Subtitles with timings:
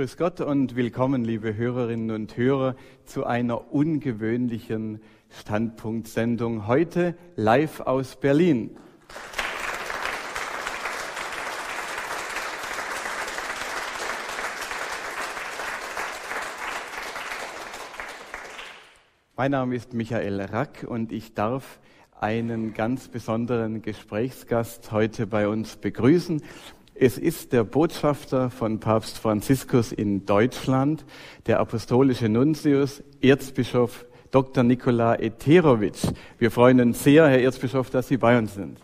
[0.00, 6.66] Grüß Gott und willkommen, liebe Hörerinnen und Hörer, zu einer ungewöhnlichen Standpunktsendung.
[6.66, 8.78] Heute live aus Berlin.
[19.36, 21.78] Mein Name ist Michael Rack und ich darf
[22.18, 26.42] einen ganz besonderen Gesprächsgast heute bei uns begrüßen.
[27.02, 31.06] Es ist der Botschafter von Papst Franziskus in Deutschland,
[31.46, 34.64] der apostolische Nuntius, Erzbischof Dr.
[34.64, 36.04] Nikola Eterowitsch.
[36.36, 38.78] Wir freuen uns sehr, Herr Erzbischof, dass Sie bei uns sind.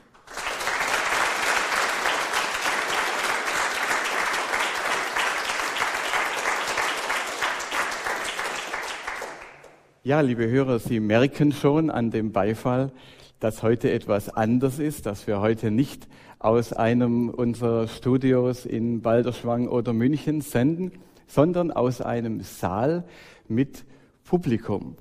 [10.05, 12.93] Ja, liebe Hörer, Sie merken schon an dem Beifall,
[13.41, 16.09] dass heute etwas anders ist, dass wir heute nicht
[16.39, 20.93] aus einem unserer Studios in Balderschwang oder München senden,
[21.27, 23.05] sondern aus einem Saal
[23.49, 23.85] mit
[24.25, 24.97] Publikum.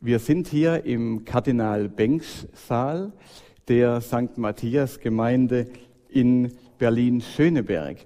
[0.00, 3.12] Wir sind hier im Kardinal Bengsch Saal
[3.68, 4.36] der St.
[4.36, 5.68] Matthias Gemeinde
[6.08, 7.98] in Berlin-Schöneberg.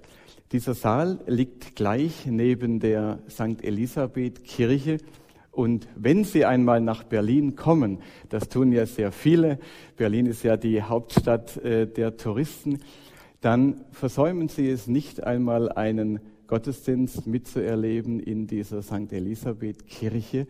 [0.51, 3.63] Dieser Saal liegt gleich neben der St.
[3.63, 4.97] Elisabeth Kirche
[5.59, 7.97] und wenn Sie einmal nach Berlin kommen,
[8.29, 9.59] das tun ja sehr viele,
[9.97, 12.79] Berlin ist ja die Hauptstadt äh, der Touristen,
[13.41, 19.11] dann versäumen Sie es nicht einmal einen Gottesdienst mitzuerleben in dieser St.
[19.11, 20.47] Elisabeth Kirche.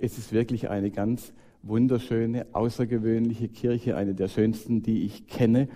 [0.00, 1.32] Es ist wirklich eine ganz
[1.64, 5.66] wunderschöne, außergewöhnliche Kirche, eine der schönsten, die ich kenne.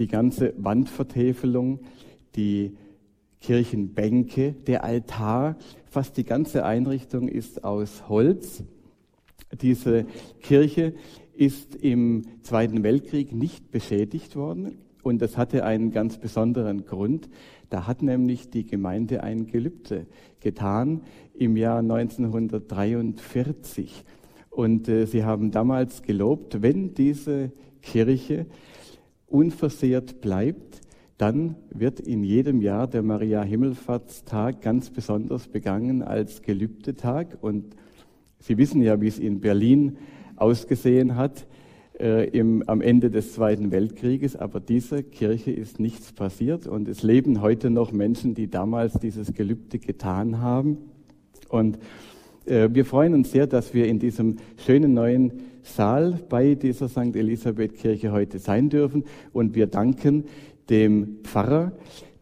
[0.00, 1.78] Die ganze Wandvertäfelung,
[2.34, 2.76] die
[3.44, 8.64] Kirchenbänke, der Altar, fast die ganze Einrichtung ist aus Holz.
[9.60, 10.06] Diese
[10.40, 10.94] Kirche
[11.34, 17.28] ist im Zweiten Weltkrieg nicht beschädigt worden und das hatte einen ganz besonderen Grund.
[17.68, 20.06] Da hat nämlich die Gemeinde ein Gelübde
[20.40, 21.02] getan
[21.34, 24.04] im Jahr 1943.
[24.48, 27.52] Und äh, sie haben damals gelobt, wenn diese
[27.82, 28.46] Kirche
[29.26, 30.80] unversehrt bleibt,
[31.18, 37.38] dann wird in jedem Jahr der Maria Himmelfahrtstag ganz besonders begangen als Gelübdetag.
[37.40, 37.76] Und
[38.40, 39.96] Sie wissen ja, wie es in Berlin
[40.36, 41.46] ausgesehen hat
[41.98, 44.36] äh, im, am Ende des Zweiten Weltkrieges.
[44.36, 49.34] Aber dieser Kirche ist nichts passiert und es leben heute noch Menschen, die damals dieses
[49.34, 50.78] Gelübde getan haben.
[51.48, 51.78] Und
[52.46, 55.32] äh, wir freuen uns sehr, dass wir in diesem schönen neuen
[55.62, 57.16] Saal bei dieser St.
[57.16, 59.04] Elisabeth Kirche heute sein dürfen.
[59.32, 60.24] Und wir danken
[60.68, 61.72] dem Pfarrer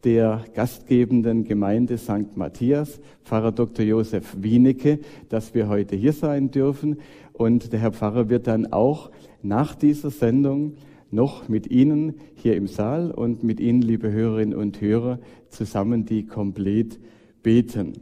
[0.04, 2.36] der gastgebenden Gemeinde St.
[2.36, 3.84] Matthias, Pfarrer Dr.
[3.84, 4.98] Josef Wienecke,
[5.28, 6.98] dass wir heute hier sein dürfen.
[7.32, 9.10] Und der Herr Pfarrer wird dann auch
[9.42, 10.74] nach dieser Sendung
[11.10, 16.26] noch mit Ihnen hier im Saal und mit Ihnen, liebe Hörerinnen und Hörer, zusammen die
[16.26, 16.98] komplett
[17.42, 17.92] beten.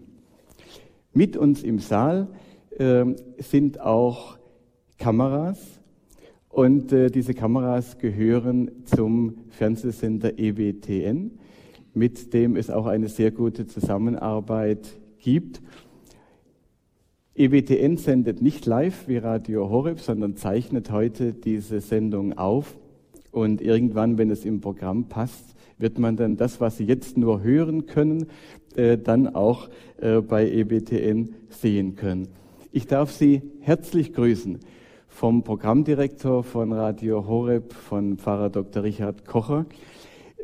[1.13, 2.29] Mit uns im Saal
[2.79, 3.05] äh,
[3.39, 4.39] sind auch
[4.97, 5.80] Kameras,
[6.51, 11.39] und äh, diese Kameras gehören zum Fernsehsender EWTN,
[11.95, 15.63] mit dem es auch eine sehr gute Zusammenarbeit gibt.
[17.37, 22.77] EWTN sendet nicht live wie Radio Horeb, sondern zeichnet heute diese Sendung auf.
[23.31, 27.43] Und irgendwann, wenn es im Programm passt, wird man dann das, was Sie jetzt nur
[27.43, 28.27] hören können,
[28.75, 32.27] äh, dann auch äh, bei EWTN sehen können.
[32.73, 34.59] Ich darf Sie herzlich grüßen
[35.11, 38.85] vom Programmdirektor von Radio Horeb, von Pfarrer Dr.
[38.85, 39.67] Richard Kocher,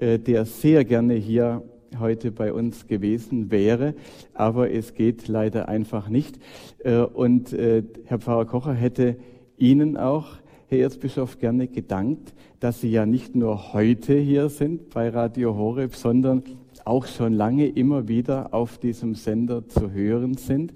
[0.00, 1.62] äh, der sehr gerne hier
[1.98, 3.94] heute bei uns gewesen wäre,
[4.34, 6.38] aber es geht leider einfach nicht.
[6.80, 9.16] Äh, und äh, Herr Pfarrer Kocher hätte
[9.56, 10.26] Ihnen auch,
[10.68, 15.94] Herr Erzbischof, gerne gedankt, dass Sie ja nicht nur heute hier sind bei Radio Horeb,
[15.94, 16.42] sondern
[16.84, 20.74] auch schon lange immer wieder auf diesem Sender zu hören sind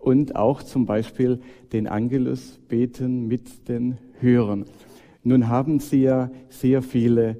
[0.00, 1.38] und auch zum Beispiel
[1.72, 4.64] den Angelus beten mit den Hörern.
[5.22, 7.36] Nun haben Sie ja sehr viele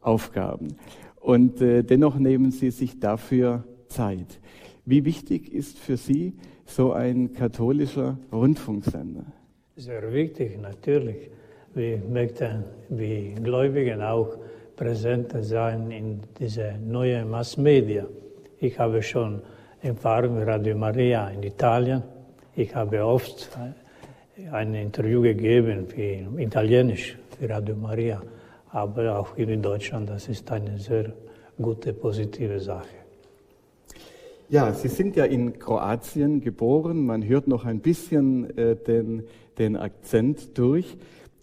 [0.00, 0.76] Aufgaben
[1.20, 4.40] und äh, dennoch nehmen Sie sich dafür Zeit.
[4.84, 6.34] Wie wichtig ist für Sie
[6.64, 9.24] so ein katholischer Rundfunksender?
[9.76, 11.30] Sehr wichtig, natürlich.
[11.74, 14.38] Wir möchten, wie Gläubigen auch
[14.76, 18.06] präsent sein in diese neuen Massmedia.
[18.60, 19.42] Ich habe schon
[19.84, 22.02] Erfahrung Radio Maria in Italien.
[22.56, 23.50] Ich habe oft
[24.50, 28.22] ein Interview gegeben für Italienisch für Radio Maria,
[28.70, 30.08] aber auch hier in Deutschland.
[30.08, 31.12] Das ist eine sehr
[31.60, 32.96] gute, positive Sache.
[34.48, 37.04] Ja, Sie sind ja in Kroatien geboren.
[37.04, 39.24] Man hört noch ein bisschen äh, den,
[39.58, 40.96] den Akzent durch.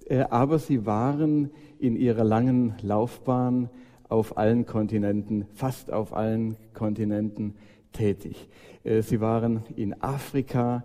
[0.09, 3.69] Äh, aber Sie waren in Ihrer langen Laufbahn
[4.09, 7.53] auf allen Kontinenten, fast auf allen Kontinenten
[7.91, 8.47] tätig.
[8.83, 10.83] Äh, Sie waren in Afrika,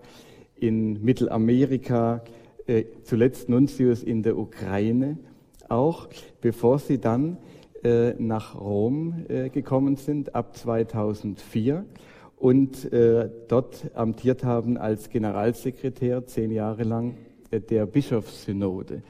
[0.56, 2.22] in Mittelamerika,
[2.66, 5.18] äh, zuletzt Nuntius in der Ukraine
[5.68, 6.08] auch,
[6.40, 7.38] bevor Sie dann
[7.82, 11.84] äh, nach Rom gekommen sind ab 2004
[12.38, 12.90] und
[13.48, 17.16] dort amtiert haben als Generalsekretär zehn Jahre lang
[17.50, 19.02] der Bischofssynode.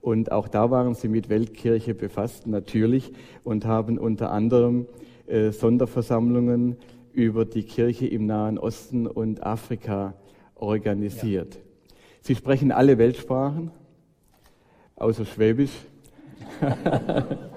[0.00, 3.12] Und auch da waren Sie mit Weltkirche befasst, natürlich,
[3.44, 4.86] und haben unter anderem
[5.50, 6.76] Sonderversammlungen
[7.12, 10.14] über die Kirche im Nahen Osten und Afrika
[10.54, 11.54] organisiert.
[11.54, 11.60] Ja.
[12.22, 13.70] Sie sprechen alle Weltsprachen,
[14.96, 15.72] außer Schwäbisch.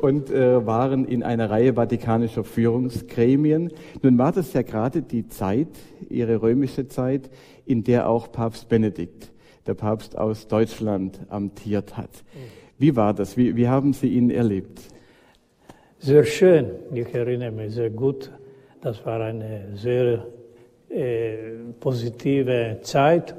[0.00, 3.70] und äh, waren in einer Reihe vatikanischer Führungsgremien.
[4.02, 5.68] Nun war das ja gerade die Zeit,
[6.08, 7.30] ihre römische Zeit,
[7.66, 9.32] in der auch Papst Benedikt,
[9.66, 12.10] der Papst aus Deutschland, amtiert hat.
[12.78, 13.36] Wie war das?
[13.36, 14.80] Wie, wie haben Sie ihn erlebt?
[16.04, 16.70] Sehr schön.
[16.92, 18.30] Ich erinnere mich sehr gut.
[18.82, 20.22] Das war eine sehr
[20.90, 21.36] äh,
[21.80, 23.34] positive Zeit.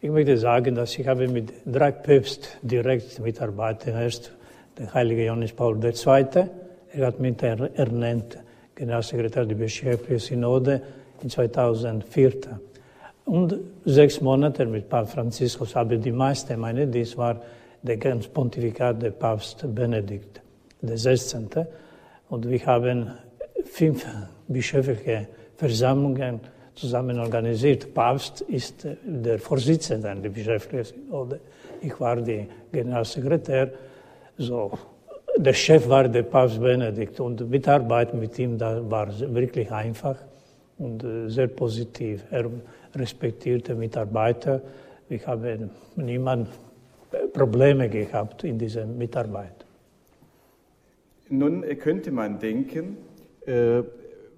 [0.00, 3.94] Ich möchte sagen, dass ich habe mit drei Päpsten direkt mitarbeitet.
[3.94, 4.32] Erst
[4.78, 6.48] der heilige Johannes Paul II.
[6.94, 8.38] Er hat mich ernannt,
[8.74, 10.80] Generalsekretär der Bischöflichen Synode
[11.22, 12.32] in 2004.
[13.26, 17.42] Und sechs Monate mit Papst Franziskus, aber die meisten meine, dies war
[17.82, 20.40] der ganz Pontifikat der Papst Benedikt
[20.82, 21.66] XVI.
[22.30, 23.10] Und wir haben
[23.64, 24.06] fünf
[24.46, 26.40] bischöfliche Versammlungen
[26.74, 27.92] zusammen organisiert.
[27.92, 31.40] Papst ist der Vorsitzende der bischöflichen Synode.
[31.82, 33.72] Ich war der Generalsekretär.
[34.38, 34.78] So,
[35.36, 40.16] der Chef war der Papst Benedikt und Mitarbeit mit ihm da war wirklich einfach
[40.78, 42.24] und äh, sehr positiv.
[42.30, 42.48] Er
[42.94, 44.62] respektierte Mitarbeiter.
[45.08, 46.48] Ich habe niemand
[47.32, 49.66] Probleme gehabt in dieser Mitarbeit.
[51.32, 52.96] Nun könnte man denken,
[53.46, 53.84] äh,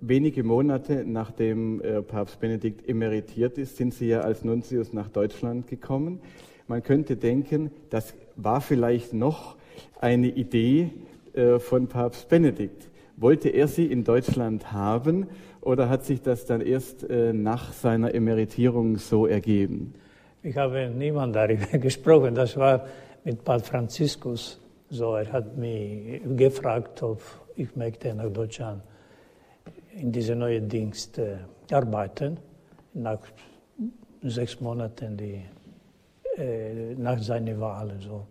[0.03, 5.67] wenige Monate nachdem äh, Papst Benedikt emeritiert ist, sind Sie ja als Nuntius nach Deutschland
[5.67, 6.21] gekommen.
[6.69, 9.57] Man könnte denken, das war vielleicht noch
[10.01, 10.91] eine Idee
[11.33, 12.91] äh, von Papst Benedikt.
[13.17, 15.29] Wollte er Sie in Deutschland haben
[15.63, 19.95] oder hat sich das dann erst äh, nach seiner Emeritierung so ergeben?
[20.43, 22.35] Ich habe niemand darüber gesprochen.
[22.35, 22.87] Das war
[23.25, 24.62] mit Papst Franziskus
[24.93, 27.23] so, er hat mich gefragt, ob
[27.57, 28.83] ich möchte nach Deutschland
[29.99, 31.39] in diese neue Dienst äh,
[31.71, 32.37] arbeiten.
[32.93, 33.21] Nach
[34.23, 35.41] sechs Monaten die,
[36.37, 37.95] äh, nach seiner Wahl.
[38.01, 38.27] So.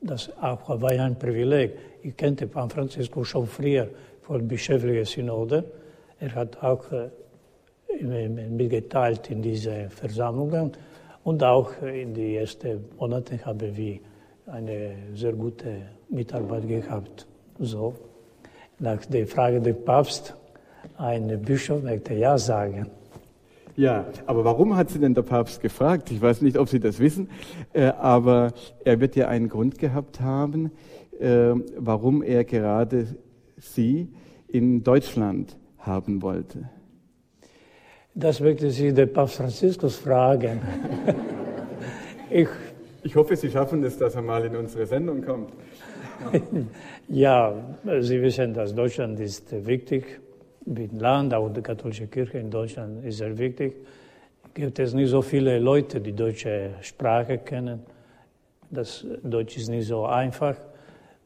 [0.00, 1.76] Das auch war ein Privileg.
[2.02, 3.86] Ich kannte Pan Francisco schon früher
[4.22, 5.64] von bischöflicher Synode.
[6.18, 10.72] Er hat auch äh, mitgeteilt in diese Versammlungen
[11.24, 14.00] und auch in den ersten Monaten haben wir
[14.50, 17.26] eine sehr gute Mitarbeit gehabt.
[17.58, 17.94] So,
[18.78, 20.34] nach der Frage des Papst,
[20.96, 22.86] ein Bischof möchte Ja sagen.
[23.76, 26.10] Ja, aber warum hat sie denn der Papst gefragt?
[26.10, 27.30] Ich weiß nicht, ob Sie das wissen,
[27.72, 28.52] äh, aber
[28.84, 30.72] er wird ja einen Grund gehabt haben,
[31.18, 33.06] äh, warum er gerade
[33.56, 34.08] Sie
[34.48, 36.68] in Deutschland haben wollte.
[38.14, 40.60] Das möchte Sie der Papst Franziskus fragen.
[42.30, 42.48] ich
[43.02, 45.52] ich hoffe, Sie schaffen es, dass er mal in unsere Sendung kommt.
[47.08, 47.54] ja,
[48.00, 50.20] Sie wissen, dass Deutschland ist wichtig,
[50.66, 53.74] ein Land, auch die katholische Kirche in Deutschland ist sehr wichtig.
[54.52, 57.80] Gibt es nicht so viele Leute, die deutsche Sprache kennen.
[58.70, 60.56] Das Deutsch ist nicht so einfach.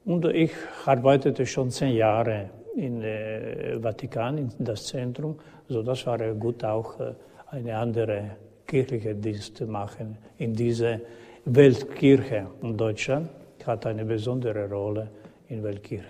[0.04, 0.52] Und ich
[0.84, 5.38] arbeitete schon zehn Jahre in äh, Vatikan, in das Zentrum,
[5.68, 7.14] so das war gut auch äh,
[7.50, 8.30] eine andere
[8.66, 11.00] kirchliche Dienst machen in diese
[11.46, 13.28] Weltkirche in Deutschland
[13.66, 15.10] hat eine besondere Rolle
[15.48, 16.04] in Weltkirche.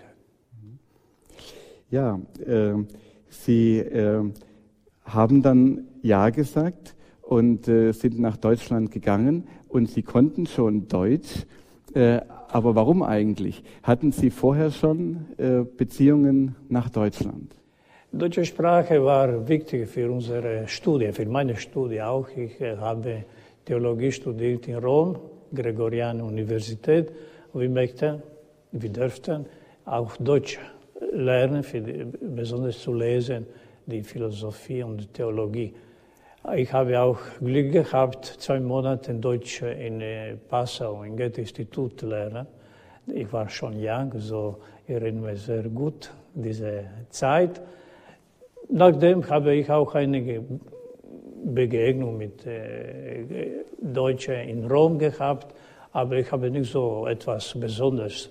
[1.91, 2.75] Ja, äh,
[3.29, 4.23] Sie äh,
[5.05, 11.47] haben dann Ja gesagt und äh, sind nach Deutschland gegangen und Sie konnten schon Deutsch.
[11.95, 13.65] Äh, aber warum eigentlich?
[13.83, 17.57] Hatten Sie vorher schon äh, Beziehungen nach Deutschland?
[18.13, 22.29] Deutsche Sprache war wichtig für unsere Studie, für meine Studie auch.
[22.37, 23.25] Ich äh, habe
[23.65, 25.19] Theologie studiert in Rom,
[25.55, 27.11] Gregoriane Universität.
[27.53, 28.23] Wir möchten,
[28.73, 29.47] wir dürften
[29.85, 30.59] auch Deutsch
[31.13, 33.47] lernen, die, besonders zu lesen,
[33.87, 35.75] die Philosophie und die Theologie.
[36.57, 42.47] Ich habe auch Glück gehabt, zwei Monate Deutsch in äh, Passau, im Goethe-Institut lernen.
[43.07, 47.63] Ich war schon jung, so erinnere mich sehr gut diese Zeit.
[48.69, 50.43] Nachdem habe ich auch einige
[51.45, 55.55] Begegnung mit äh, Deutschen in Rom gehabt,
[55.93, 58.31] aber ich habe nicht so etwas Besonderes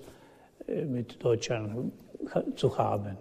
[0.66, 1.92] äh, mit Deutschland
[2.56, 3.16] zu haben.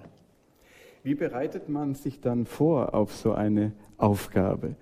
[1.04, 4.76] Wie bereitet man sich dann vor auf so eine Aufgabe?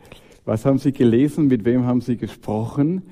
[0.46, 1.48] Was haben Sie gelesen?
[1.48, 3.04] Mit wem haben Sie gesprochen,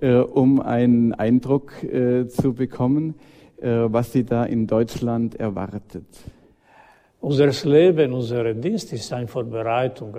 [0.00, 3.14] äh, um einen Eindruck äh, zu bekommen,
[3.60, 6.06] äh, was Sie da in Deutschland erwartet?
[7.20, 10.14] Unser Leben, unser Dienst ist eine Vorbereitung.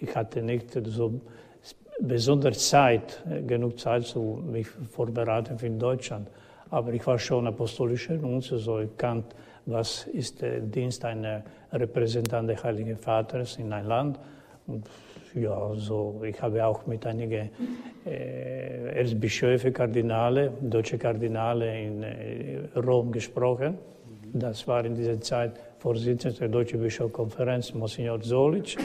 [0.00, 1.20] Ich hatte nicht so
[2.00, 6.28] besonders Zeit, genug Zeit, zu mich vorbereiten für Deutschland.
[6.70, 11.42] Aber ich war schon apostolischer Nunzius, so ich kannte, was ist der Dienst eines
[11.72, 14.18] Repräsentanten des Heiligen Vaters in ein Land.
[14.66, 14.86] Und
[15.34, 17.50] ja, so, ich habe auch mit einigen
[18.06, 23.78] äh, Erzbischöfe, Kardinale, deutsche Kardinale in äh, Rom gesprochen.
[24.32, 28.76] Das war in dieser Zeit Vorsitzender der Deutschen Bischofskonferenz, Monsignor Solic.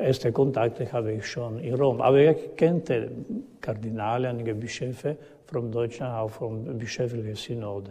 [0.00, 2.00] Erste Kontakte habe ich schon in Rom.
[2.00, 3.10] Aber ich kannte
[3.60, 5.16] Kardinale, einige Bischöfe
[5.46, 7.90] von Deutschland, auch vom bischöflichen Synode.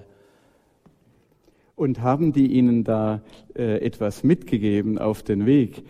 [1.76, 3.22] Und haben die Ihnen da
[3.56, 5.84] äh, etwas mitgegeben auf den Weg?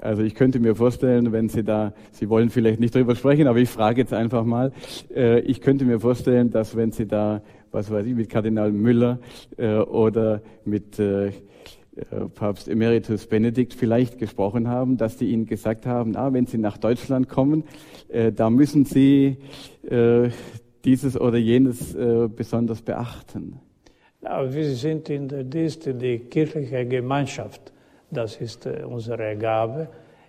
[0.00, 3.58] Also ich könnte mir vorstellen, wenn Sie da, Sie wollen vielleicht nicht drüber sprechen, aber
[3.58, 4.72] ich frage jetzt einfach mal,
[5.14, 9.18] äh, ich könnte mir vorstellen, dass wenn Sie da, was weiß ich, mit Kardinal Müller
[9.58, 11.32] äh, oder mit äh
[12.34, 16.78] Papst Emeritus Benedikt vielleicht gesprochen haben, dass die Ihnen gesagt haben, ah, wenn Sie nach
[16.78, 17.64] Deutschland kommen,
[18.08, 19.38] äh, da müssen Sie
[19.88, 20.30] äh,
[20.84, 21.94] dieses oder jenes
[22.34, 23.60] besonders beachten.
[24.22, 27.72] Ja, wir sind in der Dienst in die kirchliche Gemeinschaft.
[28.10, 29.88] Das ist äh, unsere Gabe.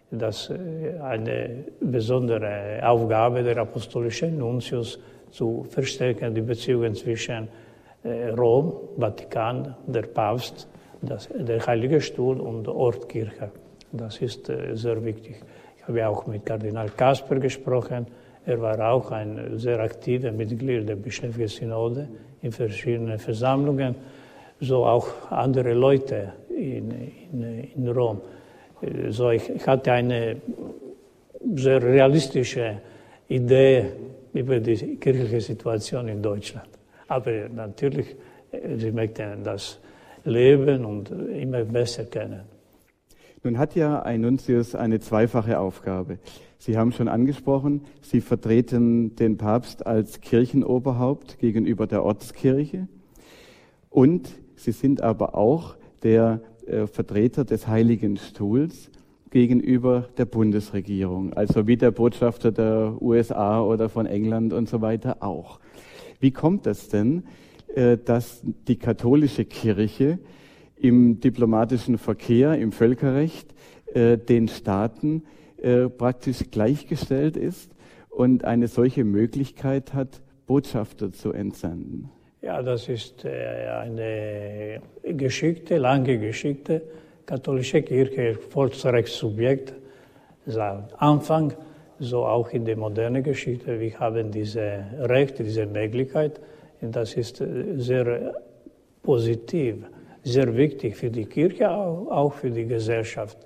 [0.09, 4.97] Das äh, eine besondere Aufgabe der apostolischen Nuntius
[5.29, 7.49] zu verstärken die Beziehungen zwischen
[8.03, 10.69] äh, Rom, Vatikan, der Papst,
[11.01, 13.51] das, der Heilige Stuhl und Ortkirche.
[13.91, 15.41] Das ist sehr wichtig.
[15.77, 18.07] Ich habe auch mit Kardinal Kasper gesprochen.
[18.45, 22.07] Er war auch ein sehr aktiver Mitglied der Bischöflichen Synode
[22.41, 23.95] in verschiedenen Versammlungen,
[24.59, 26.91] so auch andere Leute in,
[27.31, 28.21] in, in Rom.
[29.09, 30.37] So, ich, hatte eine
[31.55, 32.77] sehr realistische
[33.27, 33.85] Idee
[34.33, 36.69] über die kirchliche Situation in Deutschland.
[37.07, 38.15] Aber natürlich,
[38.77, 39.79] sie möchten das
[40.23, 42.41] Leben und immer besser kennen.
[43.43, 46.19] Nun hat ja ein Nuntius eine zweifache Aufgabe.
[46.59, 52.87] Sie haben schon angesprochen, Sie vertreten den Papst als Kirchenoberhaupt gegenüber der Ortskirche
[53.89, 58.91] und Sie sind aber auch der äh, Vertreter des Heiligen Stuhls
[59.31, 65.23] gegenüber der Bundesregierung, also wie der Botschafter der USA oder von England und so weiter
[65.23, 65.59] auch.
[66.19, 67.23] Wie kommt es denn,
[68.05, 70.19] dass die katholische Kirche
[70.75, 73.53] im diplomatischen Verkehr, im Völkerrecht
[73.93, 75.23] äh, den Staaten
[75.97, 77.71] praktisch gleichgestellt ist
[78.09, 82.09] und eine solche Möglichkeit hat, Botschafter zu entsenden?
[82.41, 86.81] Ja, das ist äh, eine Geschichte, lange Geschichte.
[87.25, 89.73] Katholische Kirche, Volksrechtssubjekt
[90.47, 91.53] seit Anfang,
[91.99, 93.79] so auch in der modernen Geschichte.
[93.79, 96.41] Wir haben diese Recht, diese Möglichkeit.
[96.81, 98.33] Das ist äh, sehr
[99.03, 99.85] positiv,
[100.23, 103.37] sehr wichtig für die Kirche, auch für die Gesellschaft.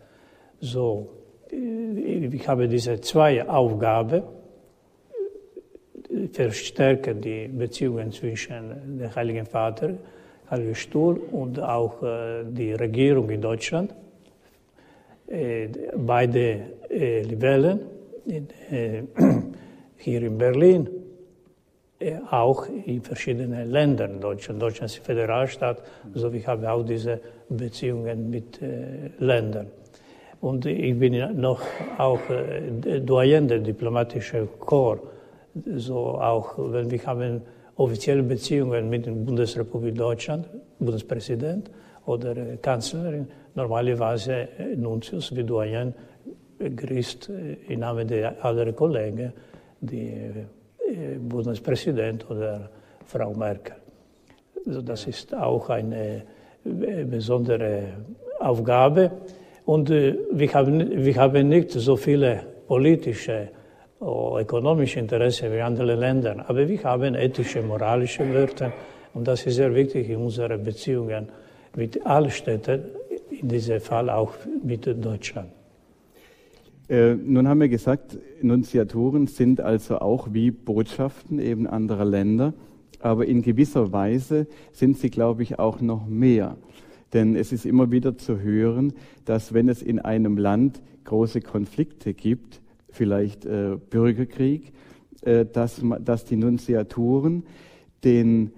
[0.60, 1.10] So,
[1.51, 4.24] äh, ich habe diese zwei Aufgaben
[6.32, 9.96] verstärken die Beziehungen zwischen dem Heiligen Vater,
[10.50, 13.94] Heiligen Stuhl und auch äh, die Regierung in Deutschland.
[15.27, 17.80] Äh, beide äh, Libellen,
[18.27, 19.04] äh,
[19.98, 21.05] hier in Berlin, äh,
[22.30, 24.20] auch in verschiedenen Ländern.
[24.20, 25.82] Deutschland, Deutschland ist Föderalstaat,
[26.14, 27.20] also ich habe auch diese
[27.50, 29.68] Beziehungen mit äh, Ländern.
[30.42, 31.62] Und ich bin noch
[31.98, 35.16] auch äh, Doyen der diplomatischen Korps
[35.76, 37.42] so auch, wenn wir haben
[37.78, 40.48] offizielle Beziehungen mit der Bundesrepublik Deutschland,
[40.80, 41.72] Bundespräsident
[42.06, 45.94] oder Kanzlerin, normalerweise Nuntius wie Doyen
[46.60, 47.32] grüßt
[47.70, 49.34] im Namen der anderen Kollegen
[49.82, 50.32] die
[51.20, 52.70] Bundespräsident oder
[53.06, 53.75] Frau Merkel.
[54.66, 56.24] Also das ist auch eine
[57.06, 57.94] besondere
[58.40, 59.12] Aufgabe.
[59.66, 63.50] Und wir haben, wir haben nicht so viele politische
[64.00, 66.46] oder ökonomische Interesse wie andere Länder.
[66.48, 68.72] Aber wir haben ethische, moralische Werte
[69.14, 71.30] und das ist sehr wichtig in unseren Beziehungen
[71.75, 72.84] mit allen Städten,
[73.30, 74.34] in diesem Fall auch
[74.64, 75.50] mit Deutschland.
[76.88, 82.54] Äh, nun haben wir gesagt, Nunziaturen sind also auch wie Botschaften eben anderer Länder,
[83.00, 86.58] aber in gewisser Weise sind sie, glaube ich, auch noch mehr.
[87.13, 88.94] Denn es ist immer wieder zu hören,
[89.25, 94.74] dass wenn es in einem Land große Konflikte gibt, vielleicht äh, Bürgerkrieg,
[95.22, 97.44] äh, dass, dass die Nunziaturen
[98.04, 98.51] den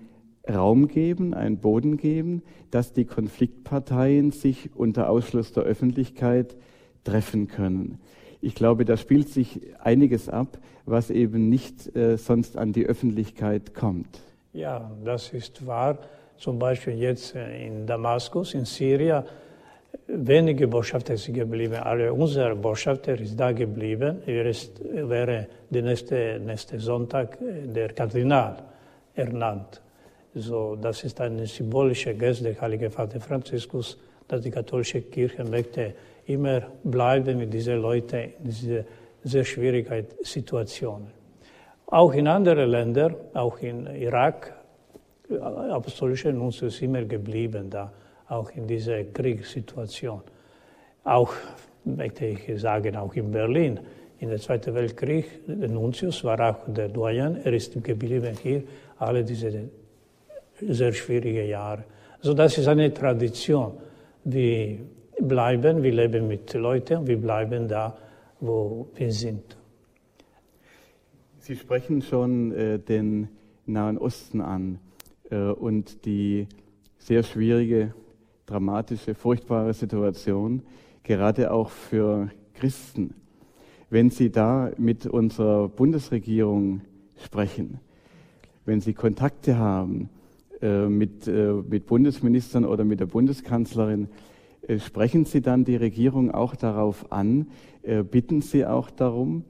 [0.50, 2.42] Raum geben, einen Boden geben,
[2.72, 6.56] dass die Konfliktparteien sich unter Ausschluss der Öffentlichkeit
[7.04, 8.00] treffen können.
[8.42, 13.74] Ich glaube, da spielt sich einiges ab, was eben nicht äh, sonst an die Öffentlichkeit
[13.74, 14.22] kommt.
[14.54, 16.00] Ja, das ist wahr.
[16.38, 19.24] Zum Beispiel jetzt äh, in Damaskus, in Syrien,
[20.08, 21.76] wenige Botschafter sind geblieben.
[21.76, 24.22] Alle unser Botschafter ist da geblieben.
[24.26, 28.64] Er ist, wäre der nächste, nächste Sonntag äh, der Kardinal
[29.16, 29.82] ernannt.
[30.34, 35.94] So, das ist eine symbolische Geste der Heilige Vater Franziskus, dass die katholische Kirche möchte
[36.28, 38.84] immer bleiben mit diesen Leuten in dieser
[39.24, 41.08] sehr schwierigen Situation.
[41.88, 44.54] Auch in anderen Ländern, auch in Irak,
[45.30, 47.92] apostolische Nunzius ist immer geblieben da,
[48.28, 50.22] auch in dieser Kriegssituation.
[51.04, 51.34] Auch,
[51.86, 53.80] möchte ich sagen, auch in Berlin.
[54.20, 58.64] In der Zweiten Weltkrieg, der Nunzius war auch der Doyen, er ist geblieben hier,
[58.98, 59.70] alle diese
[60.60, 61.84] sehr schwierige Jahre.
[62.20, 63.74] Also das ist eine Tradition.
[64.24, 64.80] Wir
[65.20, 67.98] bleiben, wir leben mit Leuten, wir bleiben da,
[68.40, 69.58] wo wir sind.
[71.40, 73.30] Sie sprechen schon äh, den
[73.66, 74.80] Nahen Osten an
[75.30, 76.48] äh, und die
[76.98, 77.94] sehr schwierige,
[78.46, 80.64] dramatische, furchtbare Situation,
[81.04, 83.14] gerade auch für Christen.
[83.90, 86.82] Wenn Sie da mit unserer Bundesregierung
[87.24, 87.80] sprechen,
[88.66, 90.10] wenn Sie Kontakte haben
[90.62, 94.10] äh, mit, äh, mit Bundesministern oder mit der Bundeskanzlerin,
[94.80, 97.48] sprechen Sie dann die Regierung auch darauf an,
[97.84, 99.44] äh, bitten Sie auch darum,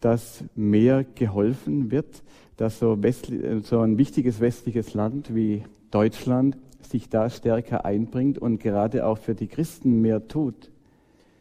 [0.00, 2.22] dass mehr geholfen wird,
[2.56, 8.58] dass so, äh, so ein wichtiges westliches Land wie Deutschland sich da stärker einbringt und
[8.58, 10.70] gerade auch für die Christen mehr tut?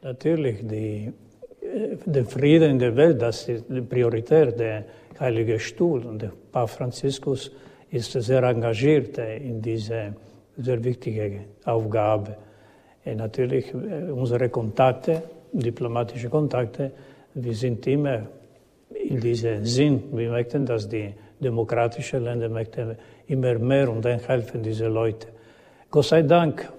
[0.03, 1.11] Natürlich, die,
[2.05, 4.85] der Frieden in der Welt, das ist die Priorität der
[5.19, 7.51] Heilige Stuhl und der Papst Franziskus
[7.91, 10.15] ist sehr engagiert in diese
[10.57, 12.35] sehr wichtige Aufgabe.
[13.03, 16.91] Und natürlich unsere Kontakte, diplomatische Kontakte,
[17.33, 18.27] wir sind immer
[18.93, 20.03] in diesem Sinn.
[20.11, 22.95] Wir möchten, dass die demokratischen Länder möchten
[23.27, 25.27] immer mehr und dann helfen diese Leute.
[25.89, 26.71] Gott sei Dank,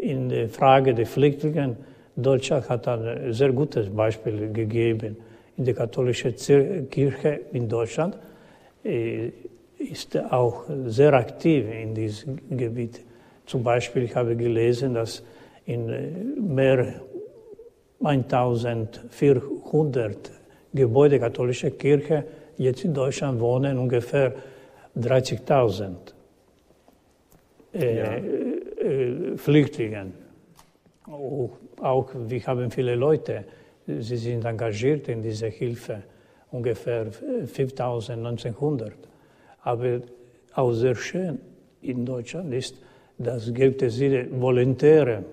[0.00, 1.76] in der Frage der Flüchtlinge,
[2.16, 5.16] Deutschland hat ein sehr gutes Beispiel gegeben.
[5.56, 6.34] In der katholischen
[6.90, 8.16] Kirche in Deutschland
[8.82, 13.00] ist auch sehr aktiv in diesem Gebiet.
[13.50, 15.24] Zum Beispiel, ich habe gelesen, dass
[15.66, 17.00] in mehr
[18.00, 20.30] 1400
[20.72, 22.24] Gebäude der katholischen Kirche
[22.58, 24.32] jetzt in Deutschland wohnen ungefähr
[24.96, 25.96] 30.000
[27.74, 28.14] äh, ja.
[28.14, 30.12] äh, Flüchtlinge.
[31.08, 33.46] Auch, auch wir haben viele Leute,
[33.84, 36.04] sie sind engagiert in dieser Hilfe,
[36.52, 38.92] ungefähr 5.000, 1900.
[39.62, 40.02] Aber
[40.54, 41.40] auch sehr schön
[41.82, 42.76] in Deutschland ist,
[43.20, 45.24] dass gibt es Volontäre,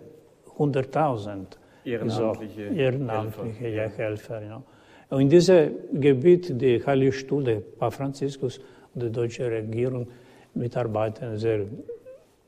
[0.58, 1.45] 100.000.
[1.86, 3.97] Ehrenamtliche, so, ehrenamtliche Helfer.
[3.97, 4.63] Helfer ja.
[5.10, 8.60] Und in diesem Gebiet, die Heilige Stuhl, der Papst Franziskus
[8.93, 10.08] und die deutsche Regierung
[10.54, 11.62] mitarbeiten sehr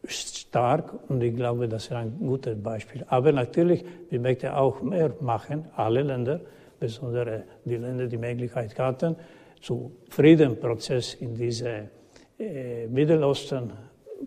[0.06, 3.06] stark und ich glaube, das ist ein gutes Beispiel.
[3.08, 6.42] Aber natürlich, wir möchten auch mehr machen, alle Länder,
[6.80, 9.16] besonders die Länder, die Möglichkeit hatten,
[9.62, 11.90] zu Friedenprozess in diese
[12.38, 13.72] äh, Mittelosten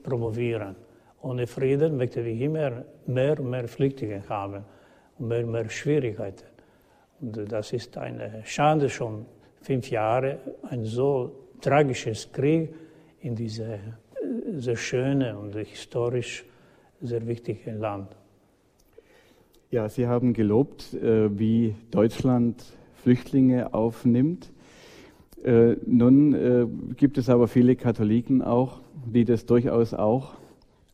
[0.02, 0.74] promovieren.
[1.22, 4.64] Ohne Frieden möchten wir immer mehr und mehr Flüchtlinge haben
[5.18, 6.44] und mehr und mehr Schwierigkeiten.
[7.20, 9.24] Und das ist eine Schande schon
[9.60, 11.30] fünf Jahre, ein so
[11.60, 12.74] tragisches Krieg
[13.20, 13.78] in diesem
[14.54, 16.44] sehr schönen und historisch
[17.00, 18.08] sehr wichtigen Land.
[19.70, 22.64] Ja, Sie haben gelobt, äh, wie Deutschland
[22.96, 24.52] Flüchtlinge aufnimmt.
[25.44, 30.34] Äh, nun äh, gibt es aber viele Katholiken auch, die das durchaus auch,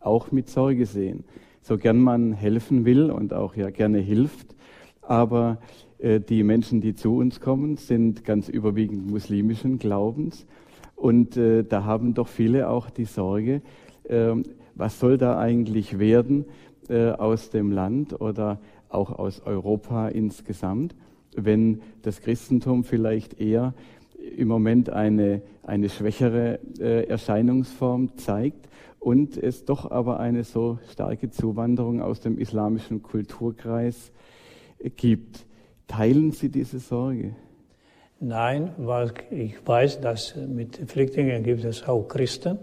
[0.00, 1.24] auch mit Sorge sehen.
[1.62, 4.54] So gern man helfen will und auch ja gerne hilft,
[5.02, 5.58] aber
[5.98, 10.46] äh, die Menschen, die zu uns kommen, sind ganz überwiegend muslimischen Glaubens.
[10.94, 13.62] Und äh, da haben doch viele auch die Sorge,
[14.04, 14.32] äh,
[14.74, 16.46] was soll da eigentlich werden
[16.88, 20.94] äh, aus dem Land oder auch aus Europa insgesamt,
[21.36, 23.74] wenn das Christentum vielleicht eher
[24.36, 28.68] im Moment eine, eine schwächere äh, Erscheinungsform zeigt
[29.00, 34.12] und es doch aber eine so starke Zuwanderung aus dem islamischen Kulturkreis
[34.96, 35.46] gibt.
[35.86, 37.34] Teilen Sie diese Sorge?
[38.20, 42.58] Nein, weil ich weiß, dass mit Flüchtlingen gibt es auch Christen.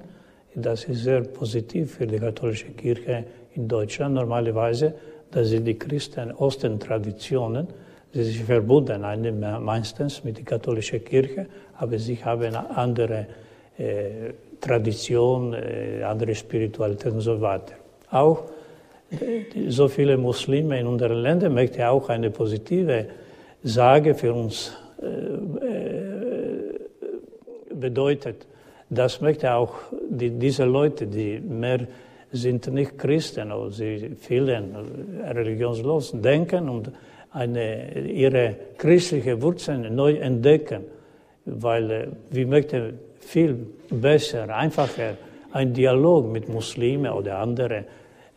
[0.54, 4.16] Das ist sehr positiv für die katholische Kirche in Deutschland.
[4.16, 4.94] Normalerweise,
[5.32, 7.68] das sind die Christen Osten-Traditionen.
[8.14, 9.02] Sie sind verbunden,
[9.64, 13.28] meistens mit der katholischen Kirche, aber sie haben andere
[13.78, 14.32] äh,
[14.66, 17.74] Tradition, äh, andere Spiritualität und so weiter.
[18.12, 18.44] Auch
[19.70, 23.06] so viele Muslime in unseren Ländern möchte auch eine positive
[23.64, 24.76] Sage für uns
[27.80, 28.48] bedeutet.
[28.90, 29.76] Das möchte auch
[30.10, 31.88] die, diese Leute, die mehr
[32.32, 34.76] sind nicht Christen, oder sie vielen
[35.24, 36.92] religionslos denken und
[37.32, 40.84] eine, ihre christliche Wurzeln neu entdecken,
[41.46, 45.18] weil wir möchten viel besser, einfacher
[45.52, 47.86] einen Dialog mit Muslimen oder anderen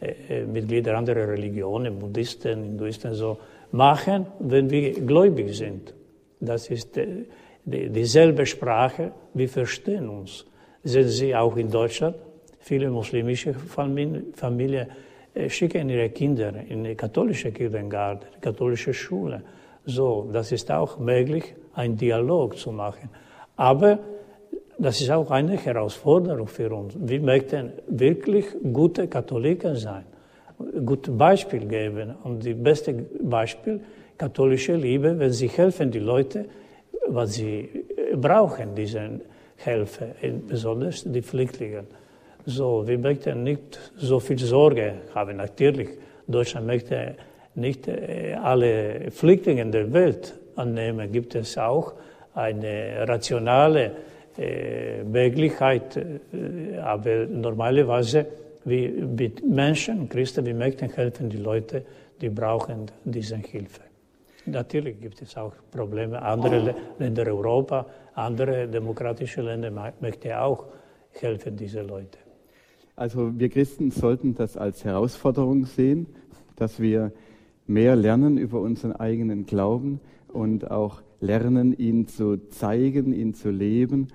[0.00, 3.38] äh, Mitgliedern anderer Religionen, Buddhisten, Hinduisten so
[3.72, 5.94] machen, wenn wir gläubig sind.
[6.40, 7.24] Das ist äh,
[7.64, 10.46] dieselbe Sprache, wir verstehen uns.
[10.84, 12.16] Sehen Sie auch in Deutschland,
[12.60, 14.86] viele muslimische Familien, Familien
[15.34, 19.42] äh, schicken ihre Kinder in die katholische Kindergarten, katholische Schule.
[19.84, 23.10] So, das ist auch möglich, einen Dialog zu machen.
[23.56, 23.98] Aber
[24.78, 26.94] das ist auch eine Herausforderung für uns.
[26.98, 30.04] Wir möchten wirklich gute Katholiken sein,
[30.86, 32.14] gutes Beispiel geben.
[32.22, 33.80] Und das beste Beispiel,
[34.16, 36.46] katholische Liebe, wenn sie helfen die Leute,
[37.08, 37.68] was sie
[38.14, 39.20] brauchen, diese
[39.56, 40.14] Hilfe,
[40.46, 41.84] besonders die Flüchtlinge.
[42.46, 45.36] So, wir möchten nicht so viel Sorge haben.
[45.36, 45.88] Natürlich,
[46.26, 47.16] Deutschland möchte
[47.56, 51.10] nicht äh, alle Flüchtlinge der Welt annehmen.
[51.10, 51.94] Gibt es auch
[52.34, 53.92] eine rationale
[55.04, 56.00] Möglichkeit,
[56.80, 58.26] aber normalerweise
[58.64, 61.84] wie mit Menschen, Christen, wir möchten helfen die Leute,
[62.20, 63.82] die brauchen diese Hilfe.
[64.46, 66.22] Natürlich gibt es auch Probleme.
[66.22, 69.70] Andere Länder Europa, andere demokratische Länder
[70.00, 70.66] möchten auch
[71.12, 72.18] helfen diese Leute.
[72.96, 76.06] Also wir Christen sollten das als Herausforderung sehen,
[76.56, 77.12] dass wir
[77.66, 84.08] mehr lernen über unseren eigenen Glauben und auch lernen, ihn zu zeigen, ihn zu leben,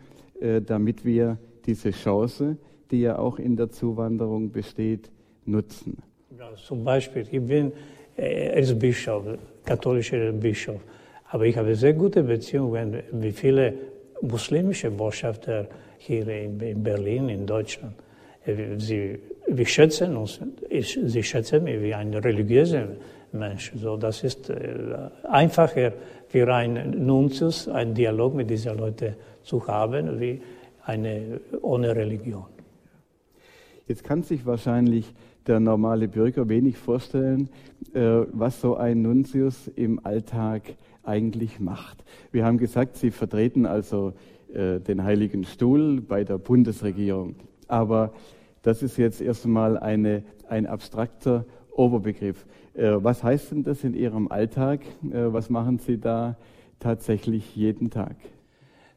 [0.66, 2.58] damit wir diese Chance,
[2.92, 5.10] die ja auch in der Zuwanderung besteht,
[5.46, 5.98] nutzen.
[6.38, 7.72] Ja, zum Beispiel, ich bin
[8.16, 9.24] äh, als Bischof,
[9.66, 10.82] katholischer Bischof,
[11.30, 13.74] aber ich habe sehr gute Beziehungen mit vielen
[14.22, 17.96] muslimischen Botschafter hier in Berlin, in Deutschland.
[18.46, 22.88] Äh, sie, wir schätzen uns, ich, sie schätzen mich wie ein religiöser
[23.32, 23.72] Mensch.
[23.76, 24.52] So, das ist
[25.24, 25.94] einfacher
[26.28, 30.42] für einen Nuntius, einen Dialog mit diesen Leuten zu haben, wie
[30.86, 32.46] eine ohne Religion.
[33.88, 35.14] Jetzt kann sich wahrscheinlich
[35.48, 37.50] der normale Bürger wenig vorstellen,
[37.94, 42.04] äh, was so ein Nuntius im Alltag eigentlich macht.
[42.32, 44.14] Wir haben gesagt, Sie vertreten also
[44.54, 47.36] äh, den Heiligen Stuhl bei der Bundesregierung.
[47.68, 48.14] Aber
[48.62, 52.46] das ist jetzt erstmal eine, ein abstrakter Oberbegriff.
[52.74, 54.82] Äh, was heißt denn das in Ihrem Alltag?
[55.02, 56.38] Was machen Sie da
[56.80, 58.16] tatsächlich jeden Tag?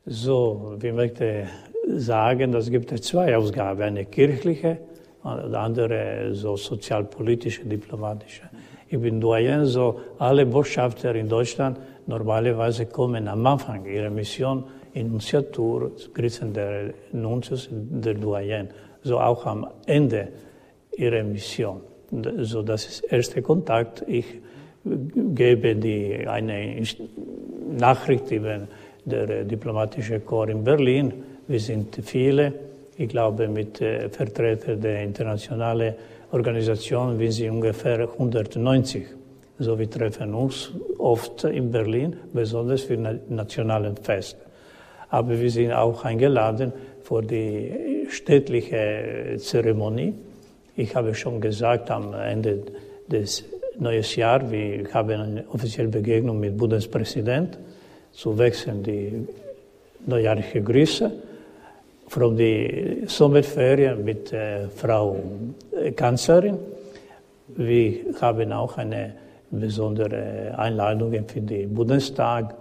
[0.08, 1.48] So, ich möchte
[1.88, 4.78] sagen, es gibt zwei Ausgaben, eine kirchliche
[5.24, 8.42] und andere so sozialpolitische, diplomatische.
[8.88, 15.10] Ich bin Doyen, so alle Botschafter in Deutschland normalerweise kommen am Anfang ihrer Mission in
[15.10, 18.68] Nunciatur, Grüßen der Nuntius, der Doyen,
[19.02, 20.28] so auch am Ende
[20.96, 21.80] ihrer Mission.
[22.42, 24.04] So, das ist der erste Kontakt.
[24.06, 24.40] Ich
[24.84, 26.80] gebe die, eine
[27.76, 28.68] Nachricht über
[29.06, 31.12] der diplomatische Korps in Berlin.
[31.46, 32.52] Wir sind viele,
[32.96, 35.94] ich glaube mit äh, Vertretern der internationalen
[36.32, 39.06] Organisation, wir sind ungefähr 190.
[39.58, 44.36] So, wir treffen uns oft in Berlin, besonders für nationalen Fest.
[45.08, 50.14] Aber wir sind auch eingeladen für die städtliche Zeremonie.
[50.74, 52.64] Ich habe schon gesagt, am Ende
[53.06, 53.44] des
[53.78, 57.56] neuen Jahres, wir haben eine offizielle Begegnung mit Bundespräsident
[58.16, 59.28] zu wechseln die
[60.06, 61.12] neujährige Grüße
[62.08, 65.16] von die Sommerferien mit äh, Frau
[65.72, 66.56] äh, Kanzlerin.
[67.48, 69.12] Wir haben auch eine
[69.50, 72.54] besondere Einladung für den Bundestag,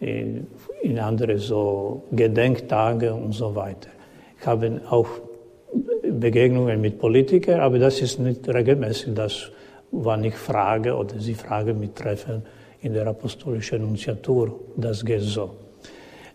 [0.00, 0.46] in,
[0.82, 3.90] in andere so Gedenktage und so weiter.
[4.38, 5.08] Ich habe auch
[6.02, 9.14] Begegnungen mit Politikern, aber das ist nicht regelmäßig.
[9.14, 9.50] Das
[9.92, 12.42] war nicht Frage oder sie Frage mit Treffen
[12.82, 14.60] in der apostolischen Nunziatur.
[14.76, 15.50] Das geht so.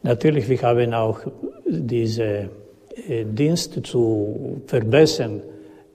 [0.04, 1.19] Natürlich, wir haben auch
[1.67, 2.49] diese
[3.08, 5.41] äh, Dienst zu verbessern,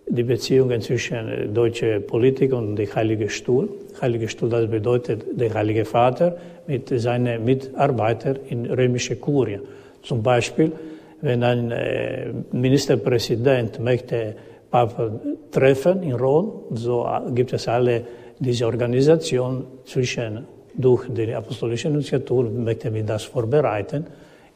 [0.09, 3.68] die Beziehungen zwischen äh, deutscher Politik und dem Heiligen Stuhl.
[4.00, 9.59] Heilige Stuhl, das bedeutet der Heilige Vater mit seinen Mitarbeitern in römischer Kurie.
[10.02, 10.72] Zum Beispiel,
[11.20, 14.37] wenn ein äh, Ministerpräsident möchte
[14.70, 15.11] Papa
[15.50, 18.02] treffen in Rom, so gibt es alle
[18.38, 24.07] diese Organisation zwischen durch die apostolische Nunziatur möchten wir das vorbereiten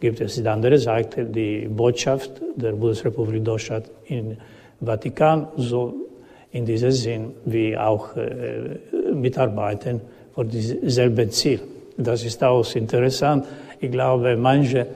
[0.01, 4.37] gibt es die andere Seite, die Botschaft der Bundesrepublik Deutschland in
[4.81, 5.95] Vatikan, so
[6.53, 8.79] in diesem Sinn wie auch äh,
[9.13, 10.01] mitarbeiten
[10.35, 11.61] für dieselbe Ziel.
[11.97, 13.47] Das ist auch interessant.
[13.79, 14.87] Ich glaube, manche,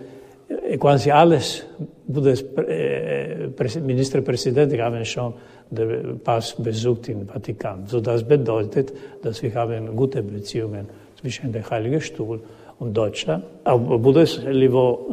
[0.48, 1.66] äh, quasi alles
[2.06, 5.34] Bundesministerpräsidenten äh, haben schon
[5.70, 7.86] den Pass besucht in Vatikan.
[7.86, 10.88] So das bedeutet, dass wir haben gute Beziehungen
[11.20, 12.40] zwischen dem Heiligen Stuhl
[12.78, 15.08] und Deutschland, auf Bundesniveau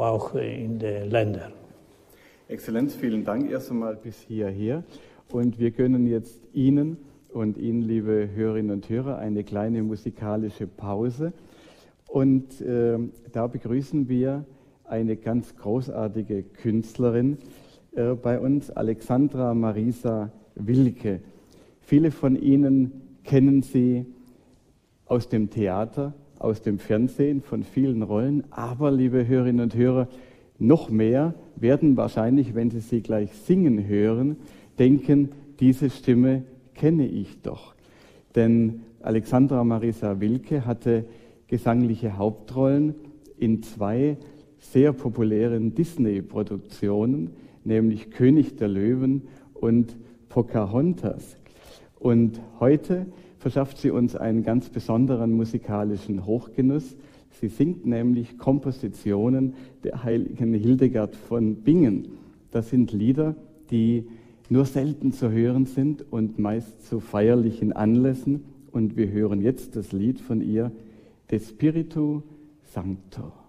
[0.00, 1.52] auch in den Ländern.
[2.48, 4.82] Exzellenz, vielen Dank erst einmal bis hierher.
[5.30, 6.96] Und wir gönnen jetzt Ihnen
[7.32, 11.32] und Ihnen, liebe Hörerinnen und Hörer, eine kleine musikalische Pause.
[12.08, 12.98] Und äh,
[13.32, 14.44] da begrüßen wir
[14.84, 17.38] eine ganz großartige Künstlerin
[17.94, 21.20] äh, bei uns, Alexandra Marisa Wilke.
[21.80, 22.92] Viele von Ihnen
[23.24, 24.06] kennen sie
[25.06, 28.44] aus dem Theater, aus dem Fernsehen, von vielen Rollen.
[28.50, 30.08] Aber, liebe Hörerinnen und Hörer,
[30.58, 34.36] noch mehr werden wahrscheinlich, wenn Sie sie gleich singen hören,
[34.78, 37.74] denken, diese Stimme kenne ich doch.
[38.34, 41.04] Denn Alexandra Marisa Wilke hatte
[41.48, 42.94] gesangliche Hauptrollen
[43.38, 44.16] in zwei
[44.58, 47.30] sehr populären Disney-Produktionen,
[47.64, 49.22] nämlich König der Löwen
[49.54, 49.96] und
[50.28, 51.36] Pocahontas.
[51.98, 53.06] Und heute
[53.38, 56.96] verschafft sie uns einen ganz besonderen musikalischen Hochgenuss.
[57.40, 62.08] Sie singt nämlich Kompositionen der heiligen Hildegard von Bingen.
[62.50, 63.34] Das sind Lieder,
[63.70, 64.06] die
[64.48, 68.44] nur selten zu hören sind und meist zu feierlichen Anlässen.
[68.72, 70.72] Und wir hören jetzt das Lied von ihr,
[71.30, 72.22] De Spiritu
[72.62, 73.39] Sancto.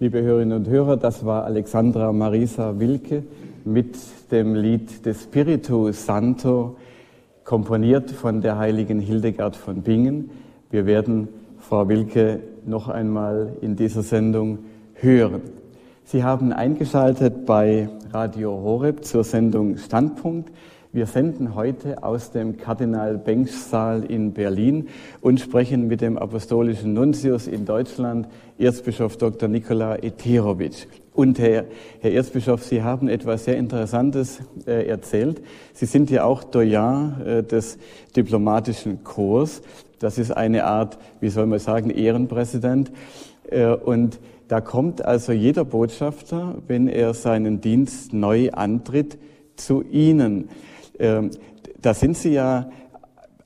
[0.00, 3.24] Liebe Hörerinnen und Hörer, das war Alexandra Marisa Wilke
[3.64, 3.96] mit
[4.30, 6.76] dem Lied De Spiritu Santo,
[7.42, 10.30] komponiert von der heiligen Hildegard von Bingen.
[10.70, 11.26] Wir werden
[11.58, 14.60] Frau Wilke noch einmal in dieser Sendung
[14.94, 15.42] hören.
[16.04, 20.52] Sie haben eingeschaltet bei Radio Horeb zur Sendung Standpunkt.
[20.90, 24.88] Wir senden heute aus dem Kardinal Bengsch Saal in Berlin
[25.20, 28.26] und sprechen mit dem apostolischen Nuntius in Deutschland,
[28.58, 29.50] Erzbischof Dr.
[29.50, 30.86] Nikola Eterowitsch.
[31.12, 31.66] Und Herr,
[32.00, 35.42] Herr Erzbischof, Sie haben etwas sehr Interessantes äh, erzählt.
[35.74, 37.76] Sie sind ja auch Doyen äh, des
[38.16, 39.60] diplomatischen Chors.
[39.98, 42.92] Das ist eine Art, wie soll man sagen, Ehrenpräsident.
[43.50, 49.18] Äh, und da kommt also jeder Botschafter, wenn er seinen Dienst neu antritt,
[49.56, 50.48] zu Ihnen.
[50.98, 51.30] Ähm,
[51.80, 52.70] da sind Sie ja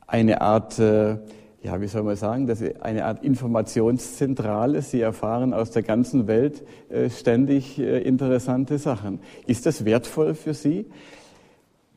[0.06, 1.16] eine Art, äh,
[1.62, 4.82] ja, wie soll man sagen, das ist eine Art Informationszentrale.
[4.82, 9.20] Sie erfahren aus der ganzen Welt äh, ständig äh, interessante Sachen.
[9.46, 10.86] Ist das wertvoll für Sie?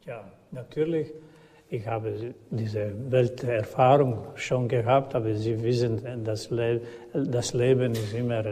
[0.05, 1.11] Ja, natürlich.
[1.69, 2.13] Ich habe
[2.51, 6.79] diese Welterfahrung schon gehabt, aber Sie wissen, das, Le
[7.13, 8.43] das Leben ist immer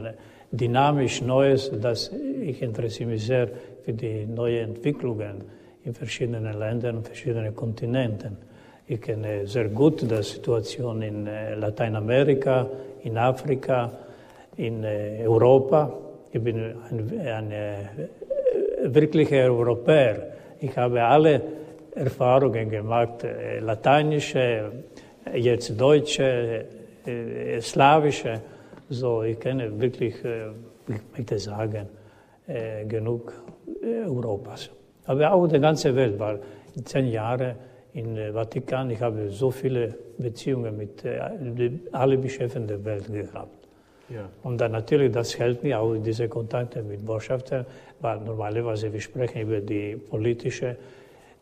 [0.51, 1.71] dynamisch Neues.
[1.79, 2.11] Das,
[2.41, 3.49] ich interessiere mich sehr
[3.85, 5.43] für die neuen Entwicklungen
[5.85, 8.37] in verschiedenen Ländern, verschiedenen Kontinenten.
[8.87, 12.67] Ich kenne sehr gut die Situation in äh, Lateinamerika,
[13.03, 13.91] in Afrika,
[14.57, 15.91] in äh, Europa.
[16.31, 16.57] Ich bin
[16.89, 17.75] ein, ein äh,
[18.83, 20.33] wirklicher Europäer.
[20.59, 21.41] Ich habe alle
[21.95, 23.25] Erfahrungen gemacht,
[23.59, 24.71] lateinische,
[25.35, 26.65] jetzt deutsche,
[27.59, 28.41] slawische.
[28.89, 30.15] So, ich kenne wirklich,
[30.87, 31.87] ich möchte sagen,
[32.87, 33.33] genug
[34.07, 34.71] Europas
[35.05, 36.39] aber auch der ganze Welt, weil
[36.75, 37.55] in zehn Jahren
[37.93, 41.19] in Vatikan, ich habe so viele Beziehungen mit äh,
[41.91, 43.67] allen Bischöfen der Welt gehabt.
[44.09, 44.29] Ja.
[44.43, 47.65] Und dann natürlich, das hält mir auch diese Kontakte mit Botschaftern,
[48.01, 50.75] weil normalerweise wir sprechen über die politische,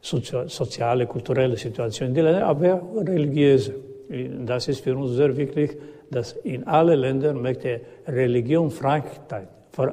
[0.02, 3.76] soziale, kulturelle Situation in den Ländern, aber religiöse.
[4.46, 5.78] Das ist für uns sehr wichtig,
[6.10, 9.48] dass in allen Ländern möchte Religion Frankheit,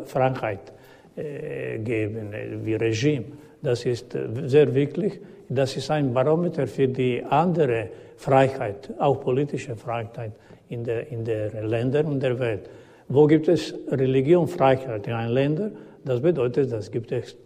[0.05, 0.73] Frankheit
[1.17, 3.27] äh, geben, äh, wie Regime.
[3.63, 5.21] Das ist äh, sehr wichtig.
[5.49, 10.33] Das ist ein Barometer für die andere Freiheit, auch politische Freiheit
[10.69, 12.69] in der, in der Ländern der Welt.
[13.09, 15.71] Wo gibt es Religionfreiheit in einem Länder?
[16.05, 17.37] Das bedeutet, es gibt es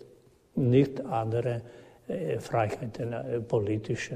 [0.57, 1.62] nicht andere
[2.09, 4.14] äh, Freiheiten, äh, politische,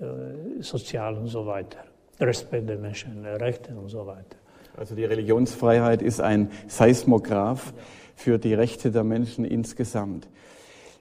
[0.00, 1.78] äh, sozial und so weiter.
[2.18, 4.36] Respekt der Menschenrechte und so weiter.
[4.76, 7.74] Also die Religionsfreiheit ist ein Seismograph
[8.16, 10.28] für die Rechte der Menschen insgesamt.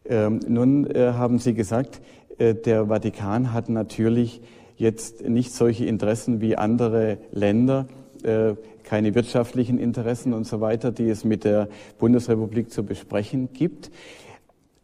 [0.05, 2.01] Ähm, nun äh, haben Sie gesagt,
[2.37, 4.41] äh, der Vatikan hat natürlich
[4.77, 7.87] jetzt nicht solche Interessen wie andere Länder
[8.23, 13.91] äh, keine wirtschaftlichen Interessen und so weiter, die es mit der Bundesrepublik zu besprechen gibt.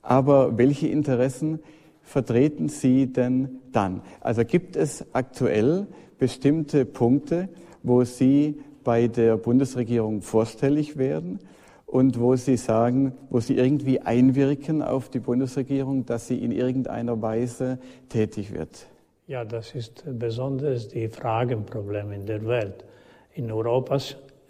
[0.01, 1.59] Aber welche Interessen
[2.03, 4.01] vertreten Sie denn dann?
[4.21, 5.87] Also gibt es aktuell
[6.19, 7.49] bestimmte Punkte,
[7.83, 11.39] wo Sie bei der Bundesregierung vorstellig werden
[11.87, 17.19] und wo Sie sagen, wo Sie irgendwie einwirken auf die Bundesregierung, dass sie in irgendeiner
[17.21, 18.85] Weise tätig wird?
[19.25, 22.85] Ja, das ist besonders die Fragenprobleme in der Welt.
[23.33, 23.97] In Europa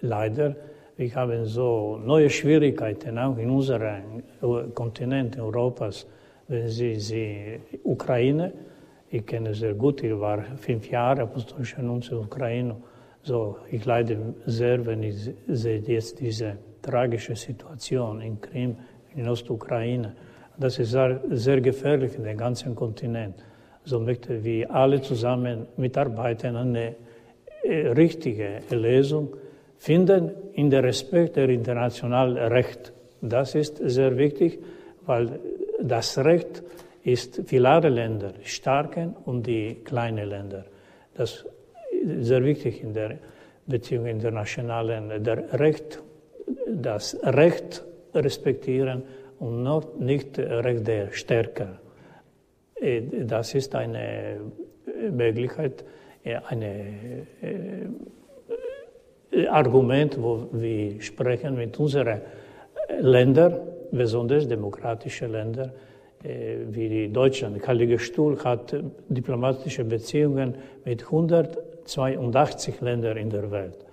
[0.01, 0.55] leider,
[0.97, 4.23] wir haben so neue Schwierigkeiten auch in unserem
[4.73, 6.07] Kontinent Europas.
[6.47, 8.51] Wenn Sie, Sie Ukraine,
[9.09, 12.75] ich kenne sehr gut, ich war fünf Jahre apostolischer Nunz in Ukraine.
[13.21, 18.75] So, ich leide sehr, wenn ich sehe jetzt diese tragische Situation in Krim,
[19.15, 20.13] in Ostukraine.
[20.57, 23.35] Das ist sehr, sehr gefährlich in dem ganzen Kontinent.
[23.83, 26.95] So möchten wir alle zusammen mitarbeiten, eine
[27.63, 29.35] äh, richtige Lesung
[29.77, 32.91] finden in der Respekt der internationalen Recht.
[33.21, 34.59] Das ist sehr wichtig,
[35.05, 35.39] weil
[35.81, 36.63] das Recht
[37.03, 40.65] ist für alle Länder, starken und die kleinen Länder.
[41.15, 41.45] Das ist
[42.27, 43.17] sehr wichtig in der
[43.65, 45.23] Beziehung internationalen.
[45.23, 46.01] Der Recht
[46.67, 47.83] das Recht
[48.13, 49.03] respektieren
[49.39, 51.79] und noch nicht Recht der Stärker.
[52.79, 54.39] Äh, das ist eine
[55.11, 55.83] Möglichkeit,
[56.23, 57.27] äh, ein äh,
[59.47, 62.21] Argument, wo wir sprechen mit unseren
[62.99, 63.59] Ländern,
[63.91, 65.73] besonders demokratische Länder,
[66.23, 67.65] wie Deutschland.
[67.67, 68.75] Heilige Stuhl hat
[69.07, 73.86] diplomatische Beziehungen mit 182 Ländern in der Welt.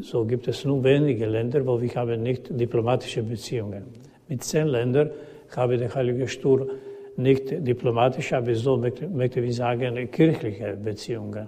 [0.00, 3.84] So gibt es nur wenige Länder, wo wir haben nicht diplomatische Beziehungen.
[4.28, 5.10] Mit zehn Ländern
[5.54, 6.70] habe der Heilige Stuhl
[7.16, 11.46] nicht diplomatische, aber so möchte, ich sagen, kirchliche Beziehungen.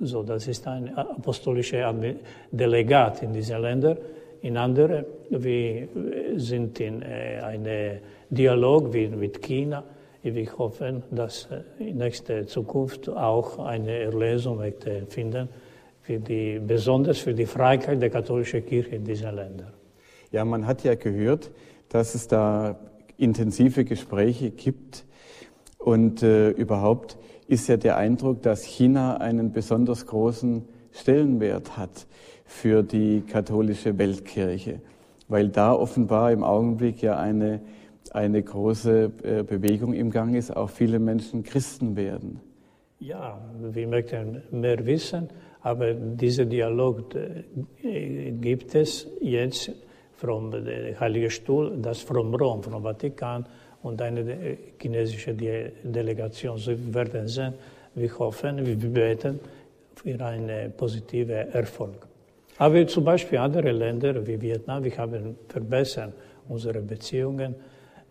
[0.00, 1.94] So, das ist ein apostolischer
[2.50, 3.98] Delegat in diesen Ländern.
[4.40, 5.88] In anderen, wir
[6.36, 7.98] sind in äh, einem
[8.30, 9.82] Dialog wie mit China.
[10.22, 14.62] Wir hoffen, dass äh, in nächster Zukunft auch eine Erlesung
[15.08, 15.48] finden
[16.06, 19.72] für die, besonders für die Freiheit der katholischen Kirche in diesen Ländern.
[20.30, 21.50] Ja, man hat ja gehört,
[21.88, 22.78] dass es da
[23.16, 25.04] intensive Gespräche gibt
[25.78, 32.06] und äh, überhaupt ist ja der Eindruck, dass China einen besonders großen Stellenwert hat
[32.44, 34.80] für die katholische Weltkirche,
[35.26, 37.60] weil da offenbar im Augenblick ja eine,
[38.12, 42.40] eine große äh, Bewegung im Gang ist, auch viele Menschen Christen werden.
[43.00, 45.28] Ja, wir möchten mehr wissen
[45.66, 49.72] aber dieser Dialog äh, gibt es jetzt
[50.14, 50.52] vom
[51.00, 53.44] Heiligen Stuhl, das vom Rom, vom Vatikan
[53.82, 56.56] und eine äh, chinesische Delegation.
[56.58, 57.54] So werden sehen,
[57.96, 59.40] wir hoffen, wir beten
[59.96, 62.06] für einen positiven Erfolg.
[62.58, 66.12] Aber zum Beispiel andere Länder wie Vietnam, wir haben verbessert
[66.48, 67.56] unsere Beziehungen.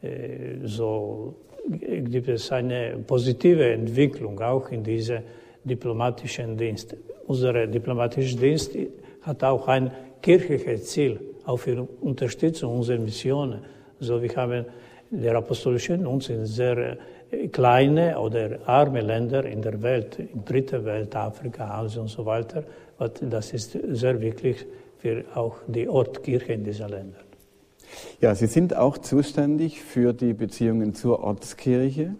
[0.01, 1.35] Äh, so
[1.69, 5.21] gibt es eine positive Entwicklung auch in diesem
[5.63, 6.95] diplomatischen Dienst
[7.27, 8.71] unser diplomatischer Dienst
[9.21, 13.61] hat auch ein kirchliches Ziel, auch für Unterstützung unserer Missionen.
[13.99, 14.65] So, wir haben
[15.09, 16.97] der apostolische uns in sehr
[17.31, 22.25] äh, kleine oder arme Länder in der Welt, in dritter Welt, Afrika, Asien und so
[22.25, 22.63] weiter.
[23.21, 24.65] Das ist sehr wichtig
[24.97, 27.23] für auch die Ortkirche in diesen Ländern.
[28.21, 32.15] Ja, Sie sind auch zuständig für die Beziehungen zur Ortskirche.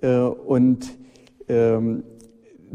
[0.00, 0.86] Äh, und
[1.48, 2.04] ähm,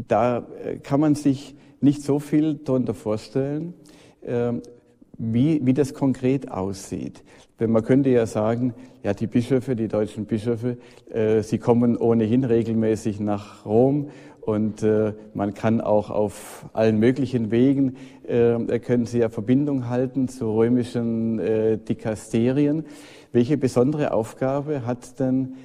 [0.08, 3.74] da äh, kann man sich nicht so viel darunter vorstellen,
[4.22, 4.62] ähm,
[5.16, 7.22] wie, wie das konkret aussieht.
[7.60, 10.78] Denn man könnte ja sagen, ja, die Bischöfe, die deutschen Bischöfe,
[11.10, 14.08] äh, sie kommen ohnehin regelmäßig nach Rom
[14.40, 20.50] und äh, man kann auch auf allen möglichen Wegen, können sie ja Verbindung halten zu
[20.50, 21.38] römischen
[21.84, 22.86] Dikasterien.
[23.32, 25.56] Welche besondere Aufgabe hat denn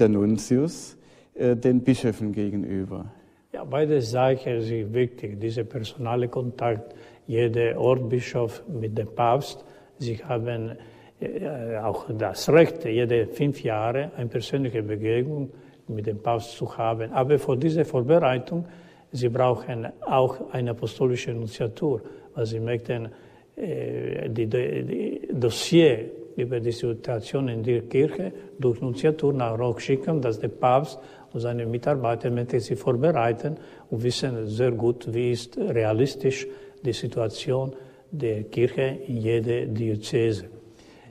[0.00, 0.96] der Nuntius
[1.36, 3.12] den Bischöfen gegenüber?
[3.52, 5.40] Ja, beide Sachen sind wichtig.
[5.40, 6.94] Dieser personale Kontakt,
[7.26, 9.64] jeder Ortbischof mit dem Papst.
[9.98, 10.76] Sie haben
[11.20, 15.50] äh, auch das Recht, jede fünf Jahre eine persönliche Begegnung
[15.88, 17.12] mit dem Papst zu haben.
[17.12, 18.66] Aber für diese Vorbereitung,
[19.10, 22.02] sie brauchen auch eine apostolische Nunziatur,
[22.36, 23.08] weil sie möchten
[23.56, 30.22] äh, die, die Dossier über die Situation in der Kirche durch Nunziatur nach Rom schicken,
[30.22, 31.00] dass der Papst
[31.32, 33.56] und seine Mitarbeiter möchten sich vorbereiten
[33.90, 36.46] und wissen sehr gut, wie ist realistisch
[36.82, 37.74] die Situation
[38.10, 40.46] der Kirche in jeder Diözese.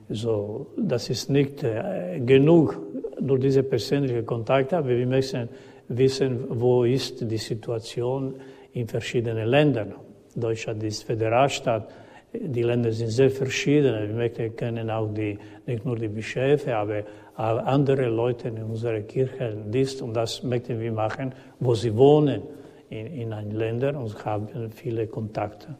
[0.10, 2.78] So, das ist nicht äh, genug
[3.20, 5.50] durch diese persönlichen Kontakte, aber wir müssen
[5.88, 8.36] wissen, wo ist die Situation
[8.74, 9.94] in verschiedenen Ländern.
[10.36, 11.90] Deutschland ist Föderalstaat.
[12.34, 14.18] Die Länder sind sehr verschieden.
[14.18, 17.04] Wir kennen auch die, nicht nur die Bischöfe, aber
[17.40, 19.56] auch andere Leute in unserer Kirche.
[19.72, 22.42] Dies und das möchten wir machen, wo sie wohnen
[22.90, 25.78] in, in einen Ländern und haben viele Kontakte.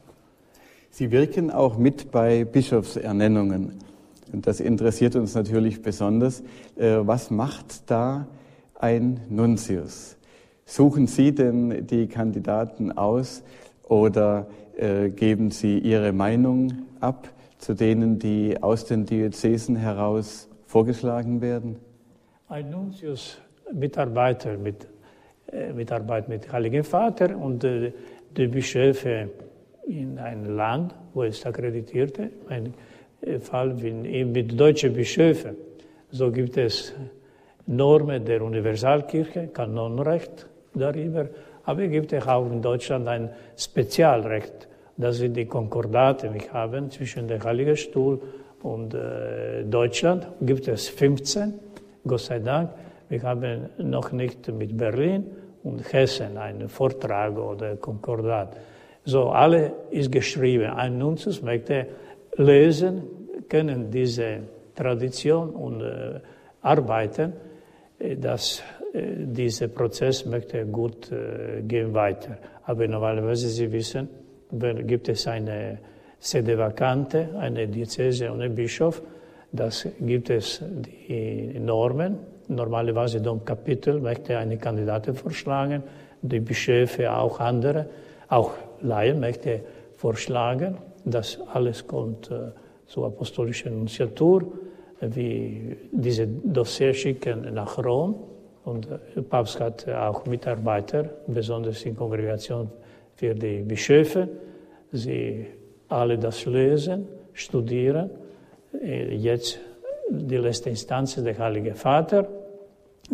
[0.90, 3.74] Sie wirken auch mit bei Bischofsernennungen.
[4.32, 6.42] Und das interessiert uns natürlich besonders.
[6.78, 8.28] Äh, was macht da
[8.76, 10.18] ein Nuntius?
[10.66, 13.44] Suchen Sie denn die Kandidaten aus
[13.84, 14.48] oder
[14.78, 21.78] äh, geben Sie Ihre Meinung ab zu denen, die aus den Diözesen heraus vorgeschlagen werden?
[22.48, 23.42] Ein Nuntius
[23.74, 24.88] Mitarbeiter mit
[25.52, 27.92] äh, Mitarbeit mit Heiligen Vater und äh,
[28.38, 29.30] die Bischöfe
[29.88, 32.74] in einem Land, wo es akkreditierte, ein
[33.22, 35.56] äh, Fall wie mit deutschen Bischöfen.
[36.12, 36.94] So gibt es
[37.66, 41.28] Normen der Universalkirche, Kanonrecht darüber,
[41.64, 44.68] aber es gibt auch in Deutschland ein Spezialrecht.
[44.98, 48.22] Das sind die Konkordate, die wir haben zwischen dem Heiligen Stuhl
[48.64, 50.28] und äh, Deutschland.
[50.42, 51.54] Gibt es 15,
[52.06, 52.72] Gott sei Dank.
[53.10, 55.26] Wir haben noch nicht mit Berlin
[55.64, 58.56] und Hessen einen Vortrag oder Konkordat.
[59.06, 60.66] So, alle ist geschrieben.
[60.66, 61.88] Ein Nuntius möchte
[62.36, 63.04] lesen,
[63.48, 64.40] können diese
[64.76, 66.20] Tradition und äh,
[66.62, 67.34] arbeiten,
[67.98, 68.62] äh, dass
[68.94, 72.38] äh, dieser Prozess möchte gut äh, gehen weiter.
[72.64, 74.08] Aber normalerweise, Sie wissen,
[74.52, 75.80] gibt es eine
[76.20, 79.02] Sede Vakante, eine Diözese einen Bischof.
[79.52, 85.84] Das gibt es die Normen, normalerweise Domkapitel möchte eine Kandidatin vorschlagen,
[86.22, 87.88] die Bischöfe auch andere,
[88.28, 88.52] auch
[88.82, 89.62] Laien möchte
[89.96, 90.78] vorschlagen.
[91.06, 92.52] Das alles kommt äh,
[92.86, 94.52] zur apostolischen Nunziatur,
[95.02, 98.16] wie diese Dossier schicken nach Rom.
[98.66, 102.70] Und der Papst hat auch Mitarbeiter, besonders in Kongregation
[103.16, 104.28] für die Bischöfe.
[104.92, 105.48] Sie
[105.90, 108.10] alle das lesen, studieren.
[108.82, 109.60] Jetzt
[110.10, 112.28] die letzte Instanz, der Heilige Vater.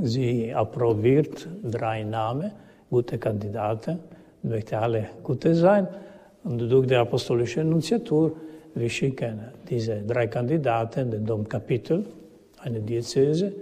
[0.02, 2.52] Sie approbiert drei Namen,
[2.90, 4.00] gute Kandidaten,
[4.44, 5.88] möchte alle gute sein.
[6.44, 8.36] Und durch die apostolische Nunziatur,
[8.76, 12.06] wir schicken diese drei Kandidaten, den Domkapitel,
[12.60, 13.54] eine Diözese,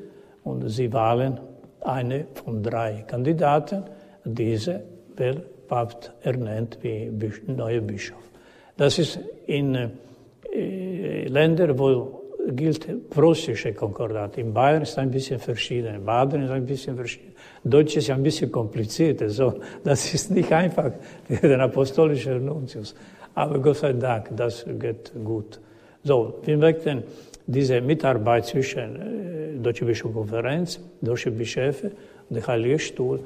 [0.44, 1.40] und sie wählen
[1.82, 3.84] eine von drei Kandidaten.
[4.26, 4.82] Diese
[5.16, 7.12] wird Papst ernannt wie
[7.48, 8.33] neuer Bischof.
[8.78, 14.38] Das ist in äh, Ländern, wo gilt preußische Konkordat.
[14.38, 17.34] In Bayern ist es ein bisschen verschieden, in Baden ist es ein bisschen verschieden.
[17.64, 19.60] Deutsch ist ein bisschen komplizierter, so.
[19.84, 20.92] Das ist nicht einfach
[21.26, 22.96] für den apostolischen Nuntius.
[23.36, 25.60] Aber Gott sei Dank, das geht gut.
[26.04, 27.04] So, wir möchten
[27.48, 31.92] diese Mitarbeit zwischen äh, Deutsche Bischofskonferenz, Deutsche Bischöfe
[32.30, 33.20] und der Heilige Stuhl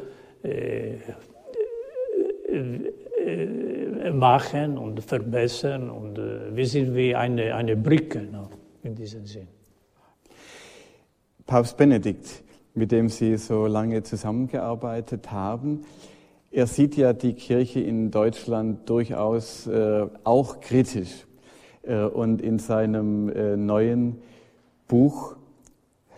[0.44, 0.92] äh,
[2.50, 3.67] äh,
[4.12, 8.22] machen und verbessern und äh, wir sind wie eine, eine Brücke.
[8.22, 8.50] No?
[8.84, 9.48] in diesem Sinn.
[11.46, 12.44] Papst Benedikt,
[12.74, 15.82] mit dem Sie so lange zusammengearbeitet haben,
[16.52, 21.26] er sieht ja die Kirche in Deutschland durchaus äh, auch kritisch.
[21.84, 24.22] Äh, und in seinem neuen
[24.88, 25.36] Buch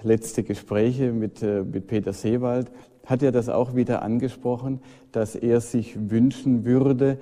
[0.02, 2.72] Letzte Gespräche mit, mit Peter Seewald
[3.06, 4.80] hat er das auch wieder angesprochen,
[5.12, 7.18] dass er sich wünschen würde,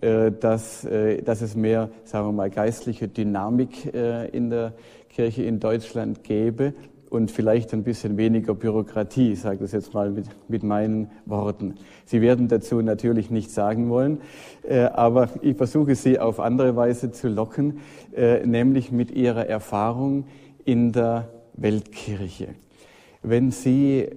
[0.00, 4.74] dass, äh, dass es mehr, sagen wir mal, geistliche Dynamik äh, in der
[5.08, 6.74] Kirche in Deutschland gäbe
[7.10, 11.74] und vielleicht ein bisschen weniger Bürokratie, ich sage das jetzt mal mit, mit meinen Worten.
[12.04, 14.20] Sie werden dazu natürlich nichts sagen wollen,
[14.68, 17.78] aber ich versuche Sie auf andere Weise zu locken,
[18.44, 20.24] nämlich mit Ihrer Erfahrung
[20.64, 22.48] in der Weltkirche.
[23.22, 24.08] Wenn Sie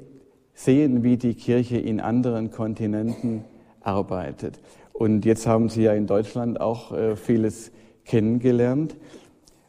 [0.58, 3.44] sehen, wie die Kirche in anderen Kontinenten
[3.82, 4.60] arbeitet.
[4.98, 7.72] Und jetzt haben Sie ja in Deutschland auch äh, vieles
[8.04, 8.98] kennengelernt.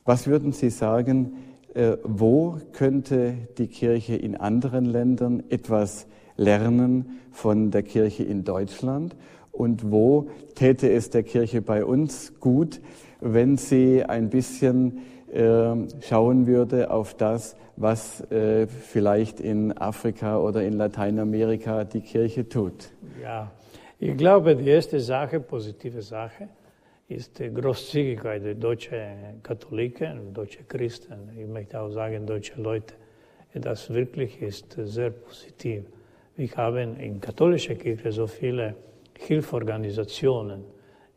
[0.07, 1.37] Was würden Sie sagen,
[1.75, 6.07] äh, wo könnte die Kirche in anderen Ländern etwas
[6.39, 9.17] lernen von der Kirche in Deutschland?
[9.53, 12.81] Und wo täte es der Kirche bei uns gut,
[13.21, 15.01] wenn sie ein bisschen
[15.31, 22.49] äh, schauen würde auf das, was äh, vielleicht in Afrika oder in Lateinamerika die Kirche
[22.49, 22.93] tut?
[23.23, 23.51] Ja,
[23.99, 26.49] ich glaube, die erste Sache, positive Sache,
[27.09, 32.95] ist die Großzügigkeit der deutschen Katholiken, deutschen Christen, ich möchte auch sagen deutsche Leute.
[33.55, 35.85] Das wirklich ist sehr positiv.
[36.37, 38.75] Wir haben in katholischer Kirche so viele
[39.19, 40.65] Hilfsorganisationen.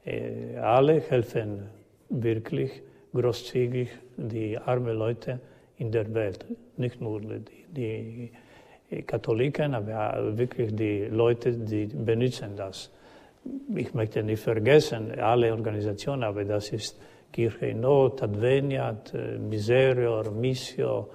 [0.05, 1.69] Äh, alle helfen
[2.09, 2.81] wirklich
[3.13, 5.39] großzügig die armen Leute
[5.77, 6.45] in der Welt.
[6.77, 8.31] Nicht nur die, die
[9.05, 12.91] Katholiken, aber wirklich die Leute, die benutzen das.
[13.75, 16.99] ich möchte nicht vergessen, alle Organisationen, aber das ist
[17.31, 21.09] Kirche in Not, Adveniat, Miserior, Missio,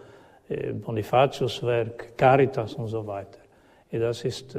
[0.49, 3.41] Bonifatiuswerk, Caritas und so weiter.
[3.91, 4.57] Das ist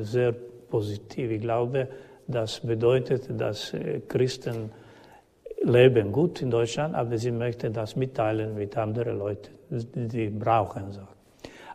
[0.00, 1.30] sehr positiv.
[1.30, 1.88] Ich glaube,
[2.26, 3.74] das bedeutet, dass
[4.08, 4.70] Christen
[5.62, 11.00] leben gut in Deutschland, aber sie möchten das mitteilen mit anderen Leuten, die brauchen es.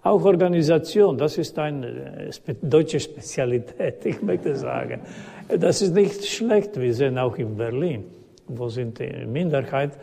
[0.05, 2.29] Auch Organisation, das ist eine
[2.61, 5.01] deutsche Spezialität, ich möchte sagen.
[5.47, 8.03] Das ist nicht schlecht, wir sehen auch in Berlin,
[8.47, 9.97] wo sind die Minderheit,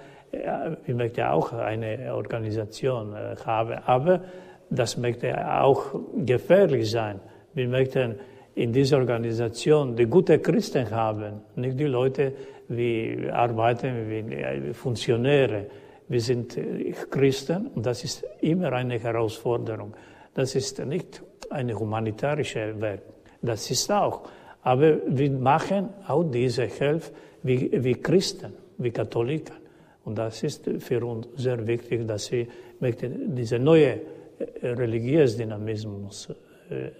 [0.87, 4.25] ich möchte auch eine Organisation äh, haben, aber
[4.71, 5.29] das möchte
[5.63, 7.21] auch gefährlich sein.
[7.55, 8.17] Wir möchten
[8.57, 12.33] in dieser Organisation die gute Christen haben, nicht die Leute,
[12.67, 15.67] wie arbeiten wie Funktionäre.
[16.13, 19.95] Wir sind äh, Christen und das ist immer eine Herausforderung.
[20.35, 23.01] Das ist nicht eine humanitarische Werk,
[23.41, 24.21] das ist auch.
[24.63, 29.57] Aber wir machen auch diese Hilfe wie, wie Christen, wie Katholiken.
[30.05, 32.47] Und das ist für uns sehr wichtig, dass wir
[32.79, 34.01] diese neue
[34.39, 36.29] äh, Religiösdynamismus
[36.69, 36.91] äh,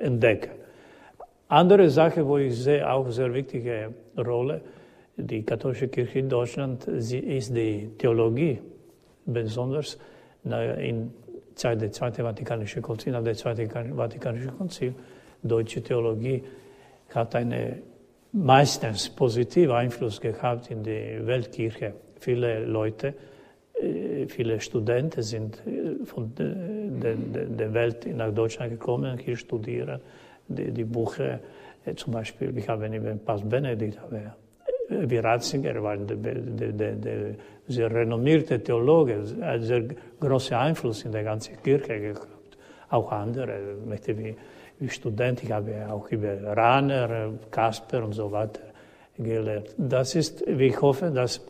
[0.00, 0.52] entdecken.
[1.48, 4.60] Andere Sache, wo ich sehe, auch sehr wichtige Rolle,
[5.16, 8.58] die katholische Kirche in Deutschland ist die Theologie,
[9.24, 9.98] besonders
[10.44, 11.10] in
[11.54, 14.94] Zeit des Zweiten Vatikanischen Konzils, nach dem Zweiten Vatikanischen Konzil,
[15.42, 16.42] deutsche Theologie
[17.14, 17.82] hat einen
[18.32, 21.94] meistens positiven Einfluss gehabt in die Weltkirche.
[22.20, 23.14] Viele Leute,
[23.80, 30.00] äh, viele Studenten sind äh, von der Welt nach Deutschland gekommen, hier studieren.
[30.48, 31.40] Die, die Bücher,
[31.84, 34.36] äh, zum Beispiel, ich habe neben Papst Benedikt, aber
[34.88, 37.34] wie Ratzinger war der, der, der, der
[37.66, 39.84] sehr renommierte Theologe, ein sehr
[40.20, 42.56] großer Einfluss in der ganzen Kirche gehabt.
[42.90, 44.36] Auch andere, wie,
[44.78, 48.60] wie Student, ich habe auch über Rahner, Kasper und so weiter
[49.18, 49.74] gelernt.
[49.76, 51.40] Das ist, ich hoffe, dass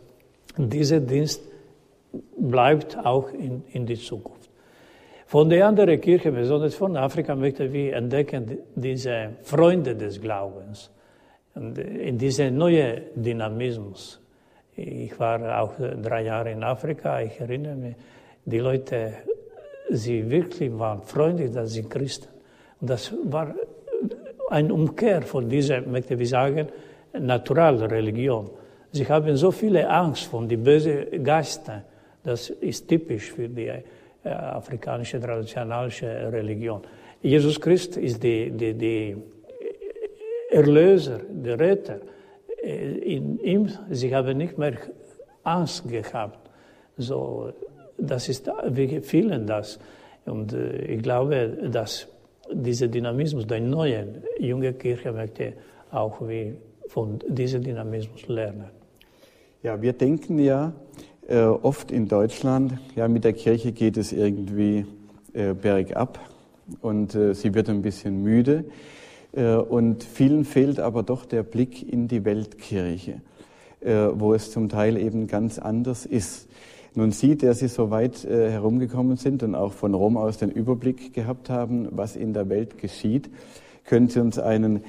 [0.57, 1.43] dieser Dienst
[2.39, 4.51] bleibt auch in, in die Zukunft.
[5.27, 10.91] Von der anderen Kirche, besonders von Afrika, möchten wir entdecken diese Freunde des Glaubens
[11.57, 14.21] und in diesem neuen Dynamismus.
[14.77, 17.97] Ich war auch drei Jahre in Afrika, ich erinnere mich,
[18.45, 19.15] die Leute,
[19.91, 22.29] sie wirklich waren freundlich, dass sie Christen.
[22.81, 23.55] Und das war
[24.51, 26.69] ein Umkehr von dieser, möchte ich sagen,
[27.19, 28.51] Naturalreligion.
[28.93, 31.83] Sie haben so viele Angst von den bösen Geistern.
[32.23, 33.83] Das ist typisch für die äh,
[34.29, 36.83] afrikanische traditionelle Religion.
[37.23, 39.17] Jesus Christus ist die, die, die
[40.51, 42.01] Erlöser, der Retter.
[42.63, 44.75] In ihm, sie haben nicht mehr
[45.45, 46.51] Angst gehabt.
[46.97, 47.53] So,
[47.99, 49.79] das ist, wir fühlen das.
[50.25, 52.09] Und äh, ich glaube, dass
[52.53, 55.55] dieser Dynamismus der neuen jungen Kirche möchte
[55.91, 56.55] auch wie
[56.89, 58.71] von diesem Dynamismus lernen.
[59.63, 60.73] Ja, wir denken ja
[61.29, 64.87] äh, oft in Deutschland, ja, mit der Kirche geht es irgendwie
[65.33, 66.19] äh, bergab
[66.81, 68.65] und äh, sie wird ein bisschen müde.
[69.37, 73.21] Äh, und vielen fehlt aber doch der Blick in die Weltkirche,
[73.81, 76.49] äh, wo es zum Teil eben ganz anders ist.
[76.95, 80.51] Nun Sie, der Sie so weit äh, herumgekommen sind und auch von Rom aus den
[80.51, 83.29] Überblick gehabt haben, was in der Welt geschieht,
[83.85, 84.83] können Sie uns einen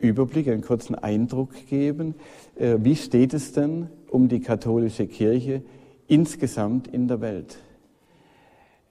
[0.00, 2.16] Überblick, einen kurzen Eindruck geben?
[2.56, 5.62] Wie steht es denn um die katholische Kirche
[6.08, 7.58] insgesamt in der Welt?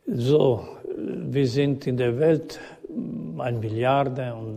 [0.07, 0.63] So,
[0.95, 2.61] wir sind in der Welt
[3.37, 4.55] eine Milliarde und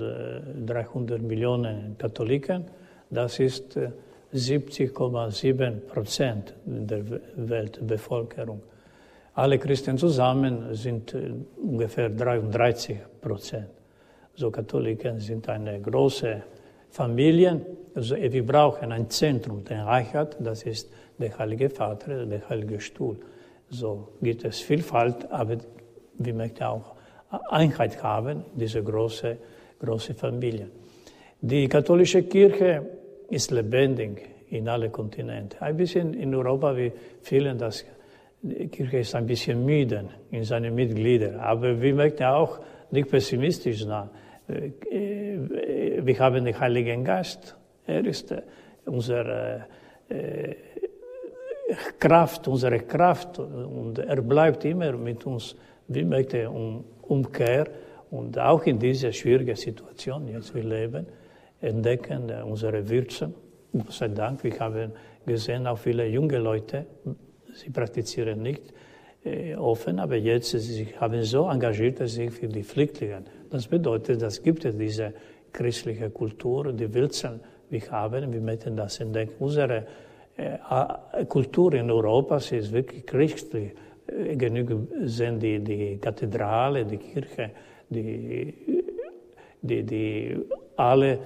[0.67, 2.65] 300 äh, Millionen Katholiken.
[3.11, 3.79] Das ist
[4.33, 7.05] 70,7 äh, Prozent der
[7.37, 8.63] Weltbevölkerung.
[9.35, 13.69] Alle Christen zusammen sind äh, ungefähr 33 Prozent.
[14.35, 16.43] So Katholiken sind eine große
[16.91, 17.61] Familie.
[17.95, 23.17] Also wir brauchen ein Zentrum, den Reichert, das ist der Heilige Vater, der Heilige Stuhl.
[23.69, 25.59] So gibt es Vielfalt, aber
[26.19, 26.95] wir möchten auch
[27.51, 29.37] Einheit haben, diese große,
[29.79, 30.69] große Familie.
[31.41, 32.87] Die katholische Kirche
[33.29, 35.59] ist lebendig in allen Kontinenten.
[35.61, 37.85] Ein bisschen in Europa, wir fühlen, dass
[38.43, 41.37] die Kirche ist ein bisschen müde in seinen Mitgliedern.
[41.41, 42.61] Aber wir möchten auch
[42.91, 44.11] nicht pessimistisch sein.
[44.47, 47.57] Wir haben den Heiligen Geist.
[47.87, 48.35] Er ist
[48.85, 49.67] unsere
[50.09, 50.55] äh,
[51.99, 55.57] Kraft, unsere Kraft und er bleibt immer mit uns.
[55.95, 57.67] Wir möchten um Umkehr
[58.11, 61.07] und auch in dieser schwierigen Situation, jetzt wir leben,
[61.61, 63.33] entdecken unsere Würze.
[63.73, 64.93] Gott sei Dank, wir haben
[65.25, 66.87] gesehen, auch viele junge Leute,
[67.55, 68.73] sie praktizieren nicht
[69.25, 73.23] äh, offen, aber jetzt sie haben so engagiert sich für die Flüchtlinge.
[73.51, 75.15] Das bedeutet, dass gibt es diese
[75.53, 77.41] christliche Kultur, die Wilson
[77.71, 78.33] wir haben.
[78.33, 79.35] Wir möchten das entdecken.
[79.39, 79.87] Unsere
[80.37, 83.73] äh, Kultur in Europa ist wirklich christlich.
[84.13, 87.51] Äh, genug sind die, die Kathedrale, die Kirche,
[87.89, 88.55] die,
[89.61, 90.37] die, die
[90.77, 91.19] alle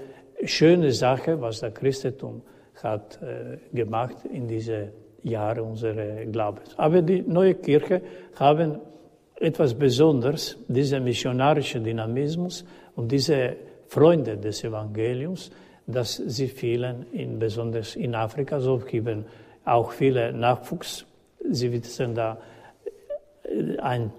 [0.45, 2.43] schöne Sachen, was das Christentum
[2.83, 6.75] hat äh, gemacht in diese Jahre unseres Glaubens.
[6.77, 8.03] Aber die neue Kirche
[8.39, 8.79] haben
[9.37, 12.65] etwas Besonderes, dieser missionarische Dynamismus
[12.95, 13.57] und diese
[13.89, 15.51] Freunde des Evangeliums,
[15.87, 19.25] dass sie vielen, in, besonders in Afrika, so geben
[19.65, 21.07] auch viele Nachwuchs.
[21.51, 22.39] Sie wissen da
[23.79, 24.13] ein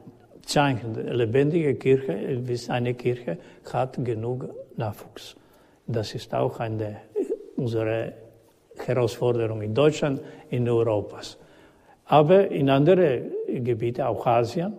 [0.46, 3.38] Zeichen, lebendige Kirche, eine Kirche
[3.72, 5.36] hat genug Nachwuchs.
[5.86, 6.98] Das ist auch eine
[7.56, 8.14] unserer
[8.86, 11.20] Herausforderungen in Deutschland, in Europa.
[12.06, 14.74] Aber in anderen Gebieten, auch Asien,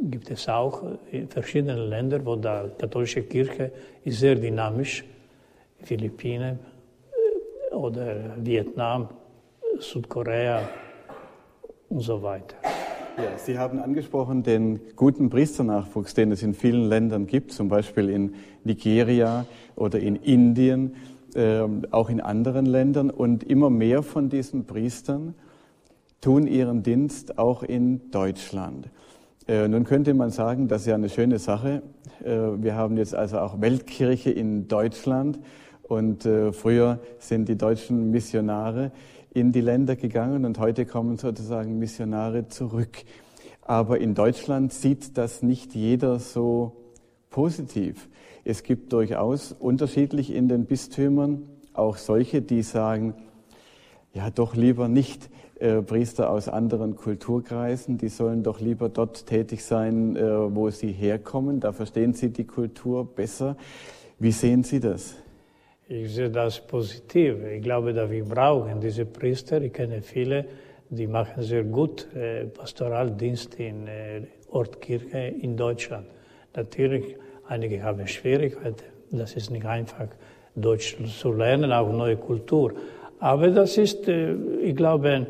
[0.00, 3.72] gibt es auch in verschiedenen Ländern, wo die katholische Kirche
[4.04, 5.04] ist sehr dynamisch,
[5.78, 6.58] Philippinen
[7.70, 9.08] äh, oder Vietnam,
[9.78, 10.68] Südkorea
[11.88, 12.56] und so weiter.
[13.16, 18.10] Ja, Sie haben angesprochen den guten Priesternachwuchs, den es in vielen Ländern gibt, zum Beispiel
[18.10, 18.34] in
[18.64, 19.46] Nigeria
[19.76, 20.96] oder in Indien,
[21.36, 21.60] äh,
[21.92, 23.10] auch in anderen Ländern.
[23.10, 25.34] Und immer mehr von diesen Priestern
[26.20, 28.90] tun ihren Dienst auch in Deutschland.
[29.46, 31.82] Äh, nun könnte man sagen, das ist ja eine schöne Sache.
[32.24, 35.38] Äh, wir haben jetzt also auch Weltkirche in Deutschland.
[35.82, 38.90] Und äh, früher sind die deutschen Missionare
[39.34, 43.04] in die Länder gegangen und heute kommen sozusagen Missionare zurück.
[43.62, 46.72] Aber in Deutschland sieht das nicht jeder so
[47.30, 48.08] positiv.
[48.44, 53.14] Es gibt durchaus unterschiedlich in den Bistümern auch solche, die sagen,
[54.12, 55.28] ja doch lieber nicht
[55.58, 60.92] äh, Priester aus anderen Kulturkreisen, die sollen doch lieber dort tätig sein, äh, wo sie
[60.92, 63.56] herkommen, da verstehen sie die Kultur besser.
[64.20, 65.16] Wie sehen Sie das?
[65.88, 67.44] Ich sehe das positiv.
[67.44, 69.60] Ich glaube, dass wir brauchen diese Priester.
[69.60, 70.46] Ich kenne viele,
[70.88, 76.06] die machen sehr gut äh, Pastoraldienst in äh, Ortkirche in Deutschland.
[76.56, 77.16] Natürlich,
[77.48, 78.84] einige haben Schwierigkeiten.
[79.10, 80.08] Das ist nicht einfach,
[80.54, 82.72] Deutsch zu lernen, auch neue Kultur.
[83.18, 84.32] Aber das ist, äh,
[84.62, 85.26] ich glaube,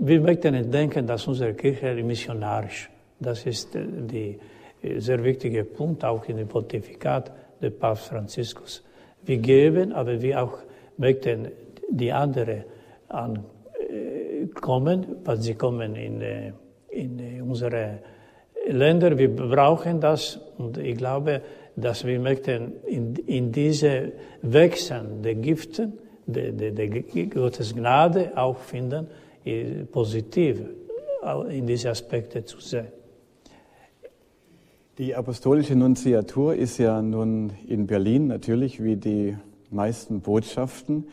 [0.00, 2.88] wir möchten denken, dass unsere Kirche missionarisch.
[3.20, 4.34] Das ist äh, der
[4.82, 8.82] äh, sehr wichtige Punkt, auch in dem Pontifikat des Papst Franziskus.
[9.28, 10.58] Wir geben, aber wir auch
[10.96, 11.48] möchten
[11.90, 12.64] die anderen
[13.08, 16.52] ankommen, weil sie kommen in, äh,
[16.88, 17.98] in äh, unsere
[18.66, 19.18] Länder.
[19.18, 21.42] Wir brauchen das und ich glaube,
[21.76, 26.88] dass wir möchten in, in diese Wechseln der Giften, der, der, der
[27.26, 29.08] Gottes Gnade auch finden,
[29.92, 30.62] positiv
[31.50, 32.97] in diese Aspekte zu sehen.
[34.98, 39.36] Die apostolische Nunziatur ist ja nun in Berlin natürlich wie die
[39.70, 41.06] meisten Botschaften,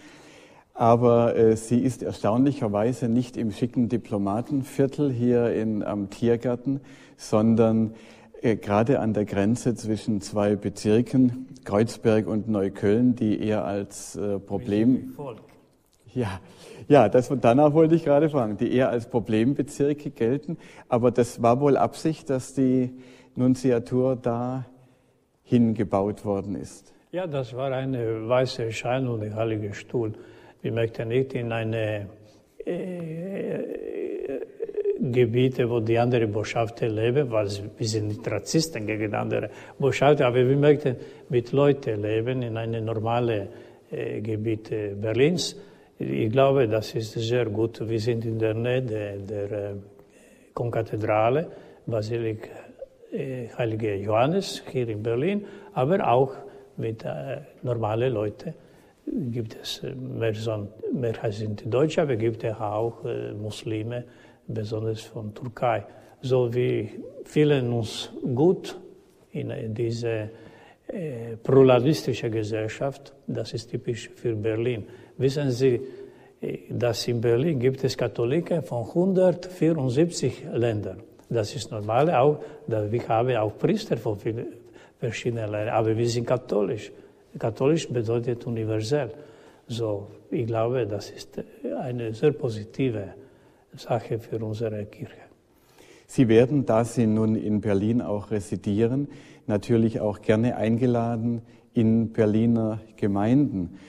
[0.74, 6.82] aber äh, sie ist erstaunlicherweise nicht im schicken Diplomatenviertel hier in, am Tiergarten,
[7.16, 7.94] sondern
[8.42, 14.40] äh, gerade an der Grenze zwischen zwei Bezirken, Kreuzberg und Neukölln, die eher als äh,
[14.40, 15.14] Problem.
[16.12, 16.40] Ja,
[16.88, 20.58] ja, das, danach wollte ich gerade fragen, die eher als Problembezirke gelten.
[20.90, 22.90] Aber das war wohl Absicht, dass die
[23.36, 24.66] Nunziatur da
[25.44, 26.94] hingebaut worden ist.
[27.12, 30.14] Ja, das war eine weiße Erscheinung, der Heilige Stuhl.
[30.62, 32.08] Wir möchten nicht in eine
[32.66, 33.60] äh,
[35.00, 40.48] Gebiete, wo die anderen Botschaften leben, weil wir sind nicht Rassisten gegen andere Botschaften, aber
[40.48, 40.96] wir möchten
[41.30, 43.48] mit Leuten leben in einem normalen
[43.92, 44.70] äh, Gebiet
[45.00, 45.56] Berlins.
[46.00, 47.88] Ich glaube, das ist sehr gut.
[47.88, 49.76] Wir sind in der Nähe der, der äh,
[50.54, 51.48] Konkathedrale,
[51.86, 52.65] Basilika
[53.16, 56.34] äh, Heilige Johannes hier in Berlin, aber auch
[56.78, 58.54] mit äh, normalen Leuten
[59.32, 64.04] gibt es äh, mehr, so, Mehrheit sind Deutsche, aber gibt es auch äh, Muslime,
[64.48, 65.86] besonders von Türkei.
[66.22, 66.90] So wir
[67.24, 68.78] fühlen uns gut
[69.32, 70.30] in, in diese
[70.88, 73.14] äh, pluralistische Gesellschaft.
[73.28, 74.86] Das ist typisch für Berlin.
[75.18, 75.82] Wissen Sie,
[76.42, 81.15] äh, dass in Berlin gibt es Katholiken von 174 Ländern.
[81.30, 84.18] Das ist normal auch, wir haben auch Priester von
[85.00, 86.92] verschiedenen Ländern, aber wir sind katholisch.
[87.38, 89.12] Katholisch bedeutet universell.
[89.68, 91.44] So, ich glaube, das ist
[91.80, 93.14] eine sehr positive
[93.76, 95.26] Sache für unsere Kirche.
[96.08, 99.08] Sie werden, da Sie nun in Berlin auch residieren,
[99.48, 101.42] natürlich auch gerne eingeladen
[101.74, 103.80] in Berliner Gemeinden.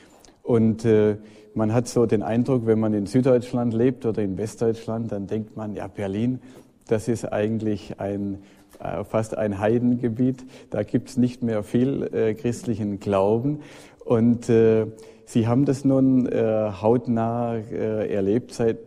[0.43, 1.16] Und äh,
[1.55, 5.57] man hat so den Eindruck, wenn man in Süddeutschland lebt oder in Westdeutschland, dann denkt
[5.57, 6.41] man, ja, Berlin,
[6.89, 8.43] das ist eigentlich ein
[8.80, 10.45] äh, fast ein Heidengebiet.
[10.70, 13.61] Da gibt es nicht mehr viel äh, christlichen Glauben.
[14.05, 14.87] Und äh,
[15.24, 18.78] Sie haben das nun äh, hautnah äh, erlebt seit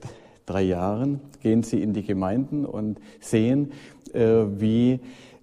[0.45, 1.19] drei Jahren.
[1.41, 3.71] Gehen Sie in die Gemeinden und sehen,
[4.13, 4.99] äh, wie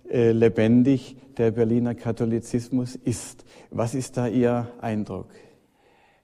[0.08, 3.44] lebendig der Berliner Katholizismus ist.
[3.72, 5.26] Was ist da Ihr Eindruck?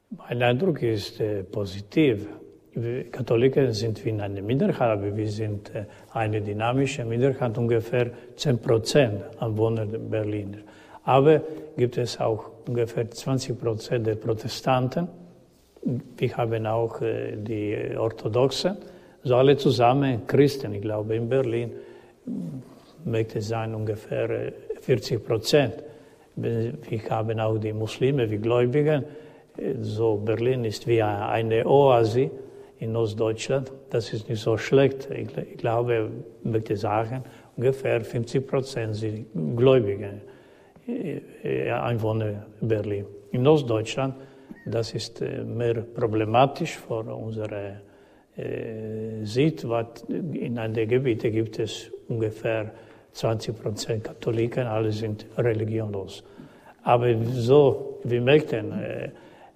[0.08, 1.20] Mein Eindruck ist
[1.50, 2.28] positiv.
[2.74, 8.58] Wir Katholiken sind wie eine Minderheit, aber wir sind äh, eine dynamische Minderheit, ungefähr 10
[8.60, 10.58] Prozent an Wohnern Berliner.
[11.04, 11.42] Aber
[11.76, 15.06] gibt es auch ungefähr 20 Prozent der Protestanten.
[16.16, 18.78] Wir haben auch äh, die Orthodoxen.
[19.22, 21.72] So alle zusammen Christen, ich glaube, in Berlin
[23.04, 24.50] möchte es sein ungefähr
[24.80, 25.74] 40 äh, Prozent.
[26.36, 26.72] Wir
[27.10, 29.04] haben auch die Muslime, die Gläubigen.
[29.82, 32.30] So Berlin ist wie eine Oase
[32.82, 33.72] in Ostdeutschland.
[33.90, 35.08] Das ist nicht so schlecht.
[35.10, 36.10] Ich, ich glaube,
[36.42, 37.22] ich möchte sagen,
[37.56, 39.26] ungefähr 50 Prozent sind
[39.56, 40.20] Gläubige
[40.88, 43.06] äh, Einwohner Berlin.
[43.30, 44.16] In Ostdeutschland,
[44.66, 47.82] das ist äh, mehr problematisch für unsere
[48.36, 52.72] äh, Sicht, weil in anderen Gebieten gibt es ungefähr
[53.12, 56.24] 20 Prozent Katholiken, alle sind religionlos.
[56.82, 59.10] Aber so, wir möchten äh,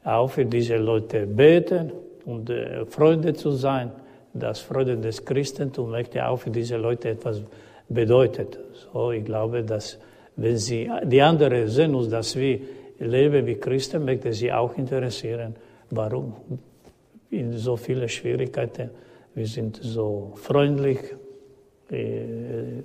[0.04, 1.90] auch für diese Leute beten
[2.26, 3.90] und äh, Freunde zu sein.
[4.34, 7.40] Das Freude des Christentums möchte auch für diese Leute etwas
[7.88, 8.58] bedeutet.
[8.92, 9.98] So, ich glaube, dass
[10.36, 12.60] wenn sie, die anderen sehen uns, dass wir
[12.98, 15.54] leben wie Christen, möchte sie auch interessieren,
[15.90, 16.34] warum
[17.30, 18.90] in so viele Schwierigkeiten
[19.36, 20.98] wir sind so freundlich,
[21.90, 22.80] äh,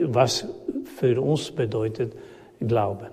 [0.00, 0.48] was
[0.96, 2.14] für uns bedeutet
[2.58, 3.08] Glauben.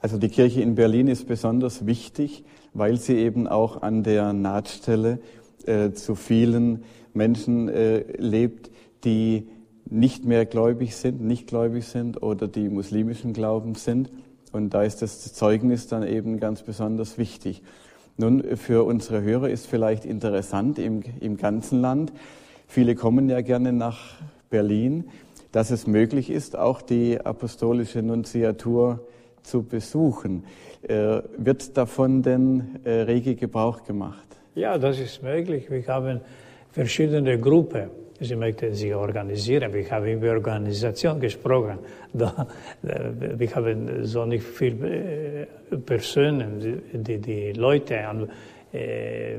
[0.00, 2.42] Also die Kirche in Berlin ist besonders wichtig,
[2.74, 5.18] weil sie eben auch an der Nahtstelle
[5.66, 8.70] äh, zu vielen Menschen äh, lebt,
[9.04, 9.48] die
[9.84, 14.10] nicht mehr gläubig sind, nicht gläubig sind oder die muslimischen Glaubens sind.
[14.52, 17.62] Und da ist das Zeugnis dann eben ganz besonders wichtig.
[18.16, 22.12] Nun, für unsere Hörer ist vielleicht interessant im, im ganzen Land,
[22.66, 24.16] viele kommen ja gerne nach
[24.50, 25.04] Berlin,
[25.50, 29.06] dass es möglich ist, auch die apostolische Nunziatur
[29.42, 30.44] zu besuchen.
[30.82, 34.26] Äh, wird davon denn äh, rege Gebrauch gemacht?
[34.54, 35.70] Ja, das ist möglich.
[35.70, 36.20] Wir haben
[36.72, 37.88] verschiedene Gruppen.
[38.18, 39.72] Sie möchten sich organisieren.
[39.72, 41.78] Wir haben über Organisation gesprochen.
[42.14, 42.46] Da,
[42.82, 48.28] wir haben so nicht viele äh, Personen, die, die Leute,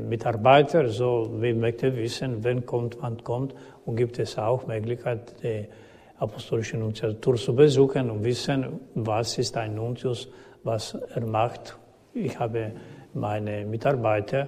[0.08, 3.54] Mitarbeiter, so wir möchten wissen, wen kommt, wann kommt.
[3.86, 5.66] Und gibt es auch Möglichkeit, die
[6.20, 10.30] apostolische Nunziatur zu besuchen und wissen, was ist ein Nuntius
[10.64, 11.78] was er macht.
[12.14, 12.72] Ich habe
[13.14, 14.48] meine Mitarbeiter,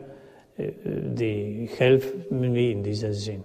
[0.57, 3.43] äh, die helfen mir in diesem Sinn.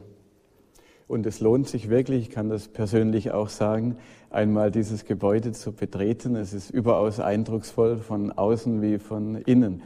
[1.09, 3.97] Und es lohnt sich wirklich, ich kann das persönlich auch sagen,
[4.31, 6.37] einmal dieses Gebäude zu betreten.
[6.37, 9.83] Es ist überaus eindrucksvoll von außen wie von innen.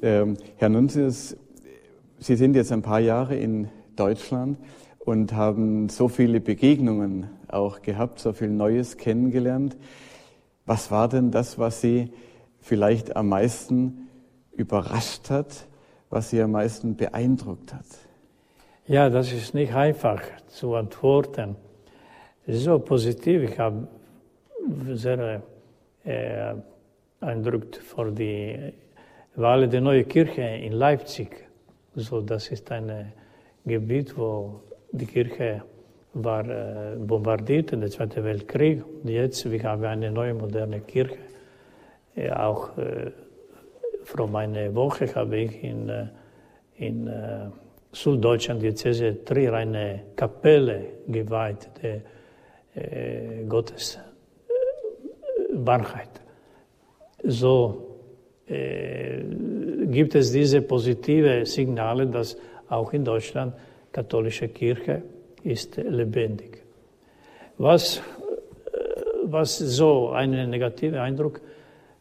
[0.00, 1.36] Ähm, Herr Nunzius,
[2.18, 4.58] Sie sind jetzt ein paar Jahre in Deutschland
[4.98, 9.76] und haben so viele Begegnungen auch gehabt, so viel Neues kennengelernt.
[10.66, 12.12] Was war denn das, was Sie
[12.60, 14.08] vielleicht am meisten
[14.52, 15.66] überrascht hat,
[16.10, 17.86] was Sie am meisten beeindruckt hat?
[18.86, 21.56] Ja, das ist nicht einfach zu antworten.
[22.46, 23.50] Es ist so positiv.
[23.50, 23.88] Ich habe
[24.92, 25.42] sehr
[26.04, 26.54] äh,
[27.82, 28.72] vor die
[29.36, 31.48] Wahl der neuen Kirche in Leipzig.
[31.94, 33.12] So, das ist ein
[33.64, 34.60] Gebiet, wo
[34.92, 35.62] die Kirche
[36.22, 38.82] war äh, bombardiert in der Zweiten Weltkrieg.
[38.84, 41.18] Und jetzt wir haben eine neue moderne Kirche.
[42.14, 43.10] Äh, auch äh,
[44.04, 46.06] vor einer Woche habe ich in, äh,
[46.76, 47.50] in äh,
[47.92, 52.00] Süddeutschland Diözese Trier eine Kapelle geweiht, der
[52.74, 53.98] äh, Gottes
[54.48, 54.52] äh,
[55.52, 56.20] Wahrheit.
[57.24, 57.82] So
[58.48, 62.36] gibt es diese positive Signale, dass
[62.68, 63.54] auch in Deutschland
[63.90, 65.02] katholische Kirche
[65.46, 66.62] ist lebendig.
[67.58, 68.00] Was, äh,
[69.24, 71.40] was so einen negativen Eindruck,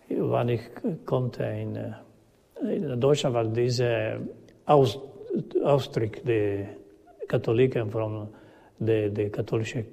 [0.10, 0.62] wann ich
[1.06, 4.18] konnte in, äh, in Deutschland, weil dieser
[4.66, 5.00] Aus,
[5.64, 6.70] Ausdruck der
[7.28, 8.30] Katholiken von
[8.80, 9.86] der, der katholischen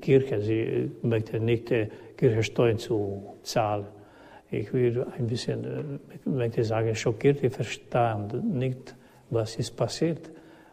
[0.00, 1.72] Kirche, sie möchten nicht
[2.16, 3.86] Kirchensteuern zu zahlen.
[4.50, 8.94] Ich will ein bisschen, äh, möchte sagen, schockiert, ich verstehe nicht,
[9.30, 10.30] was ist passiert,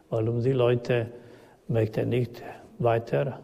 [0.08, 1.08] warum die Leute
[1.68, 2.42] möchte nicht
[2.78, 3.40] weiter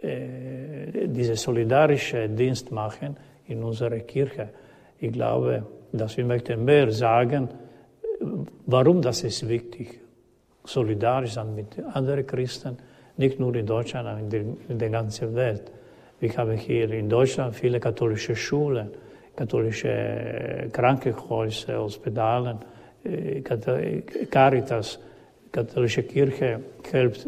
[0.00, 4.50] äh, diese solidarische Dienst machen in unserer Kirche.
[4.98, 7.48] Ich glaube, dass wir möchten mehr sagen,
[8.66, 10.00] warum das ist wichtig,
[10.64, 12.76] solidarisch sein mit anderen Christen,
[13.16, 15.72] nicht nur in Deutschland, sondern in, der, ganzen Welt.
[16.20, 18.90] Wir haben hier in Deutschland viele katholische Schulen,
[19.34, 22.58] katholische Krankenhäuser, Hospitalen,
[23.04, 23.40] äh,
[24.30, 24.98] Caritas,
[25.50, 27.26] katholische Kirche hilft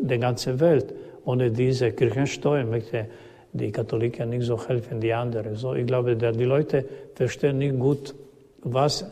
[0.00, 0.94] der ganzen Welt.
[1.24, 3.06] Ohne diese Kirchensteuer möchte
[3.52, 5.56] die Katholiken nicht so helfen wie andere.
[5.56, 8.14] So, ich glaube, die Leute verstehen nicht gut,
[8.62, 9.10] was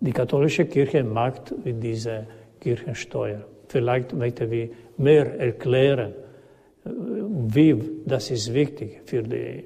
[0.00, 2.26] die katholische Kirche macht mit dieser
[2.60, 3.44] Kirchensteuer.
[3.68, 6.14] Vielleicht möchten wir mehr erklären,
[6.84, 9.64] wie das ist wichtig für die,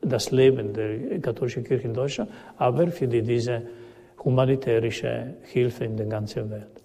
[0.00, 3.62] das Leben der katholischen Kirche in Deutschland, aber für die, diese
[4.24, 6.79] humanitärische Hilfe in der ganzen Welt.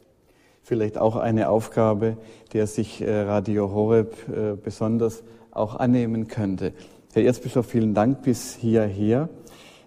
[0.68, 2.18] Vielleicht auch eine Aufgabe,
[2.51, 6.74] der sich äh, Radio Horeb äh, besonders auch annehmen könnte.
[7.13, 9.30] Herr Erzbischof, vielen Dank bis hierher.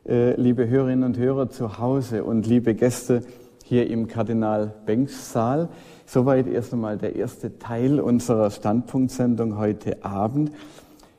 [0.07, 3.25] Äh, liebe Hörerinnen und Hörer zu Hause und liebe Gäste
[3.65, 5.69] hier im Kardinal Benks Saal.
[6.07, 10.53] Soweit erst einmal der erste Teil unserer Standpunktsendung heute Abend.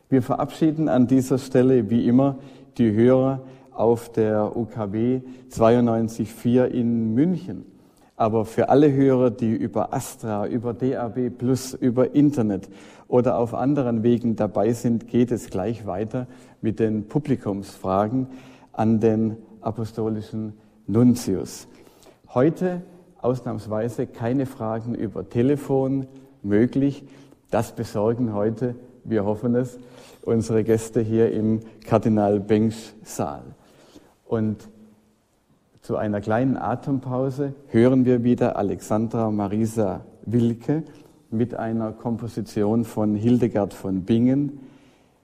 [0.07, 2.38] Wir verabschieden an dieser Stelle wie immer
[2.78, 3.41] die Hörer
[3.72, 5.20] auf der UKW
[5.51, 7.79] 92.4 in München.
[8.20, 12.68] Aber für alle Hörer, die über Astra, über DAB Plus, über Internet
[13.08, 16.28] oder auf anderen Wegen dabei sind, geht es gleich weiter
[16.60, 18.28] mit den Publikumsfragen
[18.74, 20.52] an den apostolischen
[20.86, 21.70] Nuntius.
[22.34, 22.82] Heute
[23.22, 26.06] ausnahmsweise keine Fragen über Telefon
[26.44, 27.06] möglich.
[27.52, 29.80] Das besorgen heute, wir hoffen es,
[30.24, 33.44] unsere Gäste hier im Kardinal Bengsch Saal.
[34.26, 34.68] Und
[35.90, 40.84] zu einer kleinen Atempause hören wir wieder Alexandra Marisa Wilke
[41.32, 44.60] mit einer Komposition von Hildegard von Bingen,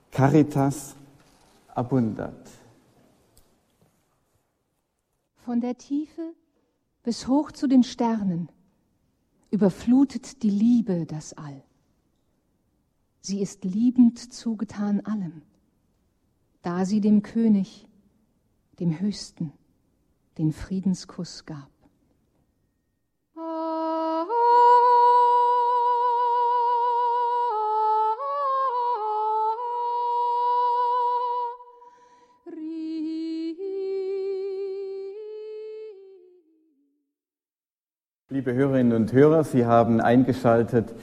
[0.09, 0.95] Caritas
[1.67, 2.49] Abundat.
[5.35, 6.33] Von der Tiefe
[7.03, 8.49] bis hoch zu den Sternen
[9.51, 11.61] überflutet die Liebe das All.
[13.21, 15.43] Sie ist liebend zugetan allem,
[16.63, 17.85] da sie dem König,
[18.79, 19.53] dem Höchsten,
[20.37, 21.69] den Friedenskuss gab.
[38.29, 40.93] Liebe Hörerinnen und Hörer, Sie haben eingeschaltet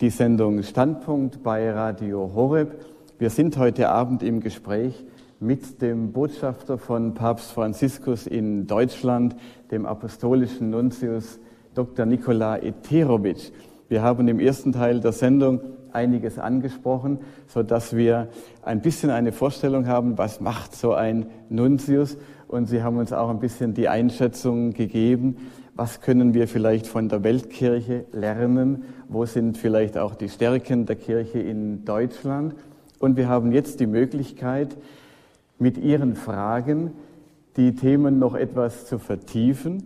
[0.00, 2.82] die Sendung Standpunkt bei Radio Horeb.
[3.18, 5.04] Wir sind heute Abend im Gespräch
[5.40, 9.34] mit dem Botschafter von Papst Franziskus in Deutschland,
[9.70, 11.40] dem apostolischen Nuntius
[11.74, 12.04] Dr.
[12.04, 13.50] Nikola Eterovic.
[13.88, 15.60] Wir haben im ersten Teil der Sendung
[15.92, 18.28] einiges angesprochen, so dass wir
[18.62, 22.18] ein bisschen eine Vorstellung haben, was macht so ein Nuntius.
[22.46, 25.36] Und Sie haben uns auch ein bisschen die Einschätzung gegeben,
[25.74, 28.84] was können wir vielleicht von der Weltkirche lernen?
[29.08, 32.54] Wo sind vielleicht auch die Stärken der Kirche in Deutschland?
[32.98, 34.76] Und wir haben jetzt die Möglichkeit,
[35.60, 36.92] mit Ihren Fragen
[37.56, 39.84] die Themen noch etwas zu vertiefen.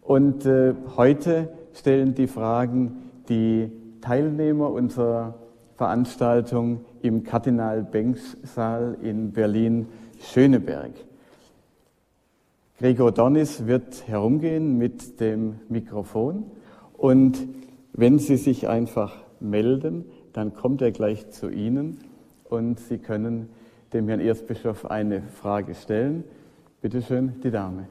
[0.00, 3.70] Und äh, heute stellen die Fragen die
[4.00, 5.34] Teilnehmer unserer
[5.74, 10.92] Veranstaltung im Kardinal Benks Saal in Berlin-Schöneberg.
[12.78, 16.44] Gregor Dornis wird herumgehen mit dem Mikrofon
[16.92, 17.38] und
[17.92, 21.98] wenn Sie sich einfach melden, dann kommt er gleich zu Ihnen
[22.44, 23.48] und Sie können
[23.92, 26.24] dem Herrn Erzbischof eine Frage stellen.
[26.80, 27.88] Bitte schön, die Dame.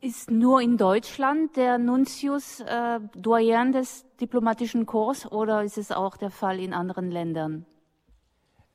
[0.00, 6.16] Ist nur in Deutschland der Nuntius äh, Doyen des diplomatischen Korps oder ist es auch
[6.16, 7.66] der Fall in anderen Ländern?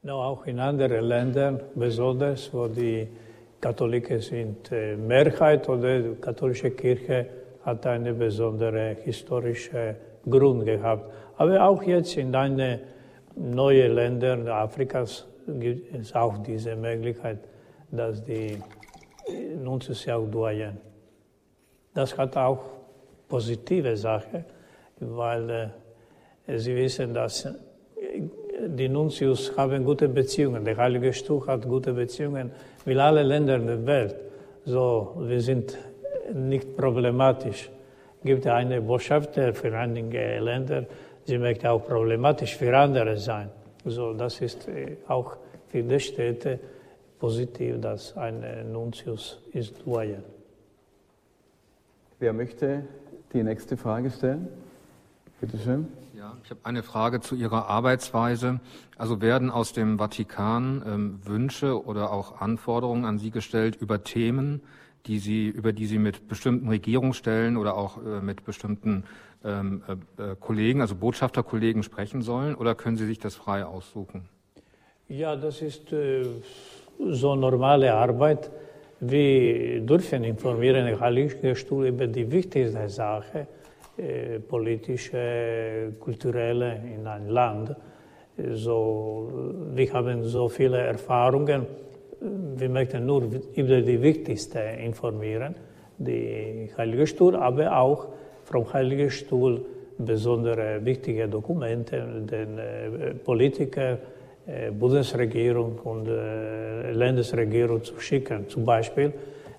[0.02, 3.08] No, auch in anderen Ländern, besonders wo die
[3.62, 7.28] Katholiken sind äh, Mehrheit oder die katholische Kirche
[7.64, 9.96] hat eine besondere historische
[10.30, 11.10] Grund gehabt.
[11.38, 12.82] Aber auch jetzt in eine
[13.36, 17.40] neue Länder Afrikas gibt es auch diese Möglichkeit,
[17.92, 18.58] dass die
[19.62, 20.78] Nuntius auch Doyen.
[21.94, 22.64] Das hat auch
[23.28, 24.46] positive Sachen,
[25.00, 25.72] weil
[26.48, 27.48] äh, Sie wissen, dass
[28.68, 30.66] die Nuntius haben gute Beziehungen.
[30.66, 32.52] Der Heilige Stuhl hat gute Beziehungen
[32.86, 34.16] mit allen Ländern der Welt.
[34.66, 35.78] So, wir sind
[36.34, 37.70] nicht problematisch.
[38.24, 40.86] Gibt eine Botschafter für einige Länder,
[41.26, 43.50] sie möchte auch problematisch für andere sein.
[43.86, 46.60] So, das ist äh, auch für die Städte
[47.20, 49.76] positiv, dass ein Nuntius ist
[52.20, 52.84] Wer möchte
[53.34, 54.48] die nächste Frage stellen?
[55.42, 55.88] Bitte schön.
[56.16, 58.62] Ja, ich habe eine Frage zu Ihrer Arbeitsweise.
[58.98, 64.62] Also werden aus dem Vatikan ähm, Wünsche oder auch Anforderungen an Sie gestellt über Themen,
[65.06, 69.04] die Sie, über die Sie mit bestimmten Regierungsstellen oder auch äh, mit bestimmten
[69.44, 69.84] ähm,
[70.18, 74.30] äh, äh, Kollegen, also Botschafterkollegen sprechen sollen, oder können Sie sich das frei aussuchen?
[75.10, 76.24] Ja, das ist äh,
[76.98, 78.50] so normale Arbeit.
[79.00, 83.48] Wir dürfen informieren den Heiligen Stuhl über die wichtigste Sache,
[83.98, 87.76] äh, politische, kulturelle in einem Land.
[88.54, 89.30] So,
[89.76, 91.68] wir haben so viele Erfahrungen.
[92.56, 95.56] Wir möchten nur über die wichtigste informieren,
[95.98, 98.08] die Heilige Stuhl, aber auch
[98.46, 99.66] vom Heiligen Stuhl
[99.98, 103.98] besondere wichtige Dokumente den äh, Politiker,
[104.46, 108.50] äh, Bundesregierung und äh, Landesregierung zu schicken.
[108.50, 109.14] Zum Beispiel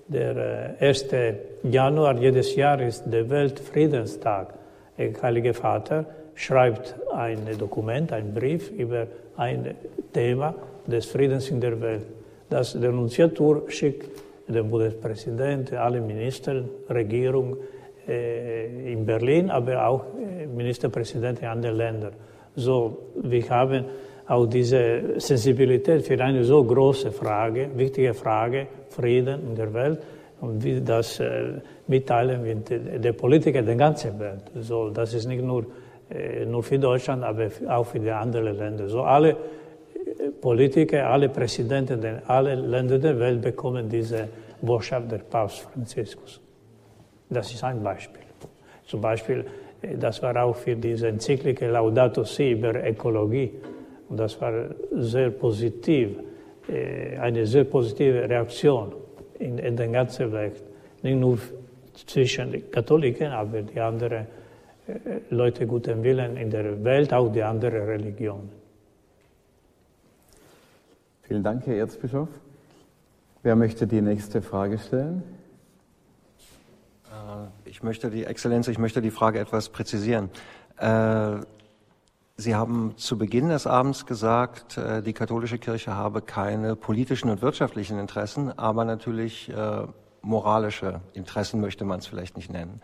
[0.08, 1.02] der 1.
[1.12, 4.54] Äh, Januar jedes Jahr ist der Weltfriedenstag.
[4.98, 6.04] Der Heilige Vater
[6.34, 9.06] schreibt ein Dokument, einen Brief über
[9.36, 9.74] ein
[10.12, 10.54] Thema
[10.86, 12.06] des Friedens in der Welt.
[12.50, 14.08] Das der Nunziatur schickt
[14.46, 17.56] dem Bundespräsidenten, alle Minister, Regierung,
[18.06, 22.10] in Berlin, aber auch äh, Ministerpräsidenten anderen Länder.
[22.56, 23.84] So, wir haben
[24.26, 29.98] auch diese Sensibilität für eine so große Frage, wichtige Frage, Frieden in der Welt,
[30.40, 34.42] und wie das äh, mitteilen mit der Politiker der ganzen Welt.
[34.60, 35.66] So, das ist nicht nur,
[36.10, 38.88] äh, nur für Deutschland, aber auch für die anderen Länder.
[38.88, 39.36] So, alle
[40.40, 44.28] Politiker, alle Präsidenten, alle Länder der Welt bekommen diese
[44.60, 46.43] Botschaft der Papst Franziskus.
[47.34, 48.22] Das ist ein Beispiel.
[48.86, 49.44] Zum Beispiel,
[49.82, 53.50] äh, das war auch für diese Enzyklike Laudato Si über Ökologie.
[54.08, 54.52] Und das war
[54.92, 56.18] sehr positiv,
[56.68, 58.92] äh, eine sehr positive Reaktion
[59.38, 60.62] in, in der ganzen Welt.
[61.02, 61.38] Nicht nur
[62.06, 64.26] zwischen den Katholiken, aber die anderen
[64.86, 68.50] äh, Leute guten Willen in der Welt, auch die anderen Religionen.
[71.22, 72.28] Vielen Dank, Herr Erzbischof.
[73.42, 75.22] Wer möchte die nächste Frage stellen?
[77.64, 80.30] Ich möchte die Exzellenz, ich möchte die Frage etwas präzisieren.
[80.78, 81.36] Äh,
[82.36, 87.42] Sie haben zu Beginn des Abends gesagt, äh, die katholische Kirche habe keine politischen und
[87.42, 89.86] wirtschaftlichen Interessen, aber natürlich äh,
[90.20, 92.80] moralische Interessen möchte man es vielleicht nicht nennen.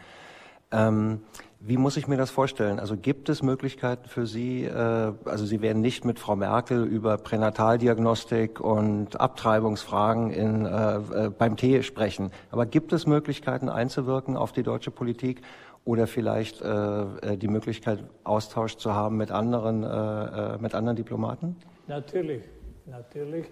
[1.63, 2.81] Wie muss ich mir das vorstellen?
[2.81, 7.19] Also gibt es Möglichkeiten für Sie, äh, also Sie werden nicht mit Frau Merkel über
[7.19, 14.53] Pränataldiagnostik und Abtreibungsfragen in, äh, äh, beim Tee sprechen, aber gibt es Möglichkeiten einzuwirken auf
[14.53, 15.43] die deutsche Politik
[15.85, 21.57] oder vielleicht äh, äh die Möglichkeit, Austausch zu haben mit anderen, äh, mit anderen Diplomaten?
[21.89, 22.43] Natürlich,
[22.87, 23.45] natürlich.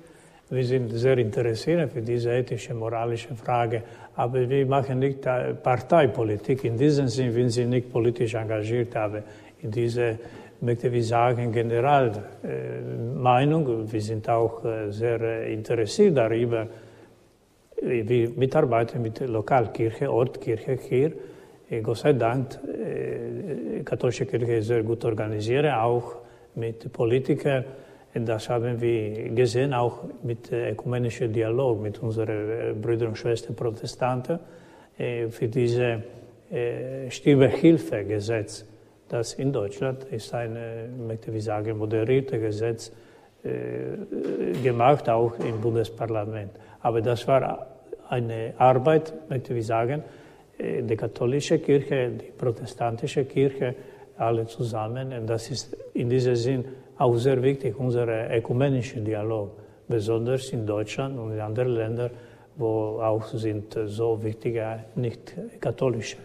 [0.51, 3.83] Wir sind sehr interessiert für diese ethische, moralische Frage,
[4.17, 6.65] aber wir machen nicht Parteipolitik.
[6.65, 9.23] In diesem Sinne, wenn Sie nicht politisch engagiert haben,
[9.61, 10.19] in diese,
[10.63, 13.93] möchte ich sagen, Generalmeinung.
[13.93, 16.67] Wir sind auch äh, sehr äh, interessiert darüber.
[17.83, 21.13] Wir mitarbeiten mit der Lokalkirche, Ortkirche hier.
[21.83, 26.17] Gott sei Dank, die katholische Kirche ist sehr gut organisiert, auch
[26.57, 27.65] mit Politikern
[28.15, 34.39] das haben wir gesehen, auch mit ökumenischem Dialog mit unseren äh, Brüdern und Schwestern Protestanten
[34.97, 36.03] äh, für diese
[36.51, 38.65] äh, Stirbehilfegesetz,
[39.09, 40.57] das in Deutschland ist ein,
[41.07, 42.93] möchte ich sagen, moderiertes Gesetz
[44.63, 46.51] gemacht, auch im Bundesparlament.
[46.83, 47.67] Aber das war
[48.11, 50.03] eine Arbeit, möchte ich sagen,
[50.59, 53.75] die katholische Kirche, die protestantische Kirche,
[54.19, 55.13] alle zusammen.
[55.13, 56.65] Und das ist in diesem Sinn
[56.99, 59.53] auch sehr wichtig, unser ökumenischer Dialog,
[59.87, 62.11] besonders in Deutschland und in anderen Ländern,
[62.57, 66.17] wo auch sind so wichtige nicht katholische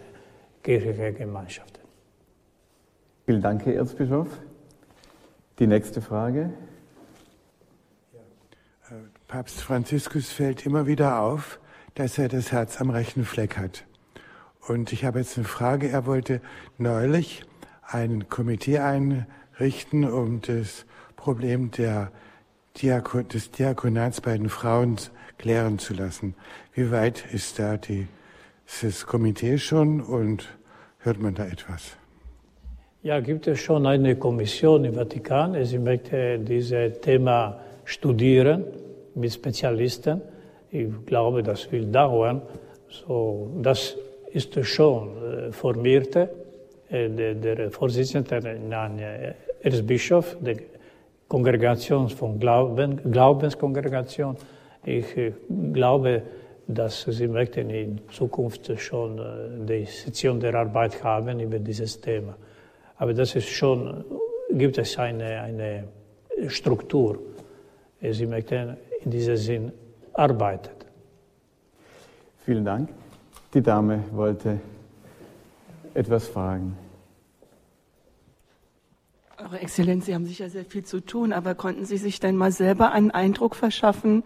[0.62, 1.80] kirchliche Gemeinschaften.
[3.26, 4.28] Vielen Dank, Herr Erzbischof.
[5.58, 6.50] Die nächste Frage.
[9.28, 11.60] Papst Franziskus fällt immer wieder auf,
[11.94, 13.84] dass er das Herz am rechten Fleck hat.
[14.66, 15.88] Und ich habe jetzt eine Frage.
[15.88, 16.40] Er wollte
[16.78, 17.44] neulich
[17.82, 19.26] ein Komitee ein,
[19.60, 20.86] richten, um das
[21.16, 22.10] Problem der
[22.80, 24.96] Diakon, des Diakonats bei den Frauen
[25.38, 26.34] klären zu lassen.
[26.74, 28.08] Wie weit ist da die,
[28.82, 30.48] das Komitee schon und
[30.98, 31.96] hört man da etwas?
[33.02, 35.62] Ja, gibt es schon eine Kommission im Vatikan.
[35.64, 38.64] Sie möchte dieses Thema studieren
[39.14, 40.22] mit Spezialisten.
[40.70, 42.42] Ich glaube, das will dauern.
[42.88, 43.96] So, das
[44.32, 46.16] ist schon äh, formiert.
[46.16, 46.28] Äh,
[46.88, 49.34] der, der Vorsitzende, nein, er
[49.72, 50.56] ist Bischof der
[51.28, 54.36] Kongregation von Glauben, Glaubenskongregation.
[54.84, 55.32] Ich äh,
[55.72, 56.22] glaube,
[56.66, 62.36] dass Sie möchten in Zukunft schon äh, die Sektion der Arbeit haben über dieses Thema.
[62.96, 64.04] Aber das ist schon,
[64.50, 65.84] gibt es eine, eine
[66.48, 67.18] Struktur.
[68.00, 69.72] Sie möchten in diesem Sinn
[70.12, 70.70] arbeiten.
[72.44, 72.90] Vielen Dank.
[73.54, 74.60] Die Dame wollte
[75.94, 76.83] etwas fragen.
[79.36, 82.52] Eure Exzellenz, Sie haben sicher sehr viel zu tun, aber konnten Sie sich denn mal
[82.52, 84.22] selber einen Eindruck verschaffen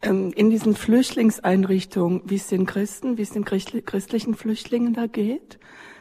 [0.00, 5.58] ähm, in diesen Flüchtlingseinrichtungen, wie es den Christen, wie es den christlichen Flüchtlingen da geht?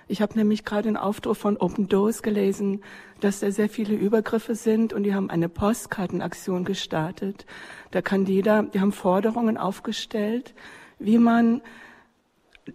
[0.08, 2.82] Ich habe nämlich gerade einen Aufdruck von Open Doors gelesen,
[3.20, 7.46] dass da sehr viele Übergriffe sind und die haben eine Postkartenaktion gestartet.
[7.92, 10.54] Da kann jeder, die haben Forderungen aufgestellt,
[10.98, 11.62] wie man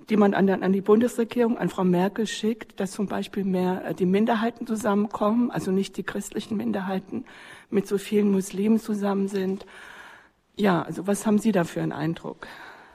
[0.08, 3.94] die man an, an, die Bundesregierung, an Frau Merkel schickt, dass zum Beispiel mehr äh,
[3.94, 7.24] die Minderheiten zusammenkommen, also nicht die christlichen Minderheiten
[7.70, 9.66] mit so vielen Muslimen zusammen sind.
[10.56, 12.46] Ja, also was haben Sie da für einen Eindruck?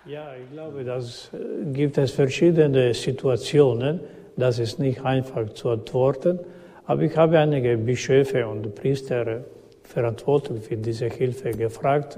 [0.06, 4.00] Ja, ich glaube, das äh, gibt es verschiedene Situationen.
[4.38, 6.40] Das ist nicht einfach zu antworten.
[6.86, 9.44] Aber ich habe einige Bischöfe und Priester
[9.84, 12.18] verantwortlich für diese Hilfe gefragt.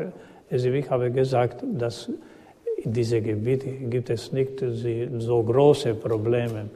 [0.49, 2.09] Also ich habe gesagt, dass
[2.83, 4.63] in diesem Gebiet gibt es nicht
[5.19, 6.69] so große Probleme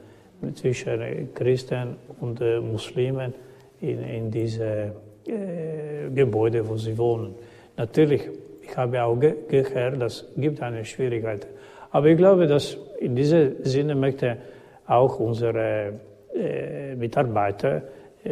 [0.53, 3.34] zwischen Christen und äh, Muslimen
[3.82, 4.93] in, in diese
[5.26, 7.34] äh, Gebäude, wo sie wohnen.
[7.78, 8.30] Natürlich,
[8.62, 11.47] ich habe auch ge gehört, das gibt eine Schwierigkeit.
[11.91, 14.38] Aber ich glaube, dass in diesem Sinne möchte
[14.86, 15.93] auch unsere
[16.36, 17.82] äh, Mitarbeiter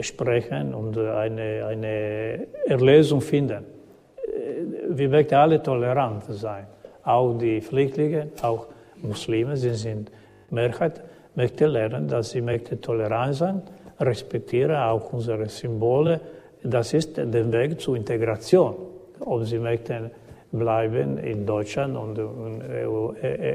[0.01, 3.63] sprechen und eine, eine Erlösung finden.
[3.63, 6.67] Äh, wir möchten alle tolerant sein
[7.03, 8.67] auch die Flüchtlinge, auch
[9.01, 10.11] Muslime, sie sind
[10.49, 11.01] Mehrheit,
[11.35, 13.61] möchten lernen, dass sie möchten tolerant sein,
[13.99, 16.19] respektieren auch unsere Symbole.
[16.63, 18.75] Das ist der Weg zur Integration.
[19.19, 20.11] Ob sie möchten
[20.51, 22.61] bleiben in Deutschland und in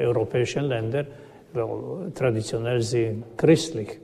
[0.07, 1.07] europäischen Ländern,
[1.53, 3.99] weil traditionell sind christlich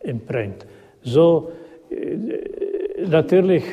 [0.00, 0.66] imprägt.
[1.02, 1.52] So,
[1.90, 3.64] äh, natürlich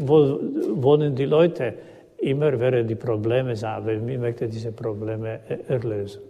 [0.00, 1.74] wohnen die Leute
[2.18, 6.22] immer werden die Probleme sein, weil wir möchten diese Probleme erlösen.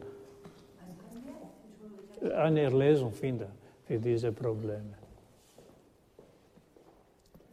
[2.36, 3.46] Eine Erlösung finden
[3.86, 4.94] für diese Probleme.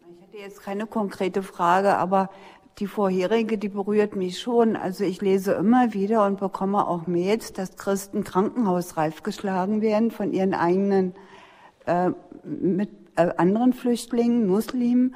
[0.09, 2.29] Ich hatte jetzt keine konkrete Frage, aber
[2.79, 4.75] die vorherige, die berührt mich schon.
[4.75, 10.33] Also ich lese immer wieder und bekomme auch Mails, dass Christen krankenhausreif geschlagen werden von
[10.33, 11.13] ihren eigenen
[11.85, 12.09] äh,
[12.43, 15.15] mit äh, anderen Flüchtlingen, Muslimen.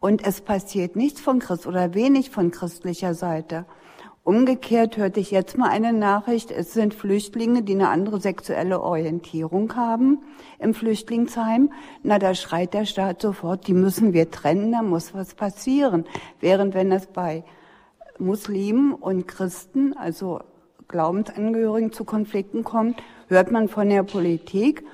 [0.00, 3.66] Und es passiert nichts von Christ oder wenig von christlicher Seite.
[4.22, 9.74] Umgekehrt hörte ich jetzt mal eine Nachricht, es sind Flüchtlinge, die eine andere sexuelle Orientierung
[9.76, 10.18] haben
[10.58, 11.72] im Flüchtlingsheim.
[12.02, 16.04] Na, da schreit der Staat sofort, die müssen wir trennen, da muss was passieren.
[16.38, 17.44] Während wenn es bei
[18.18, 20.40] Muslimen und Christen, also
[20.88, 24.84] Glaubensangehörigen zu Konflikten kommt, hört man von der Politik,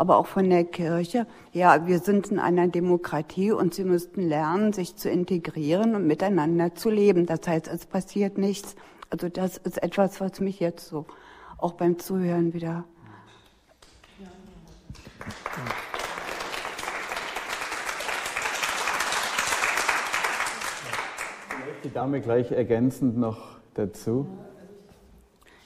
[0.00, 4.72] aber auch von der Kirche, ja, wir sind in einer Demokratie und sie müssten lernen,
[4.72, 7.26] sich zu integrieren und miteinander zu leben.
[7.26, 8.76] Das heißt, es passiert nichts.
[9.10, 11.04] Also das ist etwas, was mich jetzt so
[11.58, 12.84] auch beim Zuhören wieder.
[21.84, 24.26] Die Dame gleich ergänzend noch dazu.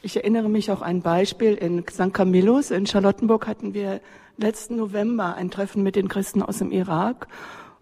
[0.05, 2.13] Ich erinnere mich auch ein Beispiel in St.
[2.13, 4.03] Camillus in Charlottenburg hatten wir
[4.37, 7.29] letzten November ein Treffen mit den Christen aus dem Irak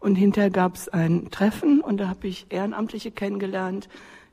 [0.01, 3.89] und hinterher gab es ein Treffen und da habe ich Ehrenamtliche kennengelernt,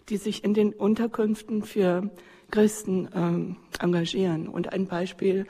[0.09, 2.09] die sich in den Unterkünften für
[2.51, 4.47] Christen ähm, engagieren.
[4.47, 5.45] Und ein Beispiel,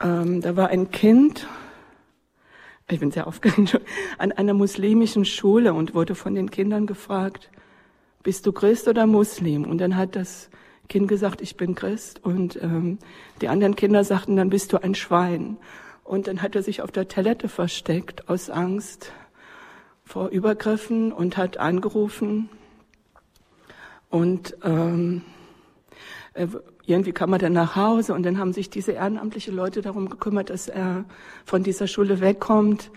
[0.00, 1.46] ähm, da war ein Kind,
[2.88, 3.80] ich bin sehr aufgeregt,
[4.18, 7.50] an einer muslimischen Schule und wurde von den Kindern gefragt,
[8.22, 9.64] bist du Christ oder Muslim?
[9.64, 10.50] Und dann hat das
[10.92, 12.22] Kind gesagt, ich bin Christ.
[12.22, 12.98] Und ähm,
[13.40, 15.56] die anderen Kinder sagten, dann bist du ein Schwein.
[16.04, 19.10] Und dann hat er sich auf der Toilette versteckt aus Angst
[20.04, 22.50] vor Übergriffen und hat angerufen.
[24.10, 25.22] Und ähm,
[26.84, 30.50] irgendwie kam er dann nach Hause und dann haben sich diese ehrenamtliche Leute darum gekümmert,
[30.50, 31.06] dass er
[31.46, 32.90] von dieser Schule wegkommt,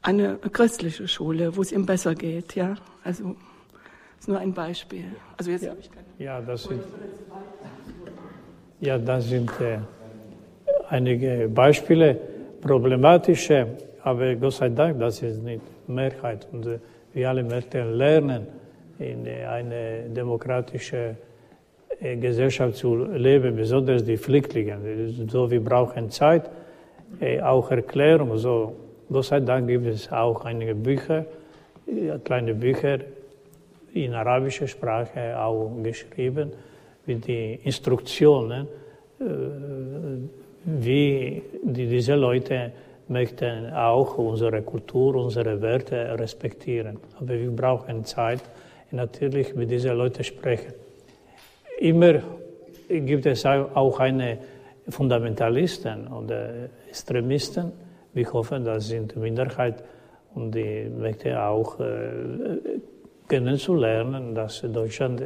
[0.00, 2.54] eine christliche Schule, wo es ihm besser geht.
[2.54, 3.36] Ja, also
[4.24, 5.04] ist nur ein Beispiel.
[5.36, 5.70] Also jetzt ja.
[5.70, 6.06] habe ich keine.
[6.18, 6.82] Ja, das sind,
[8.80, 9.78] ja, das sind äh,
[10.88, 12.18] einige Beispiele,
[12.62, 13.66] problematische,
[14.02, 16.48] aber Gott sei Dank, das ist nicht Mehrheit.
[16.52, 16.78] Und äh,
[17.12, 18.46] wir alle möchten lernen,
[18.98, 21.16] in äh, eine demokratische
[22.00, 24.78] äh, Gesellschaft zu leben, besonders die Flüchtlinge.
[25.28, 26.48] So, wir brauchen Zeit,
[27.20, 28.38] äh, auch Erklärung.
[28.38, 28.74] So,
[29.12, 31.26] Gott sei Dank gibt es auch einige Bücher,
[32.24, 33.00] kleine Bücher,
[33.94, 36.52] in arabischer Sprache auch geschrieben,
[37.06, 38.66] mit die Instruktionen,
[40.64, 42.72] wie die, diese Leute
[43.08, 46.98] möchten auch unsere Kultur, unsere Werte respektieren.
[47.20, 48.40] Aber wir brauchen Zeit,
[48.90, 50.72] natürlich mit diesen Leuten sprechen.
[51.78, 52.22] Immer
[52.88, 54.38] gibt es auch eine
[54.88, 57.72] Fundamentalisten oder Extremisten.
[58.12, 59.82] Wir hoffen, das sind Minderheit
[60.34, 61.78] und die möchten auch
[63.28, 65.22] kennenzulernen, dass Deutschland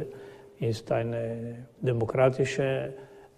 [0.59, 2.91] ist ein demokratisches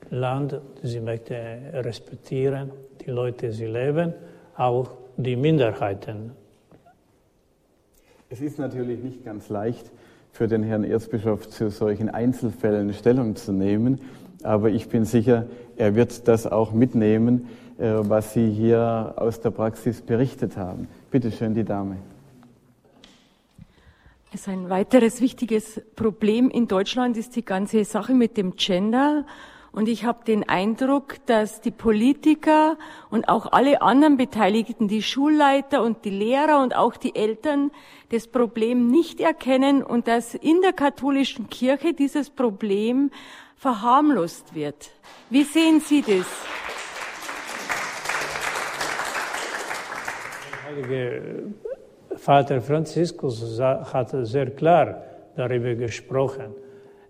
[0.10, 0.60] Land.
[0.84, 1.36] Sie möchten
[1.74, 2.72] respektieren
[3.06, 4.14] die Leute, sie leben,
[4.56, 6.32] auch die Minderheiten.
[8.30, 9.92] Es ist natürlich nicht ganz leicht
[10.32, 14.00] für den Herrn Erzbischof zu solchen Einzelfällen Stellung zu nehmen,
[14.44, 19.52] aber ich bin sicher, er wird das auch mitnehmen, äh, was Sie hier aus der
[19.52, 20.88] Praxis berichtet haben.
[21.12, 21.98] Bitte schön, die Dame.
[24.34, 29.26] Also ein weiteres wichtiges Problem in Deutschland ist die ganze Sache mit dem Gender.
[29.74, 32.78] Und ich habe den Eindruck, dass die Politiker
[33.10, 37.72] und auch alle anderen Beteiligten, die Schulleiter und die Lehrer und auch die Eltern,
[38.08, 43.12] das Problem nicht erkennen und dass in der katholischen Kirche dieses Problem
[43.58, 44.92] verharmlost wird.
[45.30, 46.26] Wie sehen Sie das?
[50.66, 51.54] Heilige
[52.16, 55.04] Vater Franziskus hat sehr klar
[55.36, 56.56] darüber gesprochen.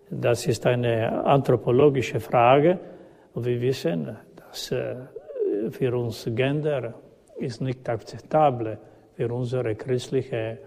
[0.10, 2.80] Das ist eine anthropologische Frage
[3.34, 4.96] und wir wissen, dass äh,
[5.70, 6.94] für uns Gender
[7.38, 8.78] ist nicht akzeptabel
[9.16, 10.58] für unsere christliche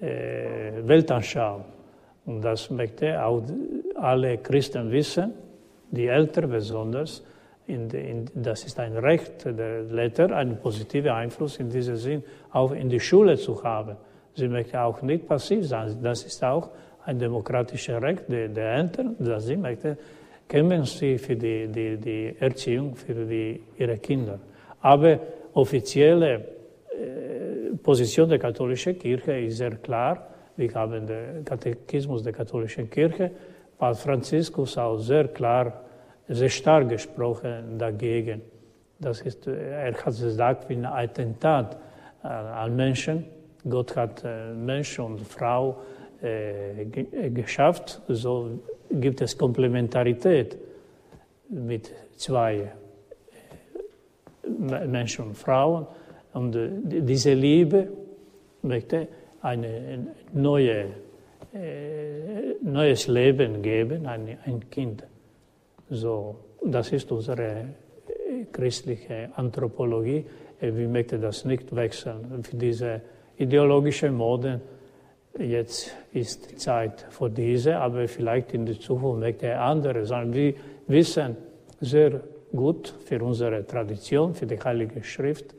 [0.00, 1.64] äh, Weltanschauung.
[2.26, 3.42] Und das möchte auch
[3.96, 5.32] alle Christen wissen,
[5.90, 7.24] die Eltern besonders,
[7.66, 12.72] in, in, das ist ein Recht der Letter, einen positiven Einfluss in diesem Sinn auch
[12.72, 13.96] in die Schule zu haben.
[14.34, 15.96] Sie möchte auch nicht passiv sein.
[16.02, 16.70] Das ist auch
[17.04, 19.96] ein demokratisches Recht der, der Eltern, dass sie möchte,
[20.48, 24.38] kämpfen sie für die, die, die Erziehung für die, ihre Kinder.
[24.80, 25.18] Aber
[25.54, 30.28] offizielle äh, Position der katholischen Kirche ist sehr klar.
[30.56, 33.30] Wir haben den Katechismus der katholischen Kirche.
[33.78, 35.82] Papst Franziskus auch sehr klar
[36.28, 38.42] sehr stark gesprochen dagegen.
[38.98, 41.76] Das ist, er hat gesagt, wie ein Attentat
[42.22, 43.24] äh, an Menschen.
[43.68, 45.82] Gott hat äh, Mensch und Frau
[46.22, 46.84] äh,
[47.30, 48.00] geschafft.
[48.08, 50.56] So gibt es Komplementarität
[51.48, 52.72] mit zwei
[54.46, 55.86] Menschen und Frauen.
[56.32, 57.88] Und diese Liebe
[58.62, 59.08] möchte
[59.42, 60.86] ein neue,
[62.62, 65.04] neues Leben geben, ein, ein Kind.
[65.94, 70.24] So, das ist unsere äh, christliche Anthropologie.
[70.58, 72.42] Äh, wir möchten das nicht wechseln.
[72.42, 73.02] Für diese
[73.36, 74.58] ideologische Mode,
[75.38, 80.32] jetzt ist Zeit für diese, aber vielleicht in der Zukunft möchte er andere sein.
[80.32, 80.54] Wir
[80.86, 81.36] wissen
[81.78, 82.22] sehr
[82.56, 85.52] gut für unsere Tradition, für die Heilige Schrift,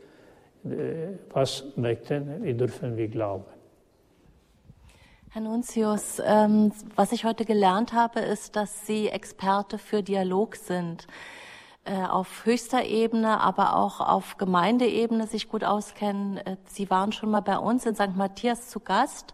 [0.66, 3.53] äh, was möchten, dürfen wir glauben.
[5.34, 11.08] Herr Nuntius, ähm, was ich heute gelernt habe, ist, dass Sie Experte für Dialog sind.
[11.86, 16.38] Äh, auf höchster Ebene, aber auch auf Gemeindeebene sich gut auskennen.
[16.38, 18.16] Äh, Sie waren schon mal bei uns in St.
[18.16, 19.34] Matthias zu Gast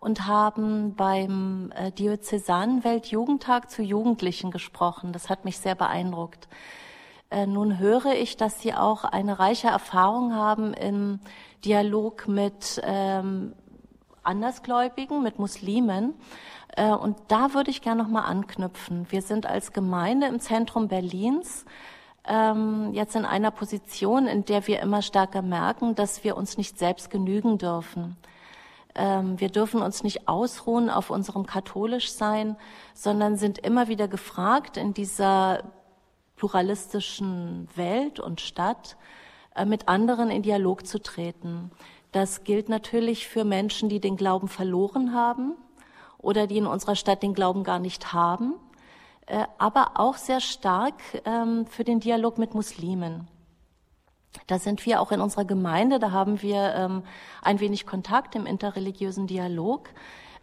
[0.00, 5.12] und haben beim äh, Diözesanen Weltjugendtag zu Jugendlichen gesprochen.
[5.12, 6.48] Das hat mich sehr beeindruckt.
[7.48, 11.18] Nun höre ich, dass Sie auch eine reiche Erfahrung haben im
[11.64, 13.52] Dialog mit ähm,
[14.26, 16.14] Andersgläubigen, mit Muslimen.
[16.76, 19.06] Äh, und da würde ich gerne nochmal anknüpfen.
[19.10, 21.64] Wir sind als Gemeinde im Zentrum Berlins
[22.26, 26.78] ähm, jetzt in einer Position, in der wir immer stärker merken, dass wir uns nicht
[26.78, 28.16] selbst genügen dürfen.
[28.94, 32.56] Ähm, wir dürfen uns nicht ausruhen auf unserem Katholischsein,
[32.94, 35.64] sondern sind immer wieder gefragt in dieser
[36.36, 38.96] pluralistischen Welt und Stadt,
[39.54, 41.70] äh, mit anderen in Dialog zu treten.
[42.16, 45.52] Das gilt natürlich für Menschen, die den Glauben verloren haben
[46.16, 48.54] oder die in unserer Stadt den Glauben gar nicht haben,
[49.26, 50.94] äh, aber auch sehr stark
[51.26, 53.28] ähm, für den Dialog mit Muslimen.
[54.46, 57.02] Da sind wir auch in unserer Gemeinde, da haben wir ähm,
[57.42, 59.90] ein wenig Kontakt im interreligiösen Dialog.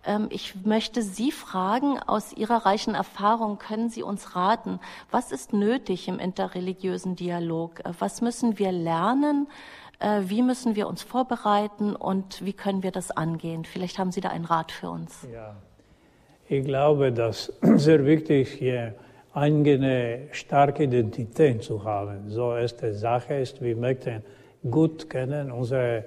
[0.05, 4.79] Ähm, ich möchte Sie fragen, aus Ihrer reichen Erfahrung können Sie uns raten,
[5.09, 7.79] was ist nötig im interreligiösen Dialog?
[7.79, 9.47] Äh, was müssen wir lernen?
[10.03, 13.63] Äh, wie müssen wir uns vorbereiten und wie können wir das angehen?
[13.63, 15.25] Vielleicht haben Sie da einen Rat für uns.
[15.33, 15.55] Ja,
[16.49, 18.95] ich glaube, dass sehr wichtig hier
[19.33, 22.29] eine starke Identität zu haben.
[22.29, 24.23] So erste Sache ist, wir möchten
[24.69, 26.03] gut kennen unsere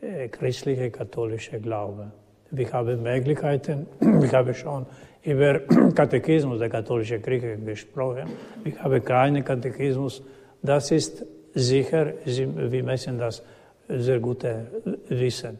[0.00, 2.10] äh, christliche katholische Glaube.
[2.50, 3.86] Wir haben Möglichkeiten,
[4.24, 4.86] ich habe schon
[5.22, 5.60] über
[5.94, 8.28] Katechismus der katholischen Kirche gesprochen.
[8.64, 10.20] Ich habe keinen Katechismus.
[10.62, 11.24] Das ist
[11.56, 13.42] sicher, wir müssen das
[13.88, 14.66] sehr gute
[15.08, 15.58] Wissen.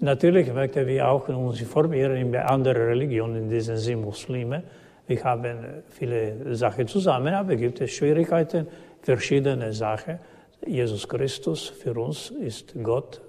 [0.00, 4.62] Natürlich möchten wir auch uns informieren in anderen Religionen, in diesem Sinne Muslime.
[5.06, 8.66] Wir haben viele Sachen zusammen, aber gibt es Schwierigkeiten,
[9.02, 10.18] verschiedene Sachen.
[10.66, 13.20] Jesus Christus für uns ist Gott,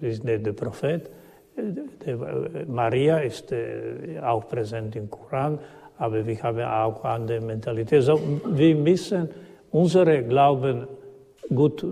[0.00, 1.10] ist der Prophet.
[2.66, 5.58] Maria ist äh, auch präsent im Koran,
[5.98, 8.02] aber wir haben auch andere Mentalität.
[8.02, 9.28] So, wir müssen
[9.72, 10.86] unsere Glauben
[11.54, 11.84] gut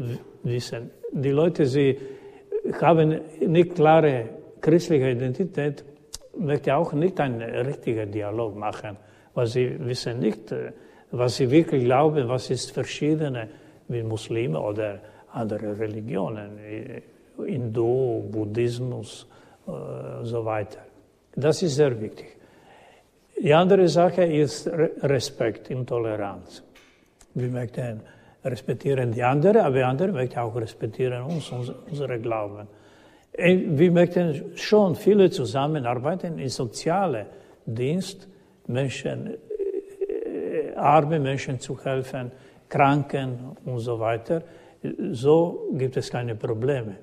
[0.43, 0.91] wissen.
[1.13, 1.97] Die Leute, sie
[2.81, 4.29] haben nicht klare
[4.61, 5.85] christliche Identität,
[6.39, 8.97] möchten auch nicht einen richtigen Dialog machen,
[9.35, 10.73] weil sie wissen nicht, äh,
[11.11, 13.49] was sie wirklich glauben, was ist verschiedene
[13.89, 15.01] wie Muslime oder
[15.33, 17.03] andere Religionen, äh,
[17.45, 19.27] Hindu, Buddhismus
[19.67, 20.79] und so weiter.
[21.35, 22.37] Das ist sehr wichtig.
[23.43, 26.63] Die andere Sache ist Respekt und Toleranz.
[27.35, 28.01] Wir möchten
[28.47, 32.67] respektieren die anderen, aber die anderen möchten auch respektieren uns, unsere Glauben.
[33.37, 37.27] Wir möchten schon viele zusammenarbeiten im sozialen
[37.67, 38.29] Dienst,
[38.67, 42.33] Menschen, äh, arme Menschen zu helfen,
[42.69, 44.43] Kranken und so weiter.
[45.13, 46.97] So gibt es keine Probleme.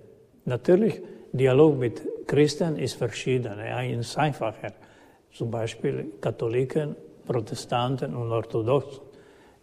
[0.46, 1.02] Natürlich,
[1.32, 3.60] Dialog mit Christen ist verschieden,
[4.00, 4.74] ist einfacher.
[5.32, 6.96] Zum Beispiel Katholiken,
[7.26, 9.03] Protestanten und Orthodoxen,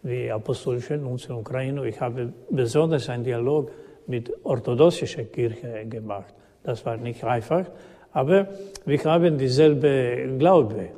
[0.03, 1.87] wie Apostolischen und in Ukraine.
[1.87, 3.71] Ich habe besonders einen Dialog
[4.07, 6.33] mit orthodoxischer Kirche gemacht.
[6.63, 7.65] Das war nicht einfach,
[8.11, 8.47] aber
[8.85, 10.89] wir haben dieselbe Glaube.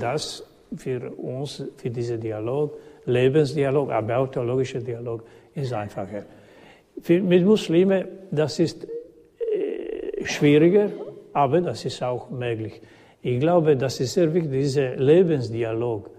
[0.00, 0.44] Das
[0.76, 5.24] für uns, für diesen Dialog, Lebensdialog, aber auch theologischer Dialog
[5.54, 6.24] ist einfacher.
[7.00, 10.90] Für, mit Muslimen, das ist äh, schwieriger,
[11.32, 12.80] aber das ist auch möglich.
[13.22, 16.10] Ich glaube, das ist sehr wichtig, dieser Lebensdialog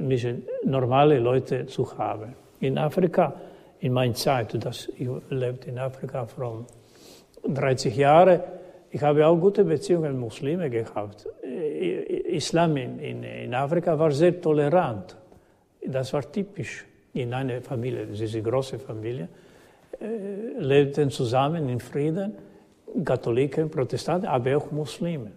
[0.00, 2.34] mit normalen Leuten zu haben.
[2.60, 3.34] In Afrika,
[3.80, 6.66] in meiner Zeit, das, ich lebte in Afrika vor
[7.46, 8.40] 30 Jahren,
[8.90, 11.26] ich habe auch gute Beziehungen mit Muslimen gehabt.
[11.42, 15.16] Islam in, in, in Afrika war sehr tolerant.
[15.86, 19.28] Das war typisch in einer Familie, eine große Familie,
[20.00, 22.32] äh, lebten zusammen in Frieden,
[23.04, 25.32] Katholiken, Protestanten, aber auch Muslime.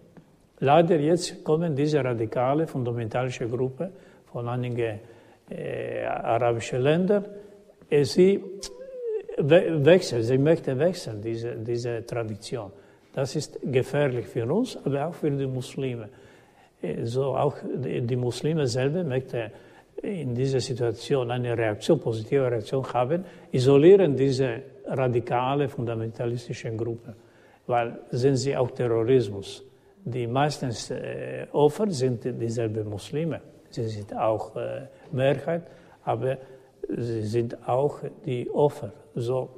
[0.60, 3.90] Leider jetzt kommen diese radikale, fundamentalische Gruppe
[4.32, 5.00] von einigen
[5.50, 7.24] äh, arabischen Ländern.
[8.02, 8.42] Sie
[9.38, 12.70] wechseln, sie möchten wechseln, diese, diese Tradition.
[13.12, 16.08] Das ist gefährlich für uns, aber auch für die Muslime.
[16.80, 19.50] Äh, so auch die Muslime selber möchten
[20.02, 27.14] in dieser Situation eine Reaktion, positive Reaktion haben, isolieren diese radikale, fundamentalistische Gruppe,
[27.66, 29.62] weil sind sie auch Terrorismus.
[30.04, 33.40] Die meisten äh, Opfer sind dieselben Muslime.
[33.74, 35.62] Sie sind auch äh, Mehrheit,
[36.04, 36.38] aber
[36.88, 38.92] sie sind auch die Opfer.
[39.14, 39.48] So,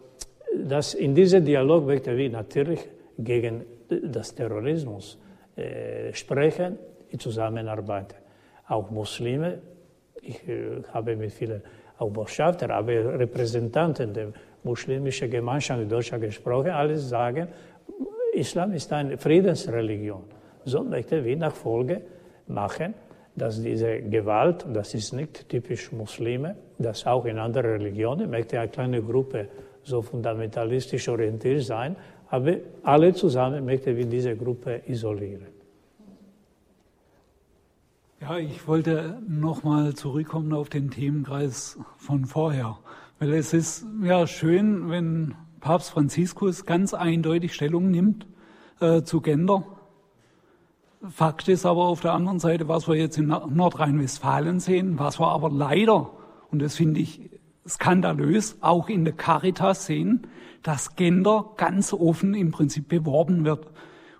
[0.56, 2.80] das, in diesem Dialog möchten wir natürlich
[3.18, 5.18] gegen das Terrorismus
[5.56, 6.78] äh, sprechen,
[7.18, 8.16] zusammenarbeiten.
[8.68, 9.58] Auch Muslime,
[10.20, 11.62] ich äh, habe mit vielen
[11.98, 14.32] auch Botschafter, aber Repräsentanten der
[14.64, 17.48] muslimischen Gemeinschaft in Deutschland gesprochen, alle sagen,
[18.32, 20.24] Islam ist eine Friedensreligion.
[20.64, 22.00] So möchten wir Nachfolge
[22.48, 22.94] machen,
[23.36, 28.68] dass diese Gewalt, das ist nicht typisch Muslime, das auch in anderen Religionen, möchte eine
[28.68, 29.48] kleine Gruppe
[29.82, 31.96] so fundamentalistisch orientiert sein,
[32.28, 35.54] aber alle zusammen möchten wir diese Gruppe isolieren.
[38.20, 42.78] Ja, ich wollte nochmal zurückkommen auf den Themenkreis von vorher,
[43.18, 48.26] weil es ist ja schön, wenn Papst Franziskus ganz eindeutig Stellung nimmt
[48.80, 49.64] äh, zu Gender.
[51.10, 55.28] Fakt ist aber auf der anderen Seite, was wir jetzt in Nordrhein-Westfalen sehen, was wir
[55.28, 56.10] aber leider,
[56.50, 57.30] und das finde ich
[57.66, 60.26] skandalös, auch in der Caritas sehen,
[60.62, 63.66] dass Gender ganz offen im Prinzip beworben wird.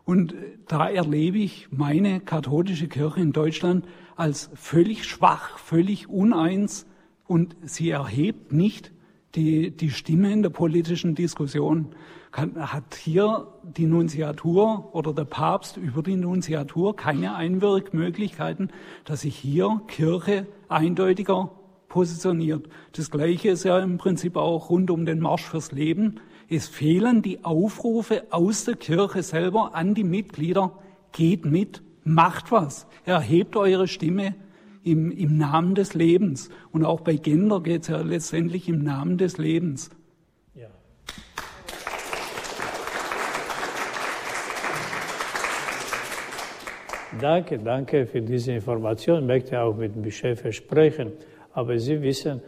[0.04, 0.34] Und
[0.68, 3.86] da erlebe ich meine katholische Kirche in Deutschland
[4.16, 6.86] als völlig schwach, völlig uneins
[7.26, 8.92] und sie erhebt nicht
[9.34, 11.94] die, die Stimme in der politischen Diskussion.
[12.34, 18.72] Kann, hat hier die Nunziatur oder der Papst über die Nunziatur keine Einwirkmöglichkeiten,
[19.04, 21.52] dass sich hier Kirche eindeutiger
[21.86, 22.68] positioniert.
[22.90, 26.18] Das Gleiche ist ja im Prinzip auch rund um den Marsch fürs Leben.
[26.48, 30.72] Es fehlen die Aufrufe aus der Kirche selber an die Mitglieder,
[31.12, 34.34] geht mit, macht was, erhebt eure Stimme
[34.82, 36.48] im, im Namen des Lebens.
[36.72, 39.90] Und auch bei Gender geht es ja letztendlich im Namen des Lebens.
[47.20, 49.20] Danke, danke für diese Information.
[49.20, 51.12] Ich möchte auch mit dem Bischof sprechen.
[51.52, 52.40] Aber Sie wissen,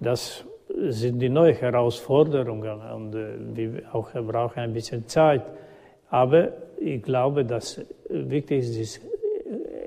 [0.00, 0.44] dass
[0.76, 5.42] sind die neuen Herausforderungen und äh, wir auch brauchen ein bisschen Zeit.
[6.10, 9.00] Aber ich glaube, dass wichtig ist,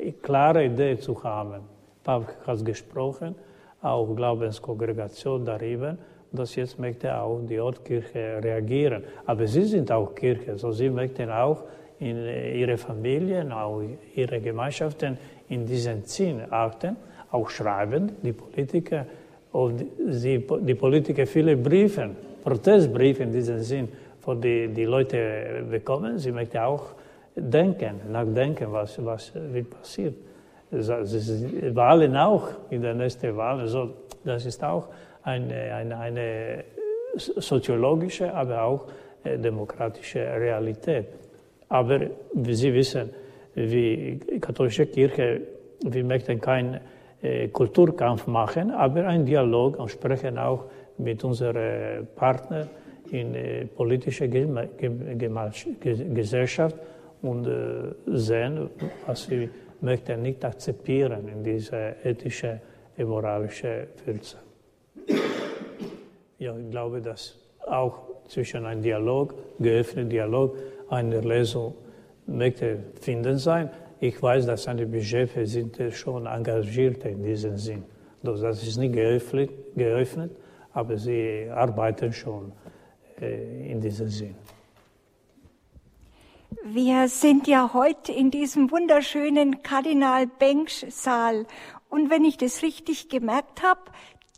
[0.02, 1.62] eine klare Idee zu haben.
[2.04, 3.36] Papst hat gesprochen,
[3.82, 5.98] auch Glaubenskongregation darüber,
[6.32, 9.04] dass jetzt möchte auch die Ortkirche reagieren.
[9.26, 11.64] Aber sie sind auch Kirche, so sie möchten auch
[12.02, 12.18] in
[12.56, 13.82] ihre Familien, auch
[14.16, 15.18] ihre Gemeinschaften
[15.50, 16.98] in diesen Sinn achten,
[17.32, 19.06] auch schreiben, die Politiker,
[19.52, 22.10] und sie, die Politiker viele Briefe,
[22.44, 23.88] Protestbriefe in diesem Sinn,
[24.20, 26.18] von die, die Leute bekommen.
[26.18, 26.94] Sie möchten auch
[27.36, 30.16] denken, nachdenken, was, was wird passieren.
[30.72, 33.60] Wahlen auch, in der nächsten Wahl.
[33.60, 34.88] Also das ist auch
[35.24, 36.64] eine, eine, eine
[37.16, 38.88] soziologische, aber auch
[39.24, 41.08] äh, demokratische Realität.
[41.72, 42.02] Aber
[42.34, 43.12] wie Sie wissen,
[43.56, 45.42] die katholische Kirche,
[45.86, 46.82] wir möchten keinen
[47.22, 50.66] äh, Kulturkampf machen, aber einen Dialog und sprechen auch
[50.98, 52.68] mit unseren Partnern
[53.10, 56.76] in äh, politischer Gesellschaft
[57.22, 58.70] und äh, sehen,
[59.08, 59.48] was wir
[59.80, 62.60] möchten nicht akzeptieren in dieser ethischen
[62.98, 64.38] moralischen Würze.
[66.38, 70.58] Ja, ich glaube, dass auch zwischen einem Dialog, geöffneter Dialog,
[70.92, 71.74] eine Lesung
[72.28, 73.70] möchte finden sein.
[74.00, 77.84] Ich weiß, dass seine Bischöfe sind schon engagiert in diesem Sinn.
[78.22, 80.32] Das ist nicht geöffnet, geöffnet
[80.74, 82.52] aber sie arbeiten schon
[83.20, 84.36] äh, in diesem Sinn.
[86.64, 91.46] Wir sind ja heute in diesem wunderschönen Kardinal Bengsch Saal.
[91.90, 93.82] Und wenn ich das richtig gemerkt habe,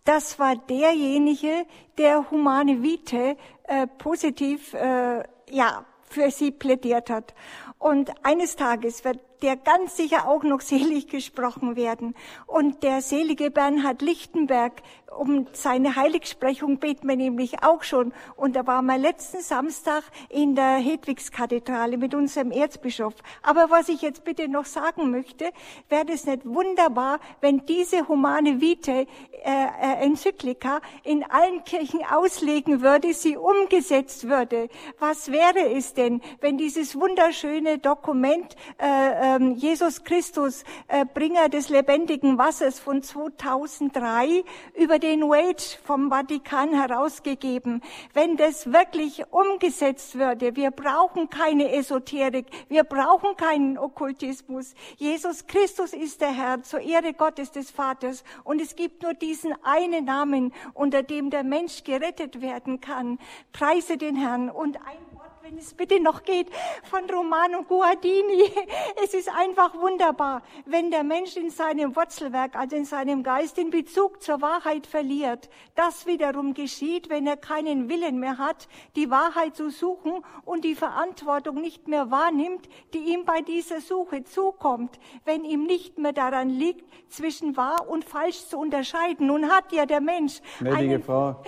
[0.05, 1.65] das war derjenige,
[1.97, 7.34] der Humane Vitae äh, positiv äh, ja, für sie plädiert hat.
[7.80, 12.15] Und eines Tages wird der ganz sicher auch noch selig gesprochen werden.
[12.47, 14.81] Und der selige Bernhard Lichtenberg,
[15.17, 18.13] um seine Heiligsprechung beten wir nämlich auch schon.
[18.35, 23.13] Und da waren wir letzten Samstag in der Hedwigskathedrale mit unserem Erzbischof.
[23.43, 25.51] Aber was ich jetzt bitte noch sagen möchte,
[25.89, 29.05] wäre es nicht wunderbar, wenn diese humane Vitae äh,
[29.45, 34.69] äh, Enzyklika in allen Kirchen auslegen würde, sie umgesetzt würde.
[34.99, 41.69] Was wäre es denn, wenn dieses wunderschöne Dokument äh, ähm, Jesus Christus, äh, Bringer des
[41.69, 44.43] lebendigen Wassers von 2003
[44.76, 47.81] über den Wage vom Vatikan herausgegeben.
[48.14, 54.73] Wenn das wirklich umgesetzt würde, wir brauchen keine Esoterik, wir brauchen keinen Okkultismus.
[54.97, 59.53] Jesus Christus ist der Herr zur Ehre Gottes des Vaters und es gibt nur diesen
[59.64, 63.19] einen Namen, unter dem der Mensch gerettet werden kann.
[63.51, 65.12] Preise den Herrn und ein
[65.43, 66.47] wenn es bitte noch geht,
[66.83, 68.43] von Romano Guardini.
[69.03, 73.69] Es ist einfach wunderbar, wenn der Mensch in seinem Wurzelwerk, also in seinem Geist, den
[73.69, 75.49] Bezug zur Wahrheit verliert.
[75.75, 80.75] Das wiederum geschieht, wenn er keinen Willen mehr hat, die Wahrheit zu suchen und die
[80.75, 86.49] Verantwortung nicht mehr wahrnimmt, die ihm bei dieser Suche zukommt, wenn ihm nicht mehr daran
[86.49, 89.27] liegt, zwischen wahr und falsch zu unterscheiden.
[89.27, 90.39] Nun hat ja der Mensch.
[90.59, 91.43] Gnädige Frau,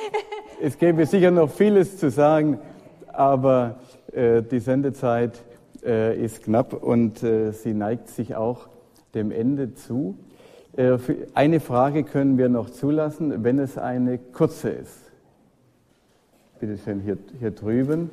[0.59, 2.59] es gäbe sicher noch vieles zu sagen
[3.17, 3.75] aber
[4.11, 5.43] äh, die Sendezeit
[5.83, 8.67] äh, ist knapp und äh, sie neigt sich auch
[9.13, 10.17] dem Ende zu.
[10.75, 10.97] Äh,
[11.33, 15.11] eine Frage können wir noch zulassen, wenn es eine kurze ist.
[16.59, 18.09] Bitte schön, hier, hier drüben,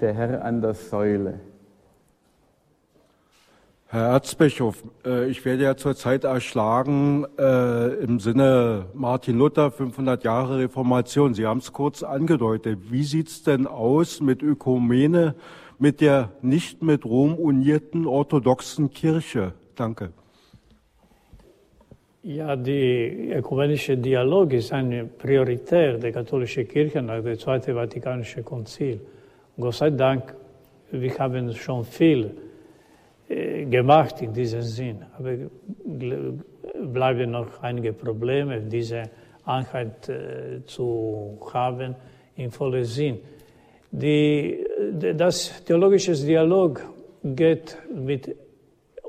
[0.00, 1.40] der Herr an der Säule.
[3.92, 10.60] Herr Erzbischof, äh, ich werde ja zurzeit erschlagen äh, im Sinne Martin Luther, 500 Jahre
[10.60, 11.34] Reformation.
[11.34, 12.78] Sie haben es kurz angedeutet.
[12.88, 15.34] Wie sieht's denn aus mit Ökumene,
[15.80, 19.54] mit der nicht mit Rom unierten orthodoxen Kirche?
[19.74, 20.12] Danke.
[22.22, 29.00] Ja, der ökumenische Dialog ist eine Priorität der katholischen Kirche nach dem Zweiten Vatikanischen Konzil.
[29.58, 30.36] Gott sei Dank,
[30.92, 32.36] wir haben schon viel
[33.30, 35.04] gemacht in diesem Sinn.
[35.16, 35.36] Aber
[36.92, 39.10] bleiben noch einige Probleme, diese
[39.44, 41.94] Einheit äh, zu haben
[42.36, 43.18] im vollen Sinn.
[43.90, 44.64] Die,
[45.16, 46.80] das theologische Dialog
[47.24, 48.34] geht mit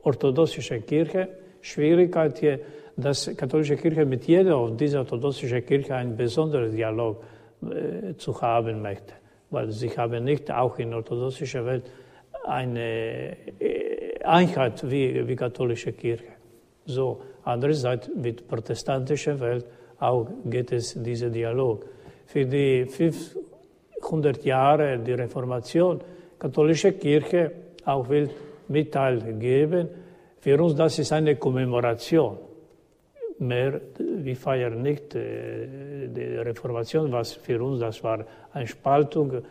[0.03, 1.27] orthodoxischer Kirche.
[1.61, 2.59] Schwierigkeit hier,
[2.97, 7.23] dass katholische Kirche mit jeder dieser orthodoxischen Kirche einen besonderen Dialog
[7.63, 9.13] äh, zu haben möchte.
[9.51, 11.83] Weil sie haben nicht auch in orthodoxischer Welt
[12.45, 13.37] eine
[14.25, 16.33] Einheit wie, wie katholische Kirche.
[16.85, 19.65] So, andererseits mit protestantischer Welt
[19.99, 21.85] auch geht es dieser Dialog.
[22.25, 26.01] Für die 500 Jahre der Reformation,
[26.39, 27.51] katholische Kirche
[27.85, 28.29] auch will
[28.67, 29.89] Mitteil geben.
[30.39, 32.37] Für uns das ist eine Kommemoration.
[33.39, 39.41] Mehr wir feiern nicht äh, die Reformation, was für uns das war eine Spaltung.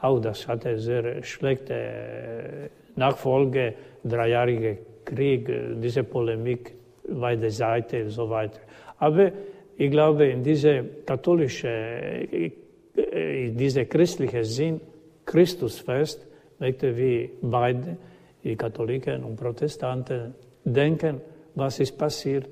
[0.00, 5.50] Auch das hatte sehr schlechte äh, Nachfolge, dreijährige Krieg,
[5.80, 6.74] diese Polemik,
[7.08, 8.60] beide Seiten und so weiter.
[8.98, 9.30] Aber
[9.76, 14.80] ich glaube, in diese katholische, in diese christliche Sinn,
[15.24, 16.26] Christusfest,
[16.58, 17.96] möchten wir beide,
[18.42, 20.34] die Katholiken und Protestanten,
[20.64, 21.20] denken,
[21.54, 22.46] was ist passiert,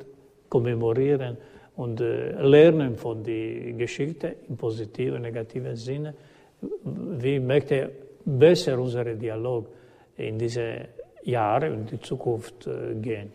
[0.49, 1.37] kommemorieren
[1.77, 6.15] und äh, lernen von der Geschichte im positiven, negativen Sinne.
[6.85, 7.91] Wie möchte
[8.25, 9.69] besser unser Dialog
[10.17, 10.89] in diese
[11.27, 13.33] Jahre und die Zukunft äh, gehen.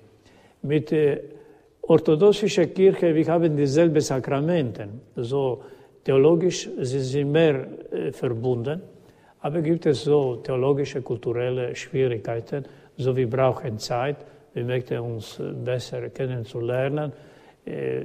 [0.64, 1.20] Mit der
[1.82, 4.88] orthodoxischen Kirche, wir haben dieselben Sakramente.
[5.16, 5.62] So
[6.04, 8.82] theologisch sind sie mehr äh, verbunden,
[9.42, 12.66] aber gibt es so theologische, kulturelle Schwierigkeiten.
[12.98, 14.18] So wir brauchen Zeit,
[14.54, 17.12] wir möchten uns besser kennenzulernen,
[17.66, 18.04] äh,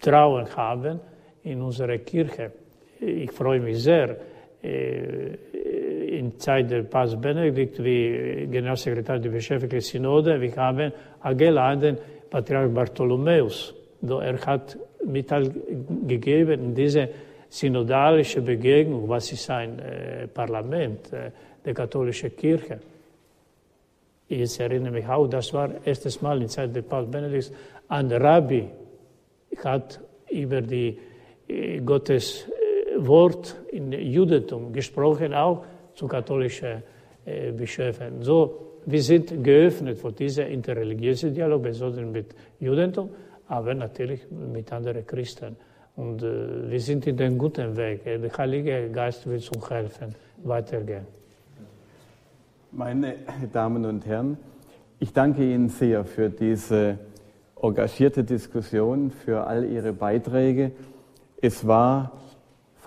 [0.00, 1.00] Trauen haben
[1.42, 2.52] in unserer Kirche.
[3.00, 4.16] Ich freue mich sehr.
[6.18, 11.96] In Zeit der Papst Benedikt, wie Generalsekretär der Bischöflichen Synode, wir haben eingeladen
[12.28, 13.72] Patriarch Bartholomäus.
[14.02, 14.76] Er hat
[15.06, 15.48] Mitteil
[16.08, 17.08] gegeben in diese
[17.48, 21.30] synodalische Begegnung, was ist ein äh, Parlament äh,
[21.64, 22.80] der katholischen Kirche.
[24.26, 27.52] Ich erinnere mich auch, das war erstes Mal in Zeit des Papst Benedikts,
[27.86, 28.64] ein Rabbi
[29.62, 30.00] hat
[30.30, 30.98] über die
[31.46, 35.64] äh, Gottes äh, Wort im Judentum gesprochen, auch
[35.98, 36.82] zu katholischen
[37.24, 38.22] äh, Bischöfen.
[38.22, 43.10] So, wir sind geöffnet für diesen interreligiösen Dialog, besonders mit Judentum,
[43.48, 45.56] aber natürlich mit anderen Christen.
[45.96, 48.04] Und äh, wir sind in den guten Weg.
[48.04, 50.14] Der Heilige Geist wird uns helfen,
[50.44, 51.04] weitergehen.
[52.70, 53.14] Meine
[53.52, 54.38] Damen und Herren,
[55.00, 56.98] ich danke Ihnen sehr für diese
[57.60, 60.70] engagierte Diskussion, für all Ihre Beiträge.
[61.40, 62.12] Es war,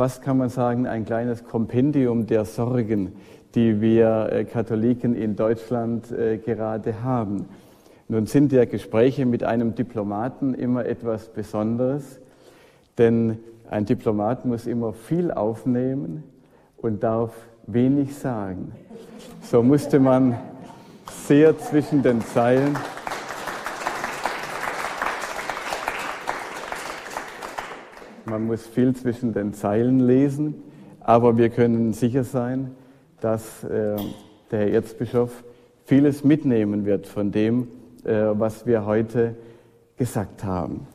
[0.02, 3.12] fast kann man sagen, ein kleines Kompendium der Sorgen,
[3.54, 7.46] die wir äh, Katholiken in Deutschland äh, gerade haben.
[8.08, 12.20] Nun sind ja Gespräche mit einem Diplomaten immer etwas Besonderes,
[12.98, 13.38] denn
[13.70, 16.24] ein Diplomat muss immer viel aufnehmen
[16.78, 17.36] und darf
[17.68, 18.72] wenig sagen.
[19.44, 20.36] So musste man
[21.28, 22.76] sehr zwischen den Zeilen
[28.32, 30.64] man muss viel zwischen den Zeilen lesen,
[31.02, 32.72] aber wir können sicher sein,
[33.20, 33.98] dass äh,
[34.52, 35.44] der Erzbischof
[35.84, 37.68] vieles mitnehmen wird von dem,
[38.06, 39.36] äh, was wir heute
[39.98, 40.88] gesagt haben.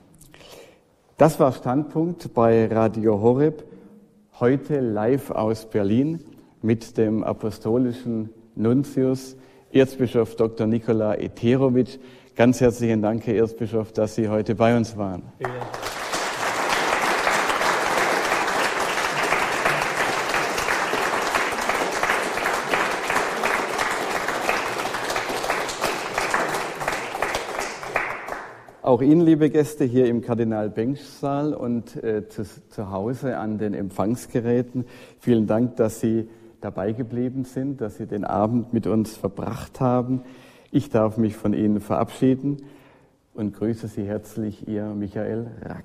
[1.18, 3.64] Das war Standpunkt bei Radio Horeb,
[4.40, 6.20] heute live aus Berlin
[6.62, 9.36] mit dem apostolischen Nuntius,
[9.72, 10.66] Erzbischof Dr.
[10.66, 12.00] Nikola Eterovic.
[12.34, 15.22] Ganz herzlichen Dank, Herr Erzbischof, dass Sie heute bei uns waren.
[15.38, 15.48] Ja.
[28.96, 34.86] Auch Ihnen, liebe Gäste, hier im Kardinal-Bengsch-Saal und äh, zu, zu Hause an den Empfangsgeräten,
[35.20, 36.30] vielen Dank, dass Sie
[36.62, 40.22] dabei geblieben sind, dass Sie den Abend mit uns verbracht haben.
[40.70, 42.62] Ich darf mich von Ihnen verabschieden
[43.34, 45.84] und grüße Sie herzlich, Ihr Michael Rack.